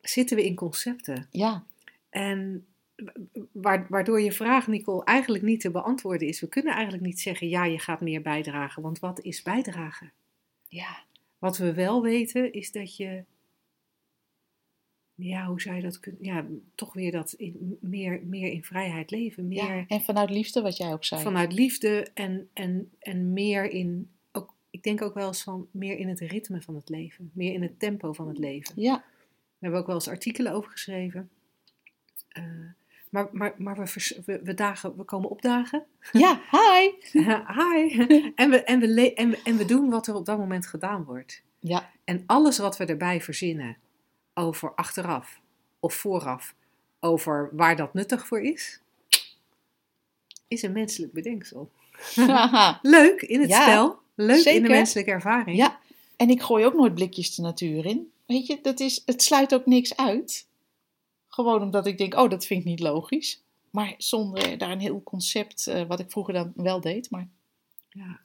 zitten 0.00 0.36
we 0.36 0.44
in 0.44 0.54
concepten. 0.54 1.28
ja, 1.30 1.66
En 2.10 2.66
wa- 3.52 3.86
waardoor 3.88 4.20
je 4.20 4.32
vraag, 4.32 4.66
Nicole, 4.66 5.04
eigenlijk 5.04 5.44
niet 5.44 5.60
te 5.60 5.70
beantwoorden 5.70 6.28
is. 6.28 6.40
We 6.40 6.48
kunnen 6.48 6.72
eigenlijk 6.72 7.04
niet 7.04 7.20
zeggen, 7.20 7.48
ja, 7.48 7.64
je 7.64 7.78
gaat 7.78 8.00
meer 8.00 8.22
bijdragen. 8.22 8.82
Want 8.82 8.98
wat 8.98 9.20
is 9.20 9.42
bijdragen? 9.42 10.12
ja, 10.68 11.04
Wat 11.38 11.56
we 11.58 11.74
wel 11.74 12.02
weten, 12.02 12.52
is 12.52 12.72
dat 12.72 12.96
je, 12.96 13.24
ja, 15.14 15.46
hoe 15.46 15.60
zou 15.60 15.76
je 15.76 15.82
dat 15.82 16.00
kunnen, 16.00 16.24
ja, 16.24 16.46
toch 16.74 16.92
weer 16.94 17.12
dat 17.12 17.32
in, 17.32 17.78
meer, 17.80 18.22
meer 18.24 18.52
in 18.52 18.64
vrijheid 18.64 19.10
leven. 19.10 19.48
Meer 19.48 19.76
ja. 19.76 19.84
En 19.88 20.00
vanuit 20.00 20.30
liefde, 20.30 20.60
wat 20.62 20.76
jij 20.76 20.92
ook 20.92 21.04
zei. 21.04 21.22
vanuit 21.22 21.52
liefde 21.52 22.06
en, 22.14 22.50
en, 22.52 22.90
en 22.98 23.32
meer 23.32 23.70
in, 23.70 24.10
denk 24.86 25.02
ook 25.02 25.14
wel 25.14 25.26
eens 25.26 25.42
van, 25.42 25.68
meer 25.70 25.98
in 25.98 26.08
het 26.08 26.20
ritme 26.20 26.62
van 26.62 26.74
het 26.74 26.88
leven. 26.88 27.30
Meer 27.34 27.52
in 27.52 27.62
het 27.62 27.78
tempo 27.78 28.12
van 28.12 28.28
het 28.28 28.38
leven. 28.38 28.74
Ja, 28.76 28.92
Daar 28.92 29.04
hebben 29.58 29.70
we 29.70 29.76
ook 29.78 29.86
wel 29.86 29.94
eens 29.94 30.08
artikelen 30.08 30.52
over 30.52 30.70
geschreven. 30.70 31.30
Eh, 32.28 32.44
maar 33.10 33.28
maar, 33.32 33.54
maar 33.58 33.76
we, 33.76 33.86
vers- 33.86 34.18
we, 34.24 34.40
we, 34.42 34.54
dagen, 34.54 34.96
we 34.96 35.04
komen 35.04 35.30
opdagen. 35.30 35.84
ja, 36.12 36.40
hi. 36.50 36.90
Hi. 37.58 37.98
En 38.34 38.50
we, 38.50 38.62
en, 38.64 38.80
we 38.80 39.14
en, 39.14 39.30
we, 39.30 39.40
en 39.44 39.56
we 39.56 39.64
doen 39.64 39.90
wat 39.90 40.06
er 40.06 40.14
op 40.14 40.26
dat 40.26 40.38
moment 40.38 40.66
gedaan 40.66 41.04
wordt. 41.04 41.42
Ja, 41.58 41.90
En 42.04 42.22
alles 42.26 42.58
wat 42.58 42.76
we 42.76 42.84
erbij 42.84 43.20
verzinnen 43.20 43.76
over 44.34 44.74
achteraf 44.74 45.40
of 45.80 45.94
vooraf, 45.94 46.54
over 47.00 47.48
waar 47.52 47.76
dat 47.76 47.94
nuttig 47.94 48.26
voor 48.26 48.40
is, 48.40 48.80
is 50.48 50.62
een 50.62 50.72
menselijk 50.72 51.12
bedenksel. 51.12 51.70
Leuk 52.82 53.22
in 53.22 53.40
het 53.40 53.48
Ja, 53.48 53.62
spel, 53.62 53.98
leuk 54.16 54.44
in 54.44 54.62
de 54.62 54.68
menselijke 54.68 55.10
ervaring. 55.10 55.56
ja. 55.56 55.78
En 56.16 56.30
ik 56.30 56.42
gooi 56.42 56.64
ook 56.64 56.74
nooit 56.74 56.94
blikjes 56.94 57.34
de 57.34 57.42
natuur 57.42 57.86
in. 57.86 58.10
Weet 58.26 58.46
je, 58.46 58.58
dat 58.62 58.80
is, 58.80 59.02
het 59.06 59.22
sluit 59.22 59.54
ook 59.54 59.66
niks 59.66 59.96
uit. 59.96 60.46
Gewoon 61.28 61.62
omdat 61.62 61.86
ik 61.86 61.98
denk, 61.98 62.14
oh, 62.14 62.30
dat 62.30 62.46
vind 62.46 62.60
ik 62.60 62.66
niet 62.66 62.80
logisch. 62.80 63.42
Maar 63.70 63.94
zonder 63.98 64.58
daar 64.58 64.70
een 64.70 64.80
heel 64.80 65.02
concept, 65.02 65.66
eh, 65.66 65.82
wat 65.88 66.00
ik 66.00 66.10
vroeger 66.10 66.34
dan 66.34 66.52
wel 66.56 66.80
deed. 66.80 67.10
Maar 67.10 67.28
Ja. 67.90 68.20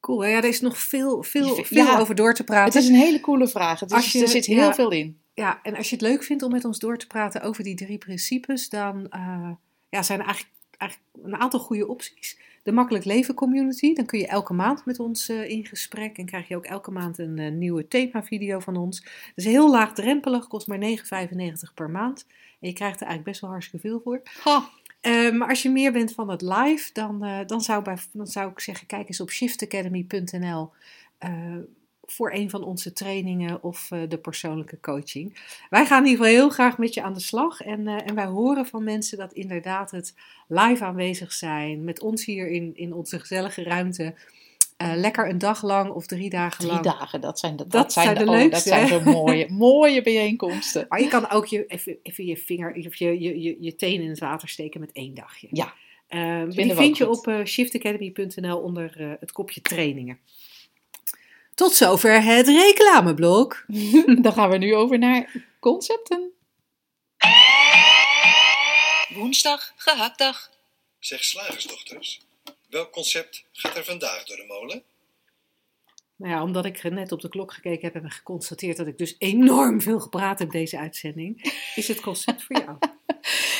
Cool. 0.00 0.24
Ja, 0.24 0.36
er 0.36 0.44
is 0.44 0.60
nog 0.60 0.78
veel, 0.78 1.22
veel, 1.22 1.56
Ja. 1.56 1.62
veel 1.64 1.96
over 1.98 2.14
door 2.14 2.34
te 2.34 2.44
praten. 2.44 2.72
Het 2.74 2.82
is 2.82 2.88
een 2.88 2.94
hele 3.04 3.20
coole 3.20 3.48
vraag. 3.48 3.80
Het 3.80 3.90
is, 3.90 3.96
Als 3.96 4.12
je- 4.12 4.20
er 4.22 4.28
zit 4.28 4.46
heel 4.46 4.56
ja. 4.56 4.74
veel 4.74 4.90
in. 4.90 5.18
Ja, 5.34 5.60
en 5.62 5.76
als 5.76 5.88
je 5.90 5.94
het 5.96 6.04
leuk 6.04 6.22
vindt 6.22 6.42
om 6.42 6.50
met 6.50 6.64
ons 6.64 6.78
door 6.78 6.98
te 6.98 7.06
praten 7.06 7.42
over 7.42 7.64
die 7.64 7.74
drie 7.74 7.98
principes, 7.98 8.68
dan 8.68 9.08
eh, 9.10 9.50
ja, 9.88 10.02
zijn 10.02 10.20
er 10.20 10.26
eigenlijk, 10.26 10.54
eigenlijk 10.78 11.10
een 11.22 11.36
aantal 11.36 11.60
goede 11.60 11.86
opties. 11.88 12.38
De 12.62 12.72
Makkelijk 12.72 13.04
Leven 13.04 13.34
Community, 13.34 13.94
dan 13.94 14.06
kun 14.06 14.18
je 14.18 14.26
elke 14.26 14.52
maand 14.52 14.84
met 14.84 14.98
ons 15.00 15.28
eh, 15.28 15.48
in 15.48 15.66
gesprek 15.66 16.18
en 16.18 16.26
krijg 16.26 16.48
je 16.48 16.56
ook 16.56 16.64
elke 16.64 16.90
maand 16.90 17.18
een 17.18 17.38
eh, 17.38 17.50
nieuwe 17.50 17.88
themavideo 17.88 18.58
van 18.58 18.76
ons. 18.76 19.00
Dat 19.00 19.10
is 19.34 19.44
heel 19.44 19.70
laagdrempelig, 19.70 20.46
kost 20.46 20.66
maar 20.66 20.78
9,95 20.80 21.74
per 21.74 21.90
maand. 21.90 22.26
En 22.60 22.68
je 22.68 22.74
krijgt 22.74 23.00
er 23.00 23.06
eigenlijk 23.06 23.24
best 23.24 23.40
wel 23.40 23.50
hartstikke 23.50 23.88
veel 23.88 24.00
voor. 24.04 24.22
Ha. 24.42 24.68
Eh, 25.00 25.32
maar 25.32 25.48
als 25.48 25.62
je 25.62 25.70
meer 25.70 25.92
bent 25.92 26.12
van 26.12 26.30
het 26.30 26.42
live, 26.42 26.90
dan, 26.92 27.44
dan, 27.46 27.60
zou, 27.60 27.82
bij, 27.82 27.96
dan 28.12 28.26
zou 28.26 28.50
ik 28.50 28.60
zeggen, 28.60 28.86
kijk 28.86 29.08
eens 29.08 29.20
op 29.20 29.30
shiftacademy.nl 29.30 30.70
eh, 31.22 31.56
voor 32.06 32.32
een 32.32 32.50
van 32.50 32.64
onze 32.64 32.92
trainingen 32.92 33.62
of 33.62 33.90
eh, 33.90 33.98
de 34.08 34.18
persoonlijke 34.18 34.80
coaching. 34.80 35.38
Wij 35.70 35.86
gaan 35.86 36.02
in 36.04 36.10
ieder 36.10 36.24
geval 36.24 36.40
heel 36.40 36.50
graag 36.50 36.78
met 36.78 36.94
je 36.94 37.02
aan 37.02 37.14
de 37.14 37.20
slag. 37.20 37.60
En, 37.60 37.86
eh, 37.88 38.08
en 38.08 38.14
wij 38.14 38.24
horen 38.26 38.66
van 38.66 38.84
mensen 38.84 39.18
dat 39.18 39.32
inderdaad 39.32 39.90
het 39.90 40.14
live 40.48 40.84
aanwezig 40.84 41.32
zijn, 41.32 41.84
met 41.84 42.00
ons 42.00 42.24
hier 42.24 42.48
in, 42.50 42.72
in 42.74 42.92
onze 42.94 43.18
gezellige 43.20 43.62
ruimte. 43.62 44.14
eh, 44.76 44.92
lekker 44.94 45.28
een 45.28 45.38
dag 45.38 45.62
lang 45.62 45.90
of 45.90 46.06
drie 46.06 46.30
dagen 46.30 46.58
Drie 46.58 46.70
lang. 46.72 46.84
dagen, 46.84 47.20
dat 47.20 47.38
zijn 47.38 47.56
de, 47.56 47.66
Dat 47.66 47.92
zijn 47.92 48.14
de 48.18 48.24
oh, 48.24 48.30
leukste, 48.30 48.50
Dat 48.50 48.62
zijn 48.62 48.88
zo 48.88 49.00
mooie, 49.00 49.46
mooie 49.68 50.02
bijeenkomsten. 50.02 50.86
Maar 50.88 51.00
je 51.00 51.08
kan 51.08 51.30
ook 51.30 51.46
je, 51.46 51.66
even, 51.66 51.96
even 52.02 52.26
je 52.26 52.36
vinger 52.36 52.86
of 52.86 52.94
je, 52.94 53.20
je, 53.20 53.40
je, 53.42 53.56
je 53.60 53.74
teen 53.76 54.00
in 54.02 54.08
het 54.08 54.18
water 54.18 54.48
steken 54.48 54.80
met 54.80 54.92
één 54.92 55.14
dagje. 55.14 55.48
Ja, 55.50 55.74
Eh, 56.08 56.42
die 56.48 56.74
vind 56.74 56.96
je 56.96 57.04
goed. 57.04 57.26
op 57.26 57.46
shiftacademy.nl 57.46 58.58
onder 58.58 59.16
het 59.20 59.32
kopje 59.32 59.60
trainingen. 59.60 60.18
Tot 61.54 61.74
zover 61.74 62.22
het 62.22 62.48
reclameblok. 62.48 63.64
Dan 64.22 64.32
gaan 64.32 64.50
we 64.50 64.56
nu 64.56 64.74
over 64.74 64.98
naar 64.98 65.46
concepten. 65.60 66.32
Woensdag, 69.14 69.72
gehaktdag. 69.76 70.50
Zeg 70.98 71.24
slagersdochters, 71.24 72.20
welk 72.70 72.92
concept 72.92 73.44
gaat 73.52 73.76
er 73.76 73.84
vandaag 73.84 74.24
door 74.24 74.36
de 74.36 74.44
molen? 74.48 74.82
Nou 76.16 76.32
ja, 76.32 76.42
omdat 76.42 76.64
ik 76.64 76.82
net 76.82 77.12
op 77.12 77.20
de 77.20 77.28
klok 77.28 77.52
gekeken 77.52 77.92
heb 77.92 78.02
en 78.02 78.10
geconstateerd 78.10 78.76
dat 78.76 78.86
ik 78.86 78.98
dus 78.98 79.14
enorm 79.18 79.80
veel 79.80 80.00
gepraat 80.00 80.38
heb 80.38 80.50
deze 80.50 80.78
uitzending, 80.78 81.54
is 81.74 81.88
het 81.88 82.00
concept 82.00 82.42
voor 82.42 82.56
jou. 82.56 82.76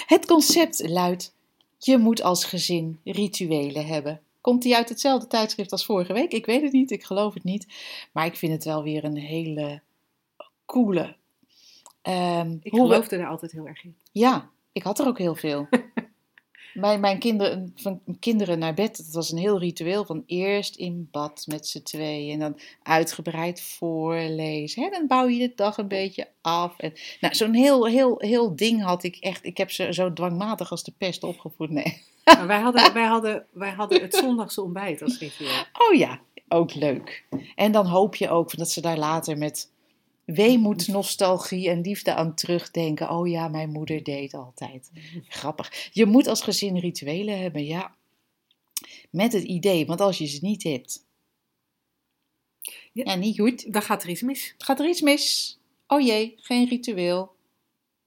Het 0.07 0.26
concept 0.26 0.88
luidt: 0.88 1.34
je 1.78 1.99
moet 1.99 2.22
als 2.22 2.45
gezin 2.45 3.01
rituelen 3.05 3.86
hebben. 3.86 4.20
Komt 4.43 4.62
die 4.62 4.76
uit 4.76 4.88
hetzelfde 4.88 5.26
tijdschrift 5.26 5.72
als 5.72 5.84
vorige 5.84 6.12
week? 6.12 6.32
Ik 6.32 6.47
weet 6.47 6.62
het 6.62 6.72
niet, 6.72 6.90
ik 6.90 7.05
geloof 7.05 7.34
het 7.34 7.45
niet. 7.45 7.66
Maar 8.12 8.26
ik 8.26 8.36
vind 8.36 8.53
het 8.53 8.64
wel 8.64 8.82
weer 8.82 9.05
een 9.05 9.16
hele 9.16 9.80
coole. 10.66 11.16
Ehm, 12.03 12.51
Ik 12.62 12.72
we- 12.72 12.78
geloofde 12.78 13.16
daar 13.16 13.28
altijd 13.28 13.53
heel 13.53 13.66
erg 13.66 13.84
in. 13.84 13.97
Ja, 14.12 14.51
ik 14.72 14.82
had 14.82 14.99
er 14.99 15.07
ook 15.07 15.18
heel 15.18 15.34
veel. 15.34 15.66
mijn, 16.74 17.00
mijn 17.00 17.18
kinderen, 17.18 17.72
van 17.76 18.00
kinderen 18.20 18.58
naar 18.58 18.74
bed, 18.74 18.96
dat 18.96 19.14
was 19.14 19.32
een 19.32 19.38
heel 19.38 19.58
ritueel 19.58 20.04
van 20.04 20.22
eerst 20.26 20.76
in 20.76 21.08
bad 21.10 21.44
met 21.46 21.66
z'n 21.66 21.82
tweeën 21.82 22.32
en 22.32 22.38
dan 22.38 22.58
uitgebreid 22.82 23.62
voorlezen. 23.62 24.82
Hè? 24.82 24.90
Dan 24.90 25.06
bouw 25.06 25.26
je 25.26 25.38
de 25.38 25.52
dag 25.54 25.76
een 25.76 25.88
beetje 25.88 26.28
af. 26.40 26.78
En, 26.78 26.92
nou, 27.20 27.34
zo'n 27.34 27.54
heel, 27.54 27.86
heel, 27.86 28.14
heel 28.18 28.56
ding 28.56 28.82
had 28.82 29.02
ik 29.02 29.16
echt. 29.16 29.44
Ik 29.44 29.56
heb 29.56 29.70
ze 29.70 29.92
zo 29.92 30.12
dwangmatig 30.12 30.70
als 30.70 30.84
de 30.84 30.92
pest 30.98 31.22
opgevoed. 31.22 31.70
Nee. 31.70 32.02
Maar 32.24 32.46
wij, 32.46 32.60
hadden, 32.60 32.92
wij, 32.92 33.06
hadden, 33.06 33.46
wij 33.52 33.70
hadden 33.70 34.00
het 34.00 34.14
zondagse 34.14 34.62
ontbijt 34.62 35.02
als 35.02 35.18
ritueel. 35.18 35.64
Oh 35.72 35.94
ja, 35.98 36.20
ook 36.48 36.74
leuk. 36.74 37.24
En 37.54 37.72
dan 37.72 37.86
hoop 37.86 38.14
je 38.14 38.28
ook 38.28 38.56
dat 38.56 38.70
ze 38.70 38.80
daar 38.80 38.98
later 38.98 39.38
met 39.38 39.71
weemoed, 40.34 40.88
nostalgie 40.88 41.68
en 41.68 41.80
liefde 41.80 42.14
aan 42.14 42.34
terugdenken. 42.34 43.10
Oh 43.10 43.28
ja, 43.28 43.48
mijn 43.48 43.70
moeder 43.70 44.02
deed 44.02 44.34
altijd. 44.34 44.90
Grappig. 45.28 45.90
Je 45.92 46.06
moet 46.06 46.26
als 46.26 46.40
gezin 46.42 46.78
rituelen 46.78 47.40
hebben, 47.40 47.64
ja. 47.64 47.94
Met 49.10 49.32
het 49.32 49.42
idee, 49.44 49.86
want 49.86 50.00
als 50.00 50.18
je 50.18 50.26
ze 50.26 50.38
niet 50.42 50.62
hebt, 50.62 51.04
Ja. 52.92 53.04
ja, 53.04 53.14
niet 53.14 53.40
goed. 53.40 53.72
Dan 53.72 53.82
gaat 53.82 54.02
er 54.02 54.08
iets 54.08 54.22
mis. 54.22 54.54
Gaat 54.58 54.80
er 54.80 54.88
iets 54.88 55.00
mis? 55.00 55.58
Oh 55.86 56.00
jee, 56.00 56.34
geen 56.36 56.68
ritueel. 56.68 57.34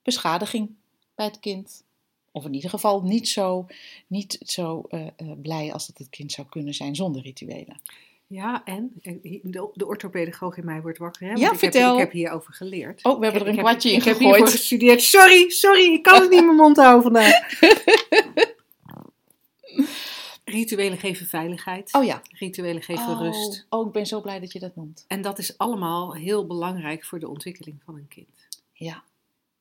Beschadiging 0.03 0.75
bij 1.15 1.25
het 1.25 1.39
kind. 1.39 1.83
Of 2.31 2.45
in 2.45 2.53
ieder 2.53 2.69
geval 2.69 3.01
niet 3.01 3.27
zo, 3.27 3.65
niet 4.07 4.37
zo 4.45 4.81
eh, 4.89 5.07
eh, 5.15 5.31
blij 5.41 5.73
als 5.73 5.87
dat 5.87 5.97
het 5.97 6.09
kind 6.09 6.31
zou 6.31 6.47
kunnen 6.47 6.73
zijn 6.73 6.95
zonder 6.95 7.21
rituelen. 7.21 7.81
Ja, 8.27 8.63
en 8.63 8.91
de, 9.01 9.69
de 9.73 9.87
orthopedagoog 9.87 10.57
in 10.57 10.65
mij 10.65 10.81
wordt 10.81 10.97
wakker. 10.97 11.21
Hè? 11.21 11.27
Want 11.27 11.39
Ja, 11.39 11.51
ik 11.51 11.59
vertel. 11.59 11.87
Heb, 11.87 11.93
ik 11.93 11.99
heb 11.99 12.11
hierover 12.11 12.53
geleerd. 12.53 13.03
Oh, 13.03 13.19
we 13.19 13.23
hebben 13.25 13.41
er 13.41 13.47
een 13.47 13.57
kwartje 13.57 13.91
in 13.91 13.97
Ik 13.97 14.03
heb 14.03 14.15
gegooid. 14.15 14.35
hiervoor 14.35 14.55
gestudeerd. 14.55 15.01
Sorry, 15.01 15.49
sorry, 15.49 15.93
ik 15.93 16.03
kan 16.03 16.21
het 16.21 16.29
niet 16.29 16.39
in 16.39 16.45
mijn 16.45 16.57
mond 16.57 16.77
houden 16.77 17.03
vandaag. 17.03 17.59
Rituelen 20.45 20.97
geven 20.97 21.25
veiligheid. 21.25 21.93
Oh 21.93 22.03
ja. 22.03 22.21
Rituelen 22.29 22.81
geven 22.81 23.07
oh, 23.07 23.19
rust. 23.19 23.65
Oh, 23.69 23.87
ik 23.87 23.93
ben 23.93 24.05
zo 24.05 24.21
blij 24.21 24.39
dat 24.39 24.51
je 24.51 24.59
dat 24.59 24.75
noemt. 24.75 25.05
En 25.07 25.21
dat 25.21 25.39
is 25.39 25.57
allemaal 25.57 26.15
heel 26.15 26.47
belangrijk 26.47 27.05
voor 27.05 27.19
de 27.19 27.27
ontwikkeling 27.27 27.81
van 27.85 27.95
een 27.95 28.07
kind. 28.07 28.47
Ja. 28.73 29.03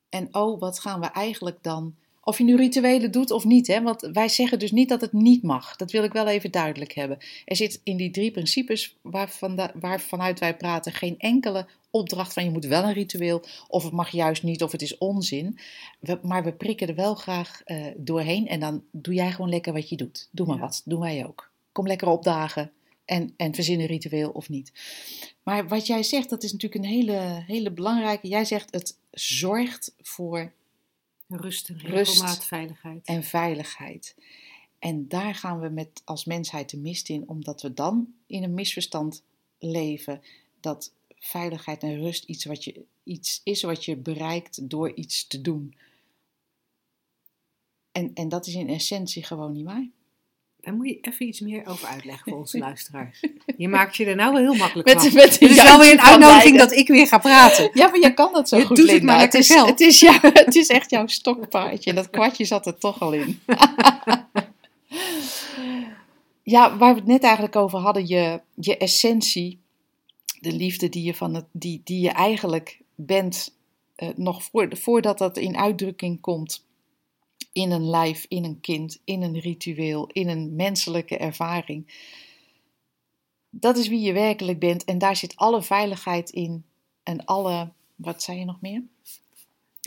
En 0.09 0.27
oh, 0.31 0.59
wat 0.59 0.79
gaan 0.79 0.99
we 0.99 1.05
eigenlijk 1.05 1.57
dan... 1.61 1.95
Of 2.27 2.37
je 2.37 2.43
nu 2.43 2.55
rituelen 2.55 3.11
doet 3.11 3.31
of 3.31 3.43
niet, 3.45 3.67
hè? 3.67 3.81
want 3.81 4.01
wij 4.13 4.27
zeggen 4.27 4.59
dus 4.59 4.71
niet 4.71 4.89
dat 4.89 5.01
het 5.01 5.13
niet 5.13 5.43
mag. 5.43 5.75
Dat 5.75 5.91
wil 5.91 6.03
ik 6.03 6.13
wel 6.13 6.27
even 6.27 6.51
duidelijk 6.51 6.93
hebben. 6.93 7.17
Er 7.45 7.55
zit 7.55 7.81
in 7.83 7.97
die 7.97 8.11
drie 8.11 8.31
principes 8.31 8.95
waarvan 9.01 9.55
de, 9.55 9.69
waarvanuit 9.79 10.39
wij 10.39 10.55
praten 10.57 10.91
geen 10.91 11.15
enkele 11.19 11.65
opdracht 11.89 12.33
van 12.33 12.43
je 12.43 12.49
moet 12.49 12.65
wel 12.65 12.83
een 12.83 12.93
ritueel 12.93 13.43
of 13.67 13.83
het 13.83 13.93
mag 13.93 14.09
juist 14.09 14.43
niet 14.43 14.63
of 14.63 14.71
het 14.71 14.81
is 14.81 14.97
onzin. 14.97 15.57
We- 15.99 16.19
maar 16.21 16.43
we 16.43 16.53
prikken 16.53 16.87
er 16.87 16.95
wel 16.95 17.15
graag 17.15 17.61
eh, 17.65 17.85
doorheen 17.97 18.47
en 18.47 18.59
dan 18.59 18.83
doe 18.91 19.13
jij 19.13 19.31
gewoon 19.31 19.49
lekker 19.49 19.73
wat 19.73 19.89
je 19.89 19.95
doet. 19.95 20.27
Doe 20.31 20.45
maar 20.47 20.55
Ja. 20.55 20.61
wat, 20.61 20.81
doen 20.85 20.99
wij 20.99 21.25
ook. 21.25 21.51
Kom 21.71 21.87
lekker 21.87 22.07
opdagen 22.07 22.71
en, 23.05 23.33
en 23.37 23.53
verzin 23.55 23.79
een 23.79 23.85
ritueel 23.85 24.29
of 24.29 24.49
niet. 24.49 24.71
Maar 25.43 25.67
wat 25.67 25.87
jij 25.87 26.03
zegt, 26.03 26.29
dat 26.29 26.43
is 26.43 26.51
natuurlijk 26.51 26.83
een 26.83 26.89
hele, 26.91 27.43
hele 27.47 27.71
belangrijke. 27.71 28.27
Jij 28.27 28.45
zegt 28.45 28.73
het 28.73 28.97
zorgt 29.11 29.95
voor 30.01 30.51
Rust 31.27 31.69
en 31.69 31.79
Rust. 31.79 31.91
regelmaat, 31.91 32.45
veiligheid. 32.45 33.05
en 33.05 33.23
veiligheid. 33.23 34.15
En 34.79 35.07
daar 35.07 35.35
gaan 35.35 35.59
we 35.59 35.69
met 35.69 36.01
als 36.05 36.25
mensheid 36.25 36.69
de 36.69 36.77
mist 36.77 37.09
in, 37.09 37.29
omdat 37.29 37.61
we 37.61 37.73
dan 37.73 38.13
in 38.27 38.43
een 38.43 38.53
misverstand 38.53 39.23
leven 39.59 40.21
dat 40.59 40.93
veiligheid 41.15 41.83
en 41.83 41.99
rust 41.99 42.23
iets, 42.23 42.45
wat 42.45 42.63
je, 42.63 42.85
iets 43.03 43.41
is 43.43 43.61
wat 43.61 43.85
je 43.85 43.97
bereikt 43.97 44.69
door 44.69 44.93
iets 44.93 45.27
te 45.27 45.41
doen. 45.41 45.75
En, 47.91 48.13
en 48.13 48.29
dat 48.29 48.47
is 48.47 48.53
in 48.53 48.69
essentie 48.69 49.23
gewoon 49.23 49.51
niet 49.51 49.65
waar. 49.65 49.89
Daar 50.65 50.73
moet 50.73 50.87
je 50.87 50.97
even 51.01 51.27
iets 51.27 51.39
meer 51.39 51.65
over 51.65 51.87
uitleggen 51.87 52.31
voor 52.31 52.39
onze 52.39 52.57
luisteraars. 52.57 53.23
Je 53.57 53.67
maakt 53.67 53.95
je 53.95 54.05
er 54.05 54.15
nou 54.15 54.33
wel 54.33 54.41
heel 54.41 54.55
makkelijk 54.55 54.87
Met, 54.87 55.01
van. 55.01 55.13
met 55.13 55.39
Het 55.39 55.49
is 55.49 55.63
wel 55.63 55.79
weer 55.79 55.91
een 55.91 56.01
uitnodiging 56.01 56.57
dat 56.57 56.71
ik 56.71 56.87
weer 56.87 57.07
ga 57.07 57.17
praten. 57.17 57.69
Ja, 57.73 57.87
maar 57.87 57.99
jij 57.99 58.13
kan 58.13 58.33
dat 58.33 58.49
zo 58.49 58.57
Je 58.57 58.65
goed, 58.65 58.77
doet 58.77 58.91
het 58.91 59.03
maar 59.03 59.19
het, 59.19 59.33
is, 59.33 59.47
zelf. 59.47 59.69
het, 59.69 59.79
is 59.79 59.99
jou, 59.99 60.19
het 60.33 60.55
is 60.55 60.67
echt 60.67 60.89
jouw 60.89 61.07
stokpaardje. 61.07 61.89
En 61.89 61.95
dat 61.95 62.09
kwartje 62.09 62.45
zat 62.45 62.65
er 62.65 62.77
toch 62.77 62.99
al 62.99 63.13
in. 63.13 63.41
ja, 66.43 66.77
waar 66.77 66.93
we 66.93 66.99
het 66.99 67.07
net 67.07 67.23
eigenlijk 67.23 67.55
over 67.55 67.79
hadden, 67.79 68.07
je, 68.07 68.41
je 68.53 68.77
essentie, 68.77 69.59
de 70.39 70.51
liefde 70.51 70.89
die 70.89 71.03
je, 71.03 71.13
van 71.13 71.33
het, 71.33 71.45
die, 71.51 71.81
die 71.83 71.99
je 71.99 72.11
eigenlijk 72.11 72.79
bent, 72.95 73.55
eh, 73.95 74.09
nog 74.15 74.43
voor, 74.43 74.67
voordat 74.71 75.17
dat 75.17 75.37
in 75.37 75.57
uitdrukking 75.57 76.21
komt 76.21 76.64
in 77.51 77.71
een 77.71 77.89
lijf, 77.89 78.25
in 78.27 78.43
een 78.43 78.59
kind, 78.59 79.01
in 79.03 79.21
een 79.21 79.39
ritueel, 79.39 80.07
in 80.07 80.27
een 80.29 80.55
menselijke 80.55 81.17
ervaring. 81.17 82.03
Dat 83.49 83.77
is 83.77 83.87
wie 83.87 83.99
je 83.99 84.13
werkelijk 84.13 84.59
bent 84.59 84.83
en 84.83 84.97
daar 84.97 85.15
zit 85.15 85.35
alle 85.35 85.61
veiligheid 85.63 86.29
in 86.29 86.65
en 87.03 87.25
alle, 87.25 87.71
wat 87.95 88.23
zei 88.23 88.39
je 88.39 88.45
nog 88.45 88.61
meer? 88.61 88.83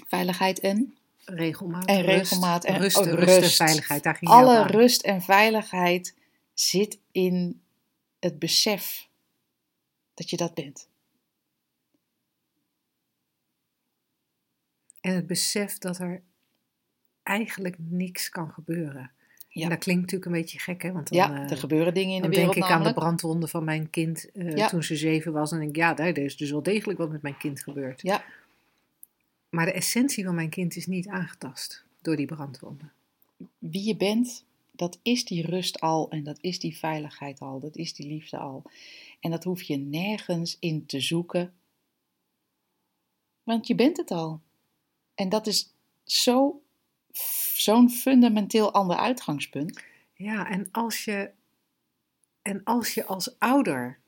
Veiligheid 0.06 0.60
en? 0.60 0.96
Regelmaat, 1.24 1.86
En 1.86 2.00
rust, 2.02 2.06
regelmaat 2.30 2.64
en- 2.64 2.78
rust, 2.78 2.96
oh, 2.96 3.04
rust 3.04 3.26
en 3.28 3.40
rust. 3.40 3.56
veiligheid. 3.56 4.02
Daar 4.02 4.14
ging 4.14 4.30
je 4.30 4.36
Alle 4.36 4.66
rust 4.66 5.02
en 5.02 5.22
veiligheid 5.22 6.14
zit 6.54 6.98
in 7.12 7.60
het 8.18 8.38
besef 8.38 9.08
dat 10.14 10.30
je 10.30 10.36
dat 10.36 10.54
bent. 10.54 10.88
En 15.00 15.14
het 15.14 15.26
besef 15.26 15.78
dat 15.78 15.98
er 15.98 16.22
eigenlijk 17.28 17.76
niks 17.78 18.28
kan 18.28 18.50
gebeuren. 18.50 19.10
Ja. 19.48 19.62
En 19.62 19.68
dat 19.70 19.78
klinkt 19.78 20.00
natuurlijk 20.02 20.30
een 20.30 20.40
beetje 20.40 20.58
gek, 20.58 20.82
hè? 20.82 20.92
Want 20.92 21.08
dan, 21.08 21.18
Ja, 21.18 21.44
eh, 21.44 21.50
er 21.50 21.56
gebeuren 21.56 21.94
dingen 21.94 22.14
in 22.14 22.16
de 22.16 22.22
dan 22.22 22.30
wereld 22.30 22.54
denk 22.54 22.66
ik 22.66 22.72
aan 22.72 22.82
de 22.84 22.92
brandwonden 22.92 23.48
van 23.48 23.64
mijn 23.64 23.90
kind 23.90 24.30
eh, 24.32 24.56
Ja. 24.56 24.68
toen 24.68 24.82
ze 24.82 24.96
zeven 24.96 25.32
was. 25.32 25.52
En 25.52 25.58
denk 25.58 25.70
ik, 25.70 25.76
ja, 25.76 25.94
daar 25.94 26.18
is 26.18 26.36
dus 26.36 26.50
wel 26.50 26.62
degelijk 26.62 26.98
wat 26.98 27.10
met 27.10 27.22
mijn 27.22 27.36
kind 27.36 27.62
gebeurd. 27.62 28.02
Ja, 28.02 28.24
Maar 29.48 29.64
de 29.64 29.72
essentie 29.72 30.24
van 30.24 30.34
mijn 30.34 30.48
kind 30.50 30.76
is 30.76 30.86
niet 30.86 31.08
aangetast 31.08 31.84
door 32.02 32.16
die 32.16 32.26
brandwonden. 32.26 32.92
wie 33.58 33.84
je 33.86 33.96
bent, 33.96 34.44
dat 34.72 34.98
is 35.02 35.24
die 35.24 35.46
rust 35.46 35.80
al 35.80 36.10
en 36.10 36.22
dat 36.24 36.38
is 36.40 36.58
die 36.58 36.76
veiligheid 36.76 37.40
al, 37.40 37.60
dat 37.60 37.76
is 37.76 37.94
die 37.94 38.06
liefde 38.06 38.36
al. 38.36 38.62
En 39.20 39.30
dat 39.30 39.44
hoef 39.44 39.62
je 39.62 39.76
nergens 39.76 40.56
in 40.60 40.86
te 40.86 41.00
zoeken, 41.00 41.52
want 43.42 43.66
je 43.66 43.74
bent 43.74 43.96
het 43.96 44.10
al. 44.10 44.40
En 45.14 45.28
dat 45.28 45.46
is 45.46 45.72
zo, 46.04 46.62
zo'n 47.54 47.90
fundamenteel 47.90 48.72
ander 48.72 48.96
uitgangspunt. 48.96 49.82
Ja, 50.14 50.48
en 50.50 50.68
als 50.72 51.04
je, 51.04 51.30
en 52.42 52.64
als 52.64 52.94
je 52.94 53.04
als 53.04 53.38
ouder 53.38 53.98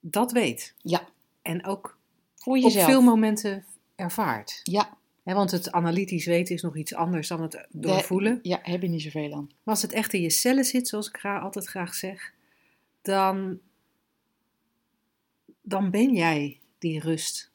dat 0.00 0.32
weet 0.32 0.74
Ja, 0.82 1.08
en 1.42 1.64
ook 1.66 1.98
voor 2.34 2.56
op 2.56 2.62
jezelf. 2.62 2.86
veel 2.86 3.02
momenten 3.02 3.64
ervaart. 3.94 4.60
Ja, 4.62 4.96
want 5.22 5.50
het 5.50 5.72
analytisch 5.72 6.26
weten 6.26 6.54
is 6.54 6.62
nog 6.62 6.76
iets 6.76 6.94
anders 6.94 7.28
dan 7.28 7.42
het 7.42 7.66
doorvoelen. 7.70 8.38
ja, 8.42 8.58
heb 8.62 8.82
je 8.82 8.88
niet 8.88 9.02
zoveel 9.02 9.34
aan. 9.34 9.46
Maar 9.46 9.74
als 9.74 9.82
het 9.82 9.92
echt 9.92 10.12
in 10.12 10.20
je 10.20 10.30
cellen 10.30 10.64
zit, 10.64 10.88
zoals 10.88 11.08
ik 11.08 11.16
gra- 11.16 11.38
altijd 11.38 11.66
graag 11.66 11.94
zeg, 11.94 12.32
dan, 13.02 13.60
dan 15.62 15.90
ben 15.90 16.14
jij 16.14 16.60
die 16.78 17.00
rust 17.00 17.50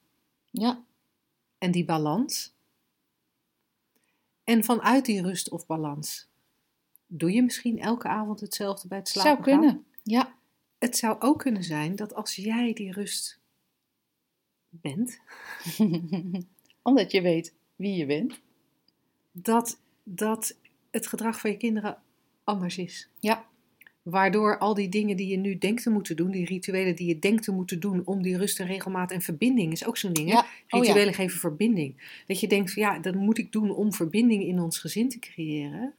Ja, 0.51 0.83
en 1.57 1.71
die 1.71 1.85
balans. 1.85 2.53
En 4.43 4.63
vanuit 4.63 5.05
die 5.05 5.21
rust 5.21 5.49
of 5.49 5.65
balans 5.65 6.27
doe 7.07 7.31
je 7.31 7.43
misschien 7.43 7.79
elke 7.79 8.07
avond 8.07 8.39
hetzelfde 8.39 8.87
bij 8.87 8.97
het 8.97 9.07
slapen 9.07 9.43
zou 9.43 9.43
gaan. 9.43 9.59
kunnen. 9.59 9.85
Ja, 10.03 10.35
Het 10.79 10.97
zou 10.97 11.19
ook 11.19 11.39
kunnen 11.39 11.63
zijn 11.63 11.95
dat 11.95 12.13
als 12.13 12.35
jij 12.35 12.73
die 12.73 12.91
rust 12.91 13.39
bent, 14.69 15.19
omdat 16.81 17.11
je 17.11 17.21
weet 17.21 17.53
wie 17.75 17.95
je 17.95 18.05
bent. 18.05 18.39
dat, 19.31 19.79
dat 20.03 20.57
het 20.91 21.07
gedrag 21.07 21.39
van 21.39 21.49
je 21.51 21.57
kinderen 21.57 22.01
anders 22.43 22.77
is. 22.77 23.09
Ja, 23.19 23.45
Waardoor 24.03 24.57
al 24.57 24.73
die 24.73 24.89
dingen 24.89 25.17
die 25.17 25.27
je 25.27 25.37
nu 25.37 25.57
denkt 25.57 25.83
te 25.83 25.89
moeten 25.89 26.15
doen, 26.15 26.31
die 26.31 26.45
rituelen 26.45 26.95
die 26.95 27.07
je 27.07 27.19
denkt 27.19 27.43
te 27.43 27.51
moeten 27.51 27.79
doen 27.79 28.05
om 28.05 28.21
die 28.21 28.37
rust 28.37 28.59
en 28.59 28.67
regelmaat 28.67 29.11
en 29.11 29.21
verbinding, 29.21 29.71
is 29.71 29.85
ook 29.85 29.97
zo'n 29.97 30.13
ding. 30.13 30.29
Hè? 30.29 30.37
Oh 30.37 30.43
ja. 30.69 30.79
Rituelen 30.79 31.13
geven 31.13 31.39
verbinding. 31.39 32.21
Dat 32.27 32.39
je 32.39 32.47
denkt, 32.47 32.73
van, 32.73 32.81
ja, 32.81 32.99
dat 32.99 33.15
moet 33.15 33.37
ik 33.37 33.51
doen 33.51 33.71
om 33.71 33.93
verbinding 33.93 34.43
in 34.43 34.59
ons 34.59 34.79
gezin 34.79 35.09
te 35.09 35.19
creëren. 35.19 35.93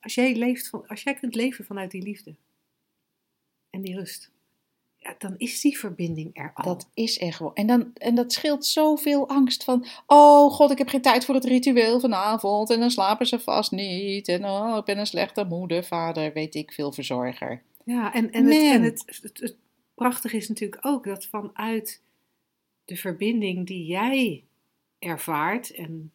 Als 0.00 0.14
jij, 0.14 0.36
leeft 0.36 0.68
van, 0.68 0.86
als 0.86 1.02
jij 1.02 1.14
kunt 1.14 1.34
leven 1.34 1.64
vanuit 1.64 1.90
die 1.90 2.02
liefde 2.02 2.34
en 3.70 3.80
die 3.80 3.94
rust, 3.94 4.30
ja, 5.04 5.14
dan 5.18 5.34
is 5.36 5.60
die 5.60 5.78
verbinding 5.78 6.30
er 6.36 6.50
al. 6.54 6.64
dat 6.64 6.90
is 6.94 7.20
er 7.20 7.32
gewoon. 7.32 7.54
En, 7.54 7.66
dan, 7.66 7.90
en 7.94 8.14
dat 8.14 8.32
scheelt 8.32 8.66
zoveel 8.66 9.28
angst 9.28 9.64
van, 9.64 9.86
oh 10.06 10.52
god, 10.52 10.70
ik 10.70 10.78
heb 10.78 10.88
geen 10.88 11.02
tijd 11.02 11.24
voor 11.24 11.34
het 11.34 11.44
ritueel 11.44 12.00
vanavond. 12.00 12.70
En 12.70 12.80
dan 12.80 12.90
slapen 12.90 13.26
ze 13.26 13.40
vast 13.40 13.70
niet. 13.70 14.28
En 14.28 14.44
oh, 14.44 14.76
ik 14.78 14.84
ben 14.84 14.98
een 14.98 15.06
slechte 15.06 15.44
moeder, 15.44 15.84
vader, 15.84 16.32
weet 16.32 16.54
ik 16.54 16.72
veel, 16.72 16.92
verzorger. 16.92 17.62
Ja, 17.84 18.14
en, 18.14 18.32
en, 18.32 18.44
het, 18.44 18.62
en 18.62 18.82
het, 18.82 19.04
het, 19.22 19.40
het 19.40 19.56
prachtige 19.94 20.36
is 20.36 20.48
natuurlijk 20.48 20.86
ook 20.86 21.04
dat 21.04 21.26
vanuit 21.26 22.02
de 22.84 22.96
verbinding 22.96 23.66
die 23.66 23.86
jij 23.86 24.44
ervaart 24.98 25.74
en 25.74 26.12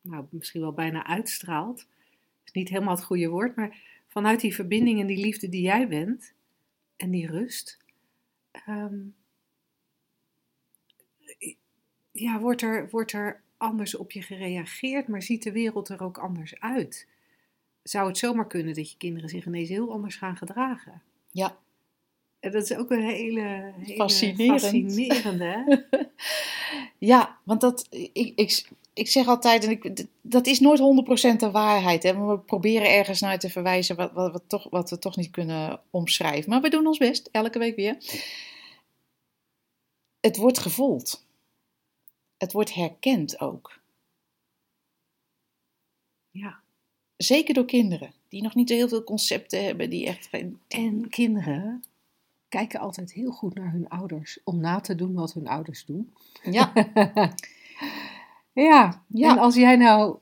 nou, 0.00 0.24
misschien 0.30 0.60
wel 0.60 0.72
bijna 0.72 1.06
uitstraalt, 1.06 1.86
is 2.44 2.52
niet 2.52 2.68
helemaal 2.68 2.94
het 2.94 3.04
goede 3.04 3.28
woord, 3.28 3.56
maar 3.56 3.76
vanuit 4.08 4.40
die 4.40 4.54
verbinding 4.54 5.00
en 5.00 5.06
die 5.06 5.24
liefde 5.24 5.48
die 5.48 5.62
jij 5.62 5.88
bent 5.88 6.32
en 6.96 7.10
die 7.10 7.26
rust, 7.26 7.79
ehm, 8.50 8.98
ja, 12.12 12.40
wordt 12.40 12.62
er, 12.62 12.88
wordt 12.90 13.12
er 13.12 13.42
anders 13.56 13.96
op 13.96 14.10
je 14.10 14.22
gereageerd, 14.22 15.08
maar 15.08 15.22
ziet 15.22 15.42
de 15.42 15.52
wereld 15.52 15.88
er 15.88 16.02
ook 16.02 16.18
anders 16.18 16.60
uit. 16.60 17.08
Zou 17.82 18.08
het 18.08 18.18
zomaar 18.18 18.46
kunnen 18.46 18.74
dat 18.74 18.90
je 18.90 18.96
kinderen 18.96 19.28
zich 19.28 19.46
ineens 19.46 19.68
heel 19.68 19.92
anders 19.92 20.16
gaan 20.16 20.36
gedragen? 20.36 21.02
Ja, 21.30 21.58
En 22.40 22.50
dat 22.50 22.62
is 22.62 22.76
ook 22.76 22.90
een 22.90 23.02
hele, 23.02 23.72
hele 23.78 23.94
Fascinerend. 23.94 24.60
fascinerende. 24.60 25.44
Hè? 25.44 25.98
ja 27.12 27.38
want 27.44 27.60
dat, 27.60 27.86
ik, 27.90 28.32
ik, 28.34 28.68
ik 28.92 29.08
zeg 29.08 29.26
altijd, 29.26 29.64
en 29.64 29.70
ik, 29.70 30.06
dat 30.20 30.46
is 30.46 30.60
nooit 30.60 30.80
100% 31.34 31.36
de 31.36 31.50
waarheid. 31.50 32.02
Hè? 32.02 32.26
We 32.26 32.38
proberen 32.38 32.90
ergens 32.90 33.20
naar 33.20 33.38
te 33.38 33.50
verwijzen 33.50 33.96
wat, 33.96 34.12
wat, 34.12 34.32
wat, 34.32 34.42
toch, 34.46 34.70
wat 34.70 34.90
we 34.90 34.98
toch 34.98 35.16
niet 35.16 35.30
kunnen 35.30 35.80
omschrijven. 35.90 36.50
Maar 36.50 36.60
we 36.60 36.70
doen 36.70 36.86
ons 36.86 36.98
best, 36.98 37.28
elke 37.32 37.58
week 37.58 37.76
weer. 37.76 37.96
Het 40.20 40.36
wordt 40.36 40.58
gevoeld. 40.58 41.26
Het 42.36 42.52
wordt 42.52 42.74
herkend 42.74 43.40
ook. 43.40 43.80
Ja. 46.30 46.60
Zeker 47.16 47.54
door 47.54 47.64
kinderen, 47.64 48.12
die 48.28 48.42
nog 48.42 48.54
niet 48.54 48.68
heel 48.68 48.88
veel 48.88 49.04
concepten 49.04 49.64
hebben, 49.64 49.90
die 49.90 50.06
echt 50.06 50.26
geen... 50.26 50.60
En 50.68 51.08
kinderen 51.08 51.84
kijken 52.50 52.80
altijd 52.80 53.12
heel 53.12 53.30
goed 53.30 53.54
naar 53.54 53.72
hun 53.72 53.88
ouders 53.88 54.38
om 54.44 54.60
na 54.60 54.80
te 54.80 54.94
doen 54.94 55.14
wat 55.14 55.32
hun 55.32 55.48
ouders 55.48 55.84
doen. 55.84 56.12
Ja, 56.42 56.72
Ja, 58.52 59.02
Ja. 59.08 59.30
en 59.30 59.38
als 59.38 59.54
jij 59.54 59.76
nou 59.76 60.16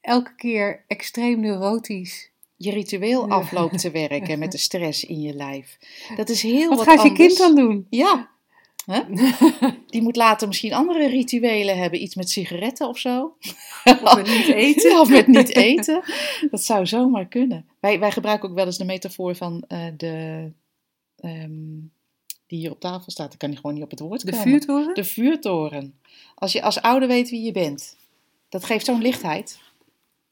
elke 0.00 0.34
keer 0.34 0.84
extreem 0.86 1.40
neurotisch. 1.40 2.30
je 2.56 2.70
ritueel 2.70 3.28
afloopt 3.28 3.78
te 3.78 3.90
werken 3.90 4.38
met 4.38 4.52
de 4.52 4.58
stress 4.58 5.04
in 5.04 5.20
je 5.20 5.34
lijf. 5.34 5.78
Dat 6.16 6.28
is 6.28 6.42
heel 6.42 6.68
Wat 6.68 6.78
wat, 6.78 6.86
gaat 6.86 7.02
je 7.02 7.12
kind 7.12 7.38
dan 7.38 7.54
doen? 7.54 7.86
Ja. 7.90 8.28
Die 9.86 10.02
moet 10.02 10.16
later 10.16 10.48
misschien 10.48 10.72
andere 10.72 11.08
rituelen 11.08 11.78
hebben. 11.78 12.02
Iets 12.02 12.14
met 12.14 12.30
sigaretten 12.30 12.88
of 12.88 12.98
zo. 12.98 13.36
Of 13.84 14.14
met 14.16 14.26
niet 14.26 14.46
eten? 14.66 15.00
of 15.00 15.08
met 15.08 15.26
niet 15.26 15.54
eten. 15.56 16.02
Dat 16.50 16.62
zou 16.64 16.86
zomaar 16.86 17.26
kunnen. 17.26 17.68
Wij, 17.80 17.98
wij 17.98 18.10
gebruiken 18.10 18.48
ook 18.48 18.54
wel 18.54 18.66
eens 18.66 18.78
de 18.78 18.84
metafoor 18.84 19.34
van 19.36 19.64
eh, 19.68 19.84
de... 19.96 20.50
ehm, 21.20 21.76
die 22.46 22.58
hier 22.58 22.70
op 22.70 22.80
tafel 22.80 23.10
staat. 23.10 23.32
Ik 23.32 23.38
kan 23.38 23.48
die 23.50 23.58
gewoon 23.58 23.74
niet 23.74 23.84
op 23.84 23.90
het 23.90 24.00
woord 24.00 24.24
De 24.26 24.30
komen. 24.30 24.46
vuurtoren? 24.48 24.94
De 24.94 25.04
vuurtoren. 25.04 25.98
Als 26.34 26.52
je 26.52 26.62
als 26.62 26.80
ouder 26.80 27.08
weet 27.08 27.30
wie 27.30 27.42
je 27.42 27.52
bent, 27.52 27.96
dat 28.48 28.64
geeft 28.64 28.84
zo'n 28.84 29.02
lichtheid. 29.02 29.58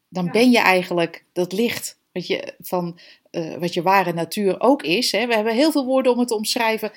Dan 0.09 0.25
Ja. 0.25 0.31
ben 0.31 0.51
je 0.51 0.59
eigenlijk 0.59 1.25
dat 1.33 1.53
licht 1.53 1.99
wat 2.13 2.27
je, 2.27 2.55
van, 2.61 2.99
eh, 3.31 3.55
wat 3.55 3.75
je 3.75 3.83
ware 3.83 4.13
natuur 4.13 4.61
ook 4.61 4.83
is. 4.83 5.13
Hè. 5.13 5.27
We 5.27 5.35
hebben 5.35 5.55
heel 5.55 5.71
veel 5.73 5.85
woorden 5.85 6.13
om 6.13 6.19
het 6.19 6.29
te 6.29 6.35
omschrijven. 6.35 6.93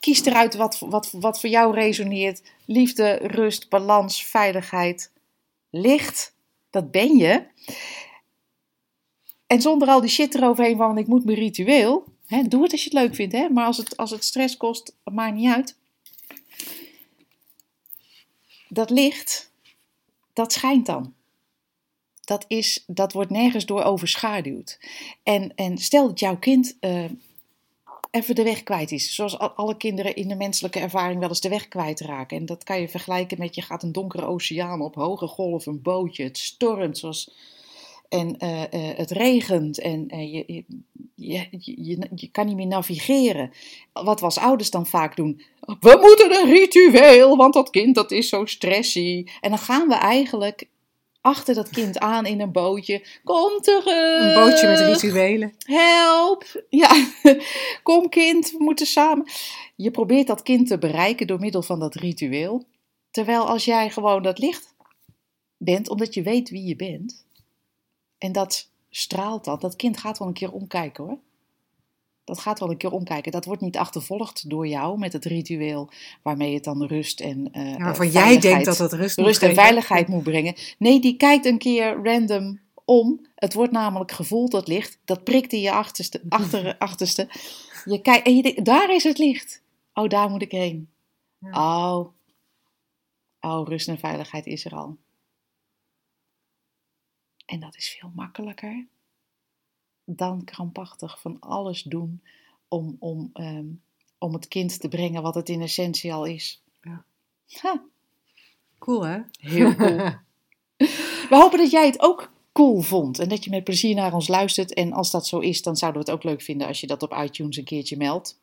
Kies 0.00 0.24
eruit 0.24 0.54
wat, 0.54 0.78
wat, 0.78 1.10
wat 1.12 1.40
voor 1.40 1.50
jou 1.50 1.74
resoneert. 1.74 2.42
Liefde, 2.66 3.12
rust, 3.12 3.68
balans, 3.68 4.24
veiligheid, 4.24 5.10
licht. 5.70 6.34
Dat 6.70 6.90
ben 6.90 7.16
je. 7.16 7.42
En 9.46 9.60
zonder 9.60 9.88
al 9.88 10.00
die 10.00 10.10
shit 10.10 10.34
eroverheen 10.34 10.76
van 10.76 10.98
ik 10.98 11.06
moet 11.06 11.24
mijn 11.24 11.38
ritueel. 11.38 12.04
Hè, 12.26 12.42
doe 12.42 12.62
het 12.62 12.72
als 12.72 12.84
je 12.84 12.90
het 12.90 12.98
leuk 12.98 13.14
vindt. 13.14 13.32
Hè? 13.32 13.48
Maar 13.48 13.66
als 13.66 13.76
het, 13.76 13.96
als 13.96 14.10
het 14.10 14.24
stress 14.24 14.56
kost, 14.56 14.94
maakt 15.04 15.34
niet 15.34 15.52
uit 15.52 15.76
dat 18.74 18.90
licht, 18.90 19.50
dat 20.32 20.52
schijnt 20.52 20.86
dan. 20.86 21.14
Dat, 22.20 22.44
is, 22.48 22.84
dat 22.86 23.12
wordt 23.12 23.30
nergens 23.30 23.66
door 23.66 23.82
overschaduwd. 23.82 24.78
En, 25.22 25.54
en 25.54 25.78
stel 25.78 26.06
dat 26.06 26.20
jouw 26.20 26.38
kind 26.38 26.76
eh, 26.80 27.04
even 28.10 28.34
de 28.34 28.42
weg 28.42 28.62
kwijt 28.62 28.92
is. 28.92 29.14
Zoals 29.14 29.38
al- 29.38 29.50
alle 29.50 29.76
kinderen 29.76 30.14
in 30.14 30.28
de 30.28 30.34
menselijke 30.34 30.78
ervaring 30.78 31.20
wel 31.20 31.28
eens 31.28 31.40
de 31.40 31.48
weg 31.48 31.68
kwijtraken. 31.68 32.36
En 32.36 32.46
dat 32.46 32.64
kan 32.64 32.80
je 32.80 32.88
vergelijken 32.88 33.38
met 33.38 33.54
je 33.54 33.62
gaat 33.62 33.82
een 33.82 33.92
donkere 33.92 34.26
oceaan 34.26 34.80
op, 34.80 34.94
hoge 34.94 35.26
golf, 35.26 35.66
een 35.66 35.82
bootje, 35.82 36.24
het 36.24 36.38
stormt 36.38 36.98
zoals... 36.98 37.30
En 38.08 38.36
eh, 38.38 38.62
eh, 38.62 38.96
het 38.96 39.10
regent 39.10 39.78
en 39.78 40.08
eh, 40.08 40.32
je, 40.32 40.44
je, 40.46 40.64
je, 41.14 41.48
je, 41.58 42.08
je 42.14 42.28
kan 42.30 42.46
niet 42.46 42.56
meer 42.56 42.66
navigeren. 42.66 43.50
Wat 43.92 44.18
we 44.18 44.24
als 44.24 44.38
ouders 44.38 44.70
dan 44.70 44.86
vaak 44.86 45.16
doen, 45.16 45.42
we 45.80 45.98
moeten 46.00 46.40
een 46.40 46.50
ritueel, 46.50 47.36
want 47.36 47.54
dat 47.54 47.70
kind 47.70 47.94
dat 47.94 48.10
is 48.10 48.28
zo 48.28 48.44
stressy. 48.44 49.26
En 49.40 49.50
dan 49.50 49.58
gaan 49.58 49.88
we 49.88 49.94
eigenlijk 49.94 50.68
achter 51.24 51.54
dat 51.54 51.68
kind 51.68 51.98
aan 51.98 52.26
in 52.26 52.40
een 52.40 52.52
bootje. 52.52 53.04
Kom 53.24 53.60
terug. 53.60 54.20
Een 54.20 54.34
bootje 54.34 54.68
met 54.68 54.80
rituelen. 54.80 55.54
Help. 55.58 56.64
Ja, 56.68 57.06
kom 57.82 58.08
kind, 58.08 58.50
we 58.50 58.56
moeten 58.58 58.86
samen. 58.86 59.26
Je 59.76 59.90
probeert 59.90 60.26
dat 60.26 60.42
kind 60.42 60.66
te 60.66 60.78
bereiken 60.78 61.26
door 61.26 61.40
middel 61.40 61.62
van 61.62 61.80
dat 61.80 61.94
ritueel. 61.94 62.64
Terwijl 63.10 63.48
als 63.48 63.64
jij 63.64 63.90
gewoon 63.90 64.22
dat 64.22 64.38
licht 64.38 64.74
bent, 65.56 65.88
omdat 65.88 66.14
je 66.14 66.22
weet 66.22 66.50
wie 66.50 66.64
je 66.64 66.76
bent. 66.76 67.24
En 68.24 68.32
dat 68.32 68.70
straalt 68.90 69.44
dat. 69.44 69.60
Dat 69.60 69.76
kind 69.76 69.98
gaat 69.98 70.18
wel 70.18 70.28
een 70.28 70.34
keer 70.34 70.52
omkijken 70.52 71.04
hoor. 71.04 71.18
Dat 72.24 72.38
gaat 72.38 72.58
wel 72.58 72.70
een 72.70 72.76
keer 72.76 72.90
omkijken. 72.90 73.32
Dat 73.32 73.44
wordt 73.44 73.60
niet 73.60 73.76
achtervolgd 73.76 74.50
door 74.50 74.66
jou 74.66 74.98
met 74.98 75.12
het 75.12 75.24
ritueel 75.24 75.90
waarmee 76.22 76.54
het 76.54 76.64
dan 76.64 76.84
rust 76.84 77.20
en 77.20 77.52
eh, 77.52 77.70
Ja, 77.70 77.76
eh, 77.76 77.84
waarvan 77.84 78.06
jij 78.10 78.22
veiligheid- 78.22 78.42
denkt 78.42 78.64
dat 78.78 78.90
dat 78.90 78.92
rust, 79.00 79.18
rust 79.18 79.42
en 79.42 79.54
veiligheid 79.54 80.08
moet 80.08 80.22
brengen. 80.22 80.54
Nee, 80.78 81.00
die 81.00 81.16
kijkt 81.16 81.46
een 81.46 81.58
keer 81.58 82.02
random 82.02 82.60
om. 82.84 83.26
Het 83.34 83.54
wordt 83.54 83.72
namelijk 83.72 84.12
gevoeld, 84.12 84.50
dat 84.50 84.68
licht. 84.68 84.98
Dat 85.04 85.24
prikt 85.24 85.52
in 85.52 85.60
je 85.60 85.72
achterste. 85.72 86.22
Achter, 86.28 86.78
achterste. 86.78 87.28
Je 87.84 88.00
kijkt, 88.00 88.26
en 88.26 88.36
je 88.36 88.42
denkt, 88.42 88.64
daar 88.64 88.94
is 88.94 89.04
het 89.04 89.18
licht. 89.18 89.62
Oh, 89.94 90.08
daar 90.08 90.30
moet 90.30 90.42
ik 90.42 90.52
heen. 90.52 90.88
Oh. 91.40 92.06
Oh, 93.40 93.68
rust 93.68 93.88
en 93.88 93.98
veiligheid 93.98 94.46
is 94.46 94.64
er 94.64 94.72
al. 94.74 94.96
En 97.44 97.60
dat 97.60 97.76
is 97.76 97.96
veel 98.00 98.10
makkelijker 98.14 98.86
dan 100.04 100.44
krampachtig 100.44 101.20
van 101.20 101.40
alles 101.40 101.82
doen 101.82 102.22
om, 102.68 102.96
om, 102.98 103.30
ehm, 103.32 103.66
om 104.18 104.32
het 104.32 104.48
kind 104.48 104.80
te 104.80 104.88
brengen 104.88 105.22
wat 105.22 105.34
het 105.34 105.48
in 105.48 105.60
essentie 105.60 106.12
al 106.12 106.24
is. 106.24 106.62
Ja. 106.80 107.04
Ha, 107.46 107.82
Cool, 108.78 109.02
hè? 109.06 109.20
heel 109.38 109.74
cool. 109.74 109.96
We 111.28 111.36
hopen 111.36 111.58
dat 111.58 111.70
jij 111.70 111.86
het 111.86 112.00
ook 112.00 112.32
cool 112.52 112.80
vond 112.80 113.18
en 113.18 113.28
dat 113.28 113.44
je 113.44 113.50
met 113.50 113.64
plezier 113.64 113.94
naar 113.94 114.14
ons 114.14 114.28
luistert. 114.28 114.74
En 114.74 114.92
als 114.92 115.10
dat 115.10 115.26
zo 115.26 115.38
is, 115.38 115.62
dan 115.62 115.76
zouden 115.76 116.04
we 116.04 116.10
het 116.10 116.18
ook 116.18 116.24
leuk 116.30 116.42
vinden 116.42 116.66
als 116.66 116.80
je 116.80 116.86
dat 116.86 117.02
op 117.02 117.14
iTunes 117.22 117.56
een 117.56 117.64
keertje 117.64 117.96
meldt. 117.96 118.40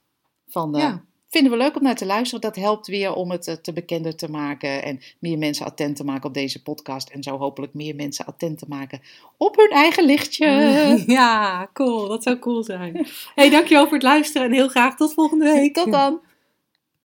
Van, 0.48 0.76
eh, 0.76 0.82
Ja. 0.82 1.04
Vinden 1.32 1.52
we 1.52 1.58
leuk 1.58 1.76
om 1.76 1.84
naar 1.84 1.96
te 1.96 2.06
luisteren. 2.06 2.42
Dat 2.42 2.56
helpt 2.56 2.88
weer 2.88 3.14
om 3.14 3.32
het 3.32 3.48
eh, 3.48 3.56
te 3.56 3.74
bekender 3.74 4.16
te 4.16 4.30
maken 4.30 4.84
en 4.84 5.00
meer 5.20 5.38
mensen 5.38 5.66
attent 5.66 5.96
te 5.96 6.04
maken 6.04 6.28
op 6.28 6.34
deze 6.34 6.62
podcast. 6.62 7.10
En 7.10 7.24
zo 7.24 7.38
hopelijk 7.38 7.74
meer 7.74 7.96
mensen 7.96 8.26
attent 8.26 8.58
te 8.58 8.66
maken 8.70 9.02
op 9.38 9.56
hun 9.56 9.70
eigen 9.70 10.06
lichtje. 10.06 10.50
Ja, 11.08 11.70
cool. 11.74 12.08
Dat 12.08 12.24
zou 12.24 12.40
cool 12.40 12.64
zijn. 12.64 13.08
hey, 13.36 13.50
dankjewel 13.50 13.84
voor 13.84 13.94
het 13.94 14.04
luisteren 14.04 14.48
en 14.48 14.54
heel 14.54 14.68
graag 14.68 14.96
tot 14.96 15.14
volgende 15.14 15.54
week. 15.54 15.74
Tot 15.74 15.92
dan! 15.92 16.20